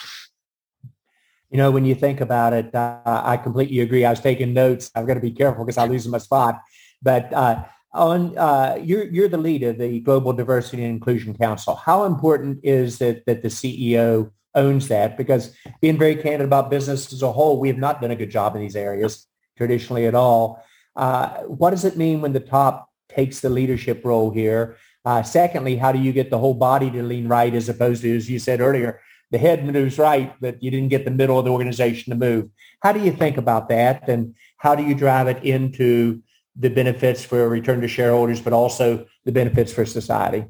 You 1.52 1.58
know, 1.58 1.70
when 1.70 1.86
you 1.86 1.94
think 1.94 2.22
about 2.22 2.54
it, 2.54 2.74
uh, 2.74 3.02
I 3.06 3.38
completely 3.38 3.82
agree. 3.82 4.04
I 4.04 4.10
was 4.10 4.20
taking 4.20 4.54
notes. 4.54 4.90
I've 4.96 5.06
got 5.06 5.14
to 5.14 5.20
be 5.20 5.30
careful 5.30 5.64
because 5.64 5.78
I 5.78 5.86
lose 5.86 6.08
my 6.08 6.18
spot. 6.18 6.60
But 7.04 7.32
uh, 7.32 7.64
on 7.94 8.36
uh, 8.38 8.80
you're 8.82 9.06
you're 9.06 9.28
the 9.28 9.38
lead 9.38 9.62
of 9.62 9.78
the 9.78 10.00
Global 10.00 10.34
Diversity 10.34 10.84
and 10.84 10.94
Inclusion 10.94 11.36
Council. 11.36 11.76
How 11.76 12.06
important 12.06 12.62
is 12.64 13.02
it 13.02 13.26
that 13.28 13.44
the 13.44 13.50
CEO 13.50 14.32
owns 14.56 14.88
that? 14.88 15.18
Because 15.18 15.56
being 15.82 15.98
very 15.98 16.16
candid 16.16 16.46
about 16.46 16.70
business 16.70 17.12
as 17.12 17.22
a 17.22 17.32
whole, 17.32 17.60
we 17.60 17.68
have 17.68 17.78
not 17.78 18.02
done 18.02 18.12
a 18.12 18.16
good 18.16 18.32
job 18.32 18.56
in 18.56 18.62
these 18.62 18.76
areas 18.76 19.28
traditionally 19.58 20.06
at 20.06 20.16
all. 20.16 20.64
Uh, 20.96 21.30
what 21.44 21.72
does 21.72 21.86
it 21.86 21.98
mean 21.98 22.22
when 22.22 22.34
the 22.34 22.40
top 22.40 22.90
takes 23.10 23.40
the 23.40 23.50
leadership 23.50 24.04
role 24.04 24.32
here? 24.32 24.78
Uh, 25.06 25.22
secondly, 25.22 25.76
how 25.76 25.92
do 25.92 26.00
you 26.00 26.14
get 26.14 26.30
the 26.30 26.38
whole 26.38 26.54
body 26.54 26.90
to 26.90 27.04
lean 27.04 27.28
right 27.28 27.54
as 27.54 27.68
opposed 27.70 28.02
to, 28.02 28.16
as 28.16 28.30
you 28.30 28.40
said 28.40 28.62
earlier, 28.62 29.02
the 29.32 29.38
head 29.38 29.66
moves 29.66 29.98
right, 29.98 30.34
but 30.40 30.62
you 30.62 30.70
didn't 30.70 30.90
get 30.90 31.06
the 31.06 31.12
middle 31.12 31.40
of 31.40 31.46
the 31.46 31.52
organization 31.52 32.12
to 32.12 32.18
move. 32.18 32.50
How 32.82 32.92
do 32.92 33.00
you 33.00 33.12
think 33.12 33.38
about 33.38 33.68
that? 33.70 34.08
And 34.08 34.36
how 34.58 34.76
do 34.76 34.84
you 34.84 34.94
drive 34.94 35.28
it 35.28 35.44
into 35.44 36.22
the 36.56 36.70
benefits 36.70 37.26
for 37.26 37.50
return 37.50 37.82
to 37.82 37.88
shareholders, 37.88 38.40
but 38.40 38.54
also 38.54 39.08
the 39.26 39.32
benefits 39.32 39.74
for 39.74 39.86
society? 39.86 40.46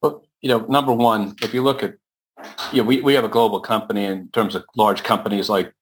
Well, 0.00 0.24
you 0.40 0.48
know, 0.48 0.60
number 0.66 0.92
one, 0.92 1.34
if 1.42 1.52
you 1.52 1.62
look 1.62 1.82
at, 1.82 1.96
you 2.72 2.82
know, 2.82 2.86
we, 2.86 3.00
we 3.00 3.14
have 3.14 3.24
a 3.24 3.28
global 3.28 3.60
company 3.60 4.04
in 4.04 4.28
terms 4.28 4.54
of 4.54 4.64
large 4.76 5.02
companies 5.02 5.48
like 5.48 5.72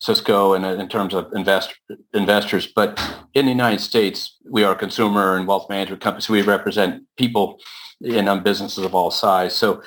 Cisco 0.00 0.54
and 0.54 0.64
in 0.64 0.88
terms 0.88 1.14
of 1.14 1.32
invest, 1.34 1.74
investors, 2.12 2.66
but 2.66 3.00
in 3.34 3.46
the 3.46 3.52
United 3.52 3.80
States, 3.80 4.36
we 4.50 4.64
are 4.64 4.72
a 4.72 4.76
consumer 4.76 5.36
and 5.36 5.46
wealth 5.46 5.68
management 5.68 6.02
company. 6.02 6.22
So 6.22 6.32
we 6.32 6.42
represent 6.42 7.04
people 7.16 7.58
in 8.00 8.28
um, 8.28 8.42
businesses 8.42 8.84
of 8.84 8.94
all 8.94 9.10
size. 9.10 9.54
So 9.54 9.82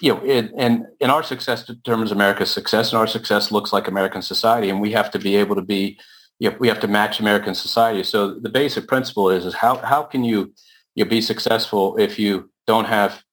you 0.00 0.14
know, 0.14 0.20
it, 0.24 0.52
and 0.56 0.86
and 1.00 1.10
our 1.10 1.22
success 1.22 1.64
determines 1.64 2.12
America's 2.12 2.50
success, 2.50 2.92
and 2.92 2.98
our 2.98 3.06
success 3.06 3.50
looks 3.50 3.72
like 3.72 3.88
American 3.88 4.22
society, 4.22 4.70
and 4.70 4.80
we 4.80 4.92
have 4.92 5.10
to 5.10 5.18
be 5.18 5.36
able 5.36 5.56
to 5.56 5.62
be, 5.62 5.98
you 6.38 6.50
know, 6.50 6.56
we 6.60 6.68
have 6.68 6.80
to 6.80 6.88
match 6.88 7.20
American 7.20 7.54
society. 7.54 8.04
So 8.04 8.34
the 8.34 8.48
basic 8.48 8.86
principle 8.86 9.30
is 9.30 9.44
is 9.44 9.54
how 9.54 9.76
how 9.78 10.02
can 10.04 10.22
you 10.24 10.52
you 10.94 11.04
be 11.04 11.20
successful 11.20 11.96
if 11.96 12.18
you 12.18 12.50
don't 12.66 12.86
have 12.86 13.24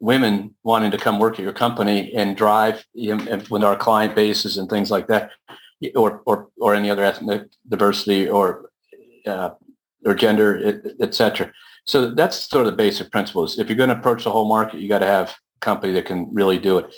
women 0.00 0.54
wanting 0.62 0.90
to 0.90 0.98
come 0.98 1.18
work 1.18 1.34
at 1.34 1.42
your 1.42 1.52
company 1.52 2.12
and 2.14 2.36
drive 2.36 2.84
you 2.94 3.16
know, 3.16 3.42
with 3.50 3.64
our 3.64 3.76
client 3.76 4.14
bases 4.14 4.56
and 4.56 4.68
things 4.68 4.90
like 4.90 5.08
that, 5.08 5.30
or 5.94 6.22
or 6.26 6.48
or 6.60 6.74
any 6.74 6.90
other 6.90 7.04
ethnic 7.04 7.42
diversity 7.68 8.28
or 8.28 8.70
uh, 9.26 9.50
or 10.04 10.14
gender, 10.14 10.82
etc. 11.00 11.46
Et 11.46 11.52
so 11.84 12.10
that's 12.10 12.36
sort 12.36 12.66
of 12.66 12.72
the 12.72 12.76
basic 12.76 13.10
principles. 13.10 13.58
If 13.58 13.68
you're 13.68 13.76
going 13.76 13.88
to 13.88 13.96
approach 13.96 14.24
the 14.24 14.30
whole 14.30 14.48
market, 14.48 14.80
you 14.80 14.88
got 14.88 14.98
to 14.98 15.06
have 15.06 15.30
a 15.30 15.60
company 15.60 15.92
that 15.94 16.04
can 16.04 16.28
really 16.32 16.58
do 16.58 16.78
it. 16.78 16.94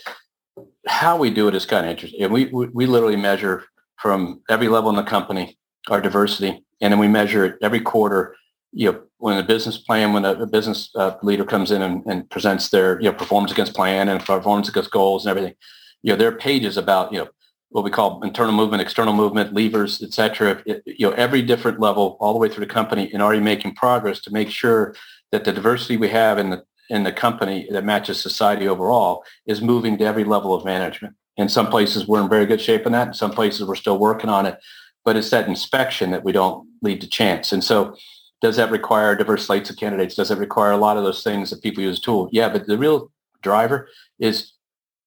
How 0.89 1.17
we 1.17 1.31
do 1.31 1.47
it 1.47 1.55
is 1.55 1.65
kind 1.65 1.87
of 1.87 1.93
interesting. 1.93 2.23
And 2.23 2.33
we, 2.33 2.47
we 2.47 2.87
literally 2.87 3.17
measure 3.17 3.65
from 3.99 4.43
every 4.51 4.67
level 4.67 4.91
in 4.91 4.97
the 4.97 5.05
company 5.05 5.57
our 5.89 6.01
diversity, 6.01 6.65
and 6.81 6.93
then 6.93 6.99
we 6.99 7.09
measure 7.09 7.45
it 7.45 7.57
every 7.63 7.81
quarter. 7.81 8.37
You 8.73 8.93
know, 8.93 9.03
when 9.19 9.37
a 9.37 9.43
business 9.43 9.79
plan, 9.79 10.13
when 10.13 10.25
a, 10.25 10.33
a 10.33 10.47
business 10.47 10.91
uh, 10.95 11.17
leader 11.23 11.45
comes 11.45 11.71
in 11.71 11.83
and, 11.83 12.05
and, 12.07 12.31
presents 12.31 12.69
their 12.69 13.01
you 13.01 13.11
know 13.11 13.17
performance 13.17 13.53
against 13.53 13.75
plan 13.75 14.09
and 14.09 14.25
performance 14.25 14.69
against 14.69 14.91
goals 14.91 15.27
and 15.27 15.31
everything, 15.31 15.55
you 16.03 16.13
know, 16.13 16.17
there 16.17 16.29
are 16.29 16.37
pages 16.37 16.77
about 16.77 17.13
you 17.13 17.19
know 17.19 17.29
what 17.71 17.85
we 17.85 17.91
call 17.91 18.23
internal 18.23 18.53
movement, 18.53 18.83
external 18.83 19.15
movement, 19.15 19.55
levers, 19.55 20.03
et 20.03 20.13
cetera. 20.13 20.63
It, 20.67 20.83
you 20.87 21.09
know, 21.09 21.15
every 21.15 21.43
different 21.43 21.81
level 21.81 22.17
all 22.21 22.33
the 22.33 22.39
way 22.39 22.49
through 22.49 22.65
the 22.67 22.73
company 22.73 23.11
and 23.13 23.23
already 23.23 23.41
making 23.41 23.75
progress 23.75 24.21
to 24.23 24.33
make 24.33 24.51
sure 24.51 24.95
that 25.33 25.45
the 25.45 25.53
diversity 25.53 25.97
we 25.97 26.09
have 26.09 26.39
in 26.39 26.51
the 26.51 26.65
in 26.91 27.05
the 27.05 27.13
company 27.13 27.69
that 27.71 27.85
matches 27.85 28.21
society 28.21 28.67
overall 28.67 29.25
is 29.47 29.63
moving 29.63 29.97
to 29.99 30.05
every 30.05 30.25
level 30.25 30.53
of 30.53 30.65
management. 30.65 31.15
In 31.37 31.49
some 31.49 31.69
places, 31.69 32.07
we're 32.07 32.21
in 32.21 32.29
very 32.29 32.47
good 32.47 32.61
shape 32.61 32.85
in 32.85 32.93
that. 32.93 33.09
In 33.09 33.15
some 33.15 33.31
places, 33.31 33.67
we're 33.67 33.77
still 33.77 33.99
working 33.99 34.29
on 34.29 34.45
it. 34.45 34.59
But 35.05 35.17
it's 35.17 35.31
that 35.31 35.49
inspection 35.49 36.11
that 36.11 36.25
we 36.25 36.33
don't 36.33 36.69
lead 36.83 37.01
to 37.01 37.09
chance. 37.09 37.53
And 37.53 37.65
so 37.65 37.97
does 38.41 38.57
that 38.57 38.71
require 38.71 39.15
diverse 39.15 39.47
slates 39.47 39.71
of 39.71 39.77
candidates? 39.77 40.15
Does 40.15 40.31
it 40.31 40.39
require 40.39 40.73
a 40.73 40.77
lot 40.77 40.97
of 40.97 41.05
those 41.05 41.23
things 41.23 41.51
that 41.51 41.63
people 41.63 41.83
use 41.83 42.01
tool? 42.01 42.29
Yeah, 42.33 42.49
but 42.49 42.67
the 42.67 42.79
real 42.79 43.11
driver 43.43 43.89
is 44.19 44.53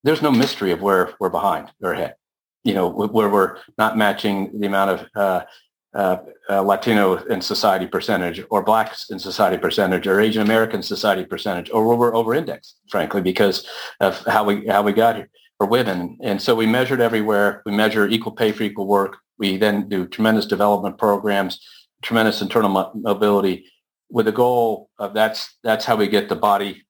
there's 0.04 0.22
no 0.22 0.32
mystery 0.32 0.72
of 0.72 0.82
where 0.82 1.14
we're 1.20 1.30
behind 1.30 1.72
or 1.82 1.94
ahead. 1.94 2.16
You 2.64 2.74
know, 2.74 2.90
where 2.90 3.30
we're 3.30 3.58
not 3.78 3.98
matching 3.98 4.60
the 4.60 4.68
amount 4.68 4.92
of 4.92 5.08
uh, 5.16 5.46
uh, 5.94 6.18
uh, 6.50 6.62
Latino 6.62 7.18
in 7.26 7.42
society 7.42 7.86
percentage 7.86 8.44
or 8.50 8.64
blacks 8.64 9.10
in 9.10 9.20
society 9.20 9.58
percentage 9.58 10.08
or 10.08 10.20
Asian 10.20 10.42
American 10.42 10.82
society 10.82 11.26
percentage 11.26 11.70
or 11.72 11.88
where 11.88 11.98
we're 11.98 12.16
over 12.16 12.34
indexed, 12.34 12.78
frankly, 12.90 13.22
because 13.22 13.68
of 14.00 14.18
how 14.26 14.44
we 14.44 14.66
how 14.68 14.82
we 14.82 14.94
got 14.94 15.16
here 15.16 15.30
for 15.58 15.68
women. 15.68 16.18
And 16.24 16.42
so 16.42 16.56
we 16.56 16.66
measured 16.66 17.02
everywhere. 17.02 17.62
We 17.66 17.74
measure 17.74 18.08
equal 18.08 18.32
pay 18.32 18.52
for 18.52 18.64
equal 18.64 18.88
work. 18.88 19.18
We 19.38 19.58
then 19.58 19.90
do 19.90 20.08
tremendous 20.08 20.46
development 20.46 20.98
programs, 20.98 21.60
tremendous 22.04 22.42
internal 22.42 22.70
mo- 22.70 22.92
mobility 22.94 23.66
with 24.10 24.26
the 24.28 24.32
goal 24.32 24.90
of 25.00 25.14
that's 25.14 25.58
that's 25.64 25.86
how 25.86 25.96
we 25.96 26.08
get 26.08 26.30
the 26.30 26.36
body 26.36 26.84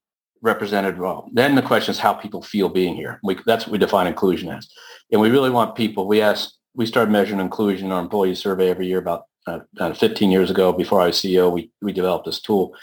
represented 0.44 1.00
well. 1.00 1.30
Then 1.34 1.56
the 1.56 1.62
question 1.62 1.92
is 1.94 2.00
how 2.00 2.14
people 2.14 2.42
feel 2.42 2.68
being 2.68 2.96
here. 2.96 3.20
We, 3.24 3.38
that's 3.46 3.66
what 3.66 3.72
we 3.72 3.78
define 3.78 4.08
inclusion 4.08 4.50
as. 4.50 4.70
And 5.12 5.22
we 5.22 5.30
really 5.30 5.50
want 5.50 5.76
people, 5.76 6.06
we 6.06 6.22
ask 6.22 6.54
we 6.76 6.86
started 6.86 7.12
measuring 7.12 7.40
inclusion 7.40 7.88
in 7.88 7.92
our 7.92 8.02
employee 8.02 8.36
survey 8.36 8.70
every 8.70 8.88
year 8.88 8.98
about 8.98 9.24
uh, 9.48 9.60
uh 9.80 9.94
15 9.94 10.32
years 10.32 10.52
ago 10.52 10.74
before 10.74 11.02
I 11.02 11.08
was 11.08 11.16
CEO. 11.16 11.52
We, 11.52 11.72
we 11.82 11.94
developed 11.94 12.26
this 12.26 12.42
tool 12.42 12.76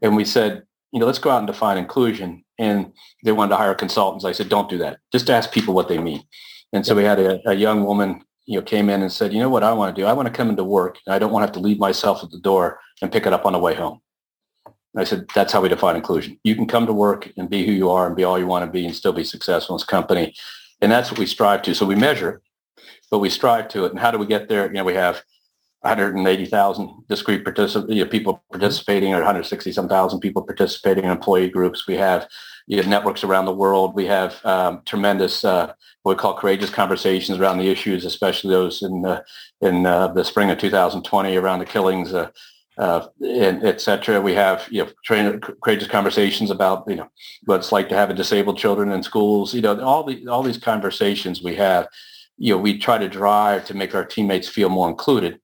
and 0.00 0.16
we 0.16 0.24
said, 0.24 0.62
you 0.92 1.00
know, 1.00 1.06
let's 1.06 1.18
go 1.18 1.30
out 1.30 1.38
and 1.38 1.46
define 1.46 1.76
inclusion. 1.76 2.44
And 2.58 2.92
they 3.24 3.32
wanted 3.32 3.50
to 3.50 3.56
hire 3.56 3.74
consultants. 3.74 4.24
I 4.24 4.32
said, 4.32 4.48
don't 4.48 4.70
do 4.70 4.78
that. 4.78 4.98
Just 5.10 5.28
ask 5.28 5.52
people 5.52 5.74
what 5.74 5.88
they 5.88 5.98
mean. 5.98 6.22
And 6.72 6.86
so 6.86 6.94
we 6.94 7.04
had 7.04 7.18
a, 7.18 7.40
a 7.46 7.54
young 7.54 7.84
woman, 7.84 8.22
you 8.46 8.58
know, 8.58 8.62
came 8.62 8.90
in 8.90 9.02
and 9.02 9.12
said, 9.12 9.32
you 9.32 9.40
know 9.40 9.48
what 9.48 9.62
I 9.62 9.72
want 9.72 9.94
to 9.94 10.00
do? 10.00 10.06
I 10.06 10.12
want 10.12 10.26
to 10.26 10.34
come 10.34 10.50
into 10.50 10.64
work. 10.64 10.98
I 11.08 11.18
don't 11.18 11.32
want 11.32 11.42
to 11.42 11.46
have 11.46 11.54
to 11.54 11.60
leave 11.60 11.78
myself 11.78 12.22
at 12.22 12.30
the 12.30 12.40
door 12.40 12.80
and 13.00 13.12
pick 13.12 13.26
it 13.26 13.32
up 13.32 13.46
on 13.46 13.52
the 13.52 13.58
way 13.58 13.74
home. 13.74 14.00
And 14.66 15.00
I 15.00 15.04
said, 15.04 15.26
that's 15.34 15.52
how 15.52 15.60
we 15.60 15.68
define 15.68 15.96
inclusion. 15.96 16.38
You 16.44 16.54
can 16.54 16.66
come 16.66 16.86
to 16.86 16.92
work 16.92 17.32
and 17.36 17.48
be 17.48 17.64
who 17.64 17.72
you 17.72 17.90
are 17.90 18.06
and 18.06 18.16
be 18.16 18.24
all 18.24 18.38
you 18.38 18.46
want 18.46 18.64
to 18.64 18.70
be 18.70 18.84
and 18.84 18.94
still 18.94 19.12
be 19.12 19.24
successful 19.24 19.74
in 19.74 19.78
this 19.78 19.86
company. 19.86 20.34
And 20.80 20.90
that's 20.90 21.10
what 21.10 21.18
we 21.18 21.26
strive 21.26 21.62
to. 21.62 21.74
So 21.74 21.86
we 21.86 21.94
measure 21.94 22.42
but 23.12 23.18
we 23.18 23.28
strive 23.28 23.68
to 23.68 23.84
it. 23.84 23.90
And 23.90 24.00
how 24.00 24.10
do 24.10 24.16
we 24.16 24.24
get 24.24 24.48
there? 24.48 24.66
You 24.66 24.72
know, 24.72 24.84
we 24.84 24.94
have 24.94 25.22
180,000 25.82 27.04
discrete 27.10 27.44
particip- 27.44 27.92
you 27.94 28.02
know, 28.02 28.10
people 28.10 28.42
participating 28.50 29.12
or 29.12 29.18
160 29.18 29.70
some 29.70 29.86
thousand 29.86 30.20
people 30.20 30.42
participating 30.42 31.04
in 31.04 31.10
employee 31.10 31.50
groups. 31.50 31.86
We 31.86 31.96
have 31.96 32.26
you 32.66 32.76
have 32.76 32.86
networks 32.86 33.24
around 33.24 33.44
the 33.44 33.54
world. 33.54 33.94
We 33.94 34.06
have 34.06 34.44
um, 34.44 34.82
tremendous 34.84 35.44
uh, 35.44 35.72
what 36.02 36.16
we 36.16 36.20
call 36.20 36.34
courageous 36.34 36.70
conversations 36.70 37.38
around 37.38 37.58
the 37.58 37.68
issues, 37.68 38.04
especially 38.04 38.50
those 38.50 38.82
in 38.82 39.04
uh, 39.04 39.22
in 39.60 39.86
uh, 39.86 40.08
the 40.08 40.24
spring 40.24 40.50
of 40.50 40.58
2020 40.58 41.36
around 41.36 41.58
the 41.60 41.64
killings, 41.64 42.12
uh, 42.12 42.30
uh, 42.78 43.06
and 43.20 43.64
et 43.64 43.80
cetera. 43.80 44.20
We 44.20 44.34
have 44.34 44.66
you 44.70 44.84
know 44.84 44.90
train, 45.04 45.40
courageous 45.40 45.88
conversations 45.88 46.50
about 46.50 46.84
you 46.88 46.96
know 46.96 47.08
what 47.44 47.56
it's 47.56 47.72
like 47.72 47.88
to 47.90 47.96
have 47.96 48.10
a 48.10 48.14
disabled 48.14 48.58
children 48.58 48.92
in 48.92 49.02
schools. 49.02 49.54
You 49.54 49.62
know 49.62 49.80
all 49.80 50.04
the 50.04 50.26
all 50.28 50.42
these 50.42 50.58
conversations 50.58 51.42
we 51.42 51.56
have 51.56 51.88
you 52.38 52.54
know, 52.54 52.58
we 52.58 52.78
try 52.78 52.98
to 52.98 53.08
drive 53.08 53.64
to 53.66 53.74
make 53.74 53.94
our 53.94 54.04
teammates 54.04 54.48
feel 54.48 54.68
more 54.68 54.88
included 54.88 55.38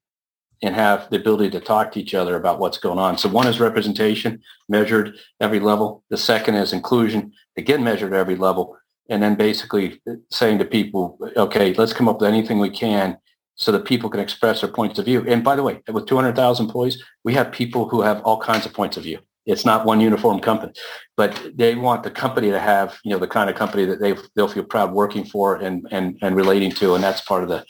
and 0.63 0.75
have 0.75 1.09
the 1.11 1.17
ability 1.17 1.51
to 1.51 1.61
talk 1.61 1.93
to 1.93 2.01
each 2.01 2.15
other 2.15 2.37
about 2.37 2.59
what's 2.59 2.79
going 2.79 2.99
on. 2.99 3.17
So 3.19 3.29
one 3.29 3.47
is 3.47 3.61
representation 3.61 4.43
measured 4.69 5.17
every 5.41 5.61
level. 5.61 6.03
The 6.11 6.17
second 6.17 6.57
is 6.57 6.73
inclusion, 6.73 7.33
again 7.57 7.85
measured 7.85 8.13
every 8.13 8.37
level. 8.37 8.77
And 9.11 9.23
then 9.23 9.37
basically 9.37 10.03
saying 10.31 10.59
to 10.59 10.65
people, 10.65 11.19
okay, 11.37 11.73
let's 11.75 11.93
come 11.95 12.09
up 12.09 12.21
with 12.21 12.29
anything 12.29 12.59
we 12.59 12.71
can 12.71 13.17
so 13.55 13.73
that 13.73 13.85
people 13.85 14.11
can 14.11 14.21
express 14.21 14.61
their 14.61 14.71
points 14.71 14.99
of 14.99 15.05
view. 15.05 15.25
And 15.27 15.43
by 15.43 15.57
the 15.57 15.63
way, 15.63 15.81
with 15.89 16.07
200,000 16.07 16.67
employees, 16.67 17.03
we 17.25 17.35
have 17.35 17.51
people 17.51 17.89
who 17.89 18.03
have 18.03 18.21
all 18.23 18.39
kinds 18.39 18.67
of 18.67 18.75
points 18.75 18.97
of 18.97 19.05
view. 19.05 19.19
It's 19.47 19.65
not 19.65 19.87
one 19.87 20.01
uniform 20.01 20.41
company, 20.41 20.75
but 21.17 21.53
they 21.55 21.75
want 21.75 22.03
the 22.03 22.11
company 22.11 22.51
to 22.51 22.61
have, 22.61 22.99
you 23.03 23.11
know, 23.11 23.19
the 23.19 23.27
kind 23.27 23.49
of 23.49 23.57
company 23.57 23.87
that 23.87 23.99
they 23.99 24.15
they'll 24.37 24.47
feel 24.47 24.63
proud 24.63 24.93
working 24.93 25.25
for 25.25 25.57
and 25.57 25.89
and 25.91 26.19
and 26.21 26.37
relating 26.37 26.71
to, 26.73 26.95
and 26.95 27.03
that's 27.03 27.23
part 27.23 27.43
of 27.43 27.49
the 27.49 27.65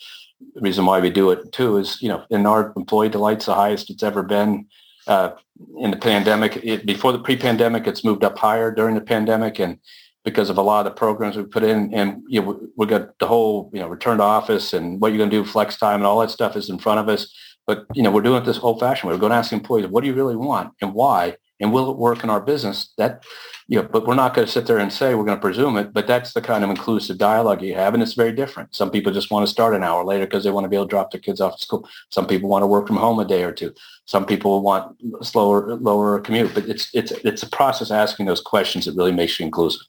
reason 0.56 0.86
why 0.86 1.00
we 1.00 1.10
do 1.10 1.30
it 1.30 1.52
too. 1.52 1.76
Is 1.78 2.00
you 2.02 2.08
know, 2.08 2.24
in 2.30 2.46
our 2.46 2.72
employee 2.76 3.08
delight's 3.08 3.46
the 3.46 3.54
highest 3.54 3.90
it's 3.90 4.02
ever 4.02 4.22
been. 4.22 4.66
Uh, 5.06 5.30
in 5.78 5.90
the 5.90 5.96
pandemic, 5.96 6.60
it, 6.62 6.84
before 6.84 7.12
the 7.12 7.18
pre-pandemic, 7.18 7.86
it's 7.86 8.04
moved 8.04 8.22
up 8.22 8.38
higher 8.38 8.70
during 8.70 8.94
the 8.94 9.00
pandemic, 9.00 9.58
and 9.58 9.78
because 10.22 10.50
of 10.50 10.58
a 10.58 10.62
lot 10.62 10.86
of 10.86 10.92
the 10.92 10.98
programs 10.98 11.36
we 11.36 11.44
put 11.44 11.62
in, 11.62 11.92
and 11.94 12.22
you 12.28 12.40
know, 12.40 12.48
we, 12.48 12.66
we 12.76 12.86
got 12.86 13.18
the 13.18 13.26
whole 13.26 13.70
you 13.72 13.80
know 13.80 13.88
return 13.88 14.18
to 14.18 14.22
office 14.22 14.72
and 14.72 15.00
what 15.00 15.08
you're 15.08 15.18
going 15.18 15.30
to 15.30 15.36
do, 15.36 15.44
flex 15.44 15.76
time, 15.78 15.96
and 15.96 16.04
all 16.04 16.20
that 16.20 16.30
stuff 16.30 16.56
is 16.56 16.68
in 16.68 16.78
front 16.78 17.00
of 17.00 17.08
us. 17.08 17.34
But 17.66 17.86
you 17.94 18.02
know, 18.02 18.10
we're 18.10 18.22
doing 18.22 18.42
it 18.42 18.46
this 18.46 18.58
old-fashioned 18.58 19.08
way. 19.08 19.14
We're 19.14 19.20
going 19.20 19.30
to 19.30 19.36
ask 19.36 19.50
the 19.50 19.56
employees, 19.56 19.86
what 19.86 20.02
do 20.02 20.08
you 20.08 20.14
really 20.14 20.36
want 20.36 20.72
and 20.80 20.94
why, 20.94 21.36
and 21.60 21.72
will 21.72 21.90
it 21.90 21.96
work 21.96 22.22
in 22.22 22.30
our 22.30 22.40
business? 22.40 22.92
That, 22.98 23.24
you 23.66 23.80
know, 23.80 23.88
but 23.88 24.06
we're 24.06 24.14
not 24.14 24.34
going 24.34 24.46
to 24.46 24.52
sit 24.52 24.66
there 24.66 24.78
and 24.78 24.92
say 24.92 25.14
we're 25.14 25.24
going 25.24 25.38
to 25.38 25.42
presume 25.42 25.76
it. 25.76 25.92
But 25.92 26.06
that's 26.06 26.32
the 26.32 26.40
kind 26.40 26.64
of 26.64 26.70
inclusive 26.70 27.18
dialogue 27.18 27.62
you 27.62 27.74
have, 27.74 27.94
and 27.94 28.02
it's 28.02 28.14
very 28.14 28.32
different. 28.32 28.74
Some 28.74 28.90
people 28.90 29.12
just 29.12 29.30
want 29.30 29.46
to 29.46 29.50
start 29.50 29.74
an 29.74 29.82
hour 29.82 30.04
later 30.04 30.24
because 30.24 30.44
they 30.44 30.50
want 30.50 30.64
to 30.64 30.68
be 30.68 30.76
able 30.76 30.86
to 30.86 30.90
drop 30.90 31.10
their 31.10 31.20
kids 31.20 31.40
off 31.40 31.56
to 31.56 31.62
school. 31.62 31.88
Some 32.10 32.26
people 32.26 32.48
want 32.48 32.62
to 32.62 32.66
work 32.66 32.86
from 32.86 32.96
home 32.96 33.18
a 33.18 33.24
day 33.24 33.44
or 33.44 33.52
two. 33.52 33.74
Some 34.04 34.24
people 34.24 34.62
want 34.62 34.96
slower, 35.22 35.74
lower 35.76 36.20
commute. 36.20 36.54
But 36.54 36.68
it's 36.68 36.88
it's 36.94 37.12
it's 37.12 37.42
a 37.42 37.50
process 37.50 37.90
asking 37.90 38.26
those 38.26 38.40
questions 38.40 38.84
that 38.84 38.96
really 38.96 39.12
makes 39.12 39.38
you 39.38 39.46
inclusive. 39.46 39.86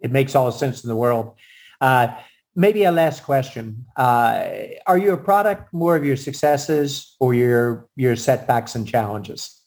It 0.00 0.12
makes 0.12 0.34
all 0.34 0.46
the 0.46 0.52
sense 0.52 0.84
in 0.84 0.88
the 0.88 0.96
world. 0.96 1.34
Uh, 1.80 2.08
maybe 2.54 2.84
a 2.84 2.92
last 2.92 3.24
question. 3.24 3.84
Uh, 3.96 4.44
are 4.86 4.98
you 4.98 5.12
a 5.12 5.16
product 5.16 5.72
more 5.72 5.96
of 5.96 6.04
your 6.04 6.16
successes 6.16 7.16
or 7.20 7.34
your 7.34 7.88
your 7.96 8.16
setbacks 8.16 8.74
and 8.74 8.86
challenges? 8.86 9.60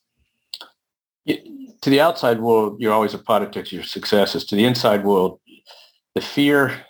To 1.27 1.89
the 1.89 2.01
outside 2.01 2.39
world, 2.39 2.77
you're 2.79 2.93
always 2.93 3.13
a 3.13 3.19
product 3.19 3.55
of 3.55 3.71
your 3.71 3.83
successes. 3.83 4.45
To 4.45 4.55
the 4.55 4.65
inside 4.65 5.03
world, 5.03 5.39
the 6.15 6.21
fear, 6.21 6.85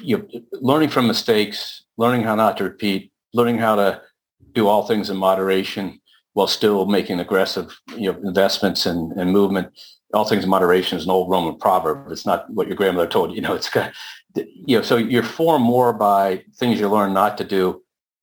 you 0.00 0.28
learning 0.52 0.88
from 0.88 1.06
mistakes, 1.06 1.84
learning 1.96 2.22
how 2.22 2.34
not 2.34 2.56
to 2.58 2.64
repeat, 2.64 3.12
learning 3.34 3.58
how 3.58 3.76
to 3.76 4.00
do 4.52 4.66
all 4.66 4.86
things 4.86 5.10
in 5.10 5.16
moderation 5.16 6.00
while 6.32 6.46
still 6.46 6.86
making 6.86 7.20
aggressive 7.20 7.78
you 7.96 8.12
know, 8.12 8.18
investments 8.20 8.86
and, 8.86 9.12
and 9.12 9.32
movement. 9.32 9.68
All 10.14 10.24
things 10.24 10.44
in 10.44 10.50
moderation 10.50 10.96
is 10.96 11.04
an 11.04 11.10
old 11.10 11.28
Roman 11.30 11.58
proverb. 11.58 12.10
It's 12.10 12.24
not 12.24 12.48
what 12.50 12.66
your 12.66 12.76
grandmother 12.76 13.08
told 13.08 13.30
you. 13.30 13.36
You 13.36 13.42
know, 13.42 13.54
it's 13.54 13.68
got, 13.68 13.92
you 14.34 14.76
know, 14.76 14.82
so 14.82 14.96
you're 14.96 15.22
formed 15.22 15.64
more 15.64 15.92
by 15.92 16.44
things 16.56 16.80
you 16.80 16.88
learn 16.88 17.12
not 17.12 17.36
to 17.38 17.44
do 17.44 17.82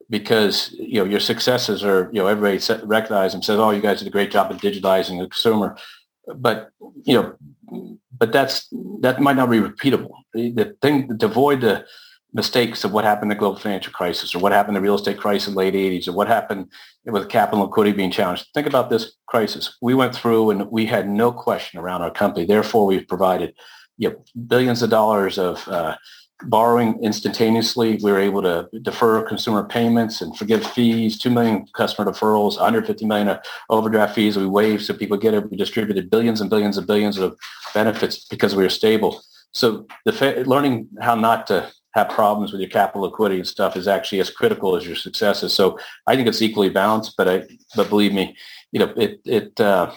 because, 0.10 0.72
you 0.78 1.00
know, 1.00 1.06
your 1.06 1.20
successes 1.20 1.84
are, 1.84 2.10
you 2.12 2.20
know, 2.20 2.28
everybody 2.28 2.62
recognizes 2.86 3.34
and 3.34 3.44
says, 3.44 3.60
oh, 3.60 3.72
you 3.72 3.82
guys 3.82 4.00
did 4.00 4.08
a 4.08 4.12
great 4.12 4.32
job 4.32 4.52
of 4.52 4.58
digitizing 4.58 5.20
the 5.20 5.28
consumer. 5.28 5.78
But, 6.36 6.70
you 7.04 7.14
know, 7.14 7.96
but 8.18 8.32
that's, 8.32 8.68
that 9.02 9.22
might 9.22 9.36
not 9.36 9.50
be 9.50 9.58
repeatable. 9.58 10.12
The 10.34 10.76
thing 10.82 11.18
to 11.18 11.26
avoid 11.26 11.62
the 11.62 11.86
mistakes 12.34 12.84
of 12.84 12.92
what 12.92 13.06
happened 13.06 13.32
in 13.32 13.38
the 13.38 13.40
global 13.40 13.58
financial 13.58 13.94
crisis 13.94 14.36
or 14.36 14.40
what 14.40 14.52
happened 14.52 14.76
in 14.76 14.84
the 14.84 14.86
real 14.86 14.96
estate 14.96 15.18
crisis 15.18 15.48
in 15.48 15.54
the 15.54 15.60
late 15.60 15.74
80s 15.74 16.08
or 16.08 16.12
what 16.12 16.28
happened 16.28 16.70
with 17.06 17.30
capital 17.30 17.64
liquidity 17.64 17.96
being 17.96 18.12
challenged. 18.12 18.48
Think 18.54 18.68
about 18.68 18.90
this 18.90 19.14
crisis. 19.26 19.78
We 19.82 19.94
went 19.94 20.14
through 20.14 20.50
and 20.50 20.70
we 20.70 20.86
had 20.86 21.10
no 21.10 21.32
question 21.32 21.80
around 21.80 22.02
our 22.02 22.12
company. 22.12 22.46
Therefore, 22.46 22.86
we've 22.86 23.08
provided 23.08 23.54
you 23.98 24.10
know, 24.10 24.24
billions 24.48 24.82
of 24.82 24.90
dollars 24.90 25.40
of 25.40 25.66
uh, 25.70 25.96
borrowing 26.44 27.00
instantaneously. 27.02 28.00
We 28.04 28.12
were 28.12 28.20
able 28.20 28.42
to 28.42 28.68
defer 28.82 29.22
consumer 29.24 29.64
payments 29.64 30.22
and 30.22 30.38
forgive 30.38 30.66
fees, 30.66 31.18
2 31.18 31.30
million 31.30 31.66
customer 31.74 32.12
deferrals, 32.12 32.56
150 32.56 33.06
million 33.06 33.38
overdraft 33.70 34.16
fees 34.16 34.38
we 34.38 34.46
waived 34.46 34.84
so 34.84 34.94
people 34.94 35.18
get 35.18 35.34
it. 35.34 35.50
We 35.50 35.58
distributed 35.58 36.10
billions 36.10 36.42
and 36.42 36.50
billions 36.50 36.78
and 36.78 36.86
billions 36.86 37.18
of 37.18 37.38
benefits 37.74 38.26
because 38.26 38.56
we 38.56 38.64
were 38.64 38.70
stable. 38.70 39.22
So 39.52 39.88
the 40.04 40.12
fa- 40.12 40.44
learning 40.46 40.90
how 41.02 41.16
not 41.16 41.48
to 41.48 41.72
have 41.94 42.10
problems 42.10 42.52
with 42.52 42.60
your 42.60 42.70
capital 42.70 43.04
liquidity 43.04 43.40
and 43.40 43.48
stuff 43.48 43.78
is 43.78 43.88
actually 43.88 44.20
as 44.20 44.30
critical 44.30 44.76
as 44.76 44.86
your 44.86 44.98
successes. 44.98 45.54
So 45.54 45.80
I 46.06 46.16
think 46.16 46.28
it's 46.28 46.42
equally 46.42 46.70
balanced, 46.70 47.16
but 47.18 47.30
I, 47.30 47.44
but 47.74 47.90
believe 47.90 48.14
me, 48.14 48.36
you 48.74 48.82
know, 48.82 48.94
it, 48.98 49.22
it, 49.24 49.60
uh, 49.62 49.94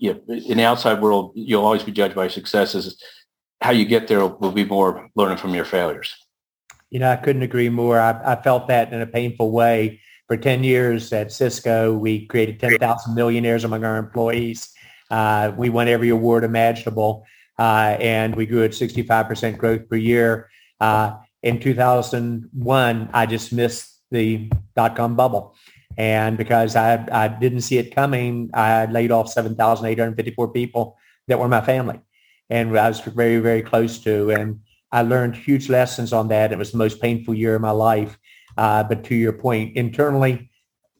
know, 0.00 0.20
in 0.28 0.58
the 0.58 0.64
outside 0.64 1.00
world, 1.00 1.32
you'll 1.34 1.64
always 1.64 1.82
be 1.82 1.92
judged 1.92 2.14
by 2.14 2.28
successes. 2.28 3.02
How 3.62 3.70
you 3.70 3.84
get 3.84 4.08
there 4.08 4.26
will 4.26 4.52
be 4.52 4.64
more 4.64 5.08
learning 5.14 5.38
from 5.38 5.54
your 5.54 5.64
failures. 5.64 6.14
You 6.90 6.98
know, 6.98 7.10
I 7.10 7.16
couldn't 7.16 7.42
agree 7.42 7.68
more. 7.68 7.98
I, 7.98 8.32
I 8.32 8.42
felt 8.42 8.68
that 8.68 8.92
in 8.92 9.00
a 9.00 9.06
painful 9.06 9.50
way. 9.50 10.00
For 10.28 10.36
10 10.36 10.64
years 10.64 11.12
at 11.12 11.30
Cisco, 11.30 11.92
we 11.92 12.26
created 12.26 12.58
10,000 12.58 13.14
millionaires 13.14 13.64
among 13.64 13.84
our 13.84 13.98
employees. 13.98 14.72
Uh, 15.10 15.52
we 15.56 15.68
won 15.68 15.88
every 15.88 16.08
award 16.08 16.42
imaginable, 16.42 17.24
uh, 17.58 17.96
and 18.00 18.34
we 18.34 18.46
grew 18.46 18.64
at 18.64 18.70
65% 18.70 19.58
growth 19.58 19.88
per 19.88 19.96
year. 19.96 20.50
Uh, 20.80 21.16
in 21.42 21.60
2001, 21.60 23.10
I 23.12 23.26
just 23.26 23.52
missed 23.52 24.00
the 24.10 24.50
dot-com 24.74 25.16
bubble. 25.16 25.54
And 25.96 26.38
because 26.38 26.76
I, 26.76 27.04
I 27.12 27.28
didn't 27.28 27.60
see 27.62 27.78
it 27.78 27.94
coming, 27.94 28.50
I 28.54 28.86
laid 28.86 29.10
off 29.10 29.28
7,854 29.28 30.52
people 30.52 30.96
that 31.28 31.38
were 31.38 31.48
my 31.48 31.60
family. 31.60 32.00
And 32.52 32.78
I 32.78 32.88
was 32.88 33.00
very, 33.00 33.38
very 33.38 33.62
close 33.62 33.98
to. 34.00 34.30
And 34.30 34.60
I 34.92 35.00
learned 35.02 35.34
huge 35.34 35.70
lessons 35.70 36.12
on 36.12 36.28
that. 36.28 36.52
It 36.52 36.58
was 36.58 36.70
the 36.70 36.78
most 36.78 37.00
painful 37.00 37.32
year 37.34 37.54
of 37.54 37.62
my 37.62 37.70
life. 37.70 38.18
Uh, 38.58 38.82
but 38.84 39.04
to 39.04 39.14
your 39.14 39.32
point, 39.32 39.74
internally, 39.74 40.50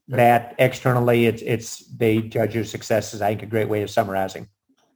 that 0.08 0.54
externally, 0.58 1.26
it's, 1.26 1.42
it's 1.42 1.86
they 1.94 2.22
judge 2.22 2.54
your 2.54 2.64
successes. 2.64 3.20
I 3.20 3.28
think 3.28 3.42
a 3.42 3.46
great 3.46 3.68
way 3.68 3.82
of 3.82 3.90
summarizing. 3.90 4.48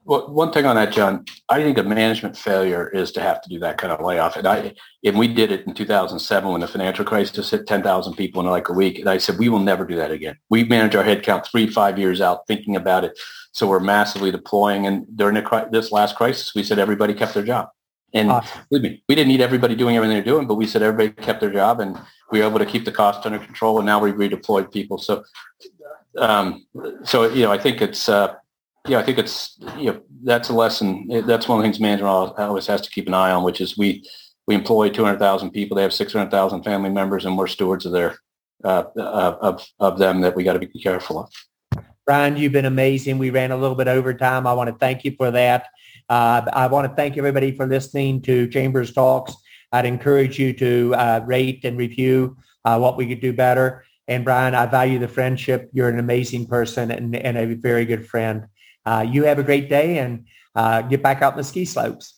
Well, 0.07 0.33
one 0.33 0.53
thing 0.53 0.67
on 0.67 0.77
that, 0.77 0.93
John, 0.93 1.25
I 1.49 1.61
think 1.61 1.77
a 1.79 1.83
management 1.83 2.37
failure 2.37 2.89
is 2.89 3.11
to 3.13 3.21
have 3.21 3.43
to 3.43 3.49
do 3.49 3.59
that 3.59 3.77
kind 3.77 3.93
of 3.93 4.01
layoff. 4.01 4.37
And 4.37 4.47
I, 4.47 4.73
and 5.05 5.19
we 5.19 5.27
did 5.27 5.51
it 5.51 5.67
in 5.67 5.75
2007 5.75 6.49
when 6.49 6.61
the 6.61 6.69
financial 6.69 7.05
crisis 7.05 7.51
hit 7.51 7.67
10,000 7.67 8.15
people 8.15 8.41
in 8.41 8.47
like 8.47 8.69
a 8.69 8.73
week. 8.73 9.01
And 9.01 9.09
I 9.09 9.19
said, 9.19 9.37
we 9.37 9.49
will 9.49 9.59
never 9.59 9.85
do 9.85 9.97
that 9.97 10.13
again. 10.13 10.37
We 10.49 10.63
manage 10.63 10.95
our 10.95 11.03
headcount 11.03 11.51
three, 11.51 11.67
five 11.67 11.99
years 11.99 12.21
out 12.21 12.47
thinking 12.47 12.77
about 12.77 13.03
it. 13.03 13.19
So 13.51 13.67
we're 13.67 13.81
massively 13.81 14.31
deploying. 14.31 14.87
And 14.87 15.05
during 15.17 15.35
the, 15.35 15.69
this 15.73 15.91
last 15.91 16.15
crisis, 16.15 16.55
we 16.55 16.63
said 16.63 16.79
everybody 16.79 17.13
kept 17.13 17.35
their 17.35 17.43
job. 17.43 17.71
And 18.15 18.31
awesome. 18.31 18.61
believe 18.71 18.83
me, 18.85 19.03
we 19.09 19.17
didn't 19.17 19.29
need 19.29 19.41
everybody 19.41 19.75
doing 19.75 19.97
everything 19.97 20.15
they're 20.15 20.25
doing, 20.25 20.47
but 20.47 20.55
we 20.55 20.69
said 20.69 20.83
everybody 20.83 21.21
kept 21.21 21.41
their 21.41 21.51
job 21.51 21.81
and 21.81 21.99
we 22.31 22.39
were 22.39 22.47
able 22.47 22.61
to 22.61 22.67
keep 22.67 22.85
the 22.85 22.93
cost 22.93 23.27
under 23.27 23.41
control. 23.41 23.79
And 23.79 23.87
now 23.87 23.99
we 23.99 24.13
redeployed 24.13 24.73
people. 24.73 24.99
So, 24.99 25.25
um, 26.17 26.65
so, 27.03 27.29
you 27.29 27.43
know, 27.43 27.51
I 27.51 27.59
think 27.59 27.83
it's, 27.83 28.09
uh, 28.09 28.37
yeah, 28.89 28.99
I 28.99 29.03
think 29.03 29.19
it's 29.19 29.59
you 29.77 29.93
know 29.93 30.01
that's 30.23 30.49
a 30.49 30.53
lesson. 30.53 31.09
That's 31.27 31.49
one 31.49 31.59
of 31.59 31.63
the 31.63 31.69
things 31.69 31.81
management 31.81 32.39
always 32.39 32.67
has 32.67 32.81
to 32.83 32.91
keep 32.91 33.07
an 33.07 33.15
eye 33.15 33.31
on, 33.31 33.45
which 33.45 33.61
is 33.61 33.77
we 33.77 34.05
we 34.47 34.55
employ 34.55 34.89
200,000 34.89 35.51
people. 35.51 35.77
They 35.77 35.83
have 35.83 35.93
600,000 35.93 36.63
family 36.63 36.91
members, 36.91 37.25
and 37.25 37.37
we're 37.37 37.49
stewards 37.49 37.85
of 37.85 37.93
their 37.93 38.19
uh, 38.65 38.85
of 38.97 39.67
of 39.79 39.99
them 39.99 40.21
that 40.21 40.37
we 40.37 40.45
got 40.45 40.55
to 40.55 40.59
be 40.59 40.81
careful 40.81 41.19
of. 41.21 41.85
Brian, 42.07 42.37
you've 42.37 42.53
been 42.53 42.67
amazing. 42.67 43.19
We 43.19 43.31
ran 43.31 43.51
a 43.51 43.57
little 43.57 43.75
bit 43.75 43.89
over 43.89 44.15
time. 44.15 44.47
I 44.47 44.53
want 44.53 44.71
to 44.71 44.77
thank 44.77 45.05
you 45.05 45.15
for 45.17 45.33
that. 45.33 45.67
Uh, 46.09 46.43
I 46.53 46.69
want 46.69 46.89
to 46.89 46.95
thank 46.95 47.19
everybody 47.19 47.51
for 47.51 47.67
listening 47.67 48.23
to 48.23 48.47
Chambers 48.47 48.93
Talks. 48.93 49.35
I'd 49.73 49.87
encourage 49.87 50.39
you 50.39 50.53
to 50.53 50.95
uh, 50.97 51.21
rate 51.27 51.65
and 51.65 51.77
review 51.77 52.37
uh, 52.65 52.79
what 52.79 52.97
we 52.97 53.09
could 53.09 53.21
do 53.21 53.33
better. 53.33 53.85
And 54.07 54.25
Brian, 54.25 54.55
I 54.55 54.67
value 54.67 55.01
the 55.01 55.09
friendship. 55.09 55.69
You're 55.73 55.89
an 55.89 55.99
amazing 55.99 56.47
person 56.47 56.93
and, 56.93 57.17
and 57.17 57.37
a 57.37 57.55
very 57.55 57.85
good 57.85 58.07
friend. 58.07 58.47
Uh, 58.87 59.05
you 59.07 59.25
have 59.25 59.39
a 59.39 59.43
great 59.43 59.69
day 59.69 59.99
and 59.99 60.25
uh, 60.55 60.81
get 60.83 61.03
back 61.03 61.21
out 61.21 61.35
in 61.35 61.37
the 61.37 61.45
ski 61.45 61.65
slopes. 61.65 62.15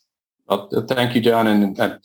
Well, 0.49 0.71
thank 0.89 1.15
you, 1.15 1.21
John, 1.21 1.47
and 1.47 1.79
uh, 1.79 1.99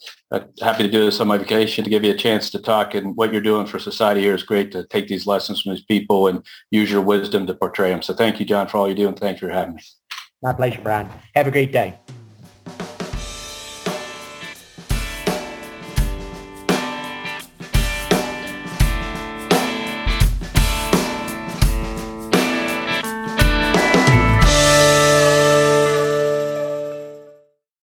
happy 0.62 0.84
to 0.84 0.90
do 0.90 1.06
this 1.06 1.22
on 1.22 1.28
my 1.28 1.38
vacation 1.38 1.86
to 1.86 1.90
give 1.90 2.04
you 2.04 2.12
a 2.12 2.18
chance 2.18 2.50
to 2.50 2.62
talk. 2.62 2.94
And 2.94 3.16
what 3.16 3.32
you're 3.32 3.42
doing 3.42 3.66
for 3.66 3.80
society 3.80 4.20
here 4.20 4.36
is 4.36 4.44
great 4.44 4.72
to 4.74 4.86
take 4.88 5.08
these 5.08 5.26
lessons 5.26 5.62
from 5.62 5.74
these 5.74 5.86
people 5.86 6.28
and 6.28 6.46
use 6.70 6.92
your 6.92 7.02
wisdom 7.02 7.48
to 7.48 7.54
portray 7.54 7.92
them. 7.92 8.02
So 8.02 8.14
thank 8.14 8.42
you, 8.42 8.46
John, 8.46 8.68
for 8.68 8.78
all 8.78 8.90
you 8.90 8.96
do, 8.96 9.08
and 9.08 9.18
thank 9.18 9.42
you 9.42 9.48
for 9.48 9.54
having 9.54 9.76
me. 9.76 9.82
My 10.42 10.52
pleasure, 10.52 10.82
Brian. 10.82 11.08
Have 11.36 11.48
a 11.48 11.52
great 11.52 11.72
day. 11.72 11.98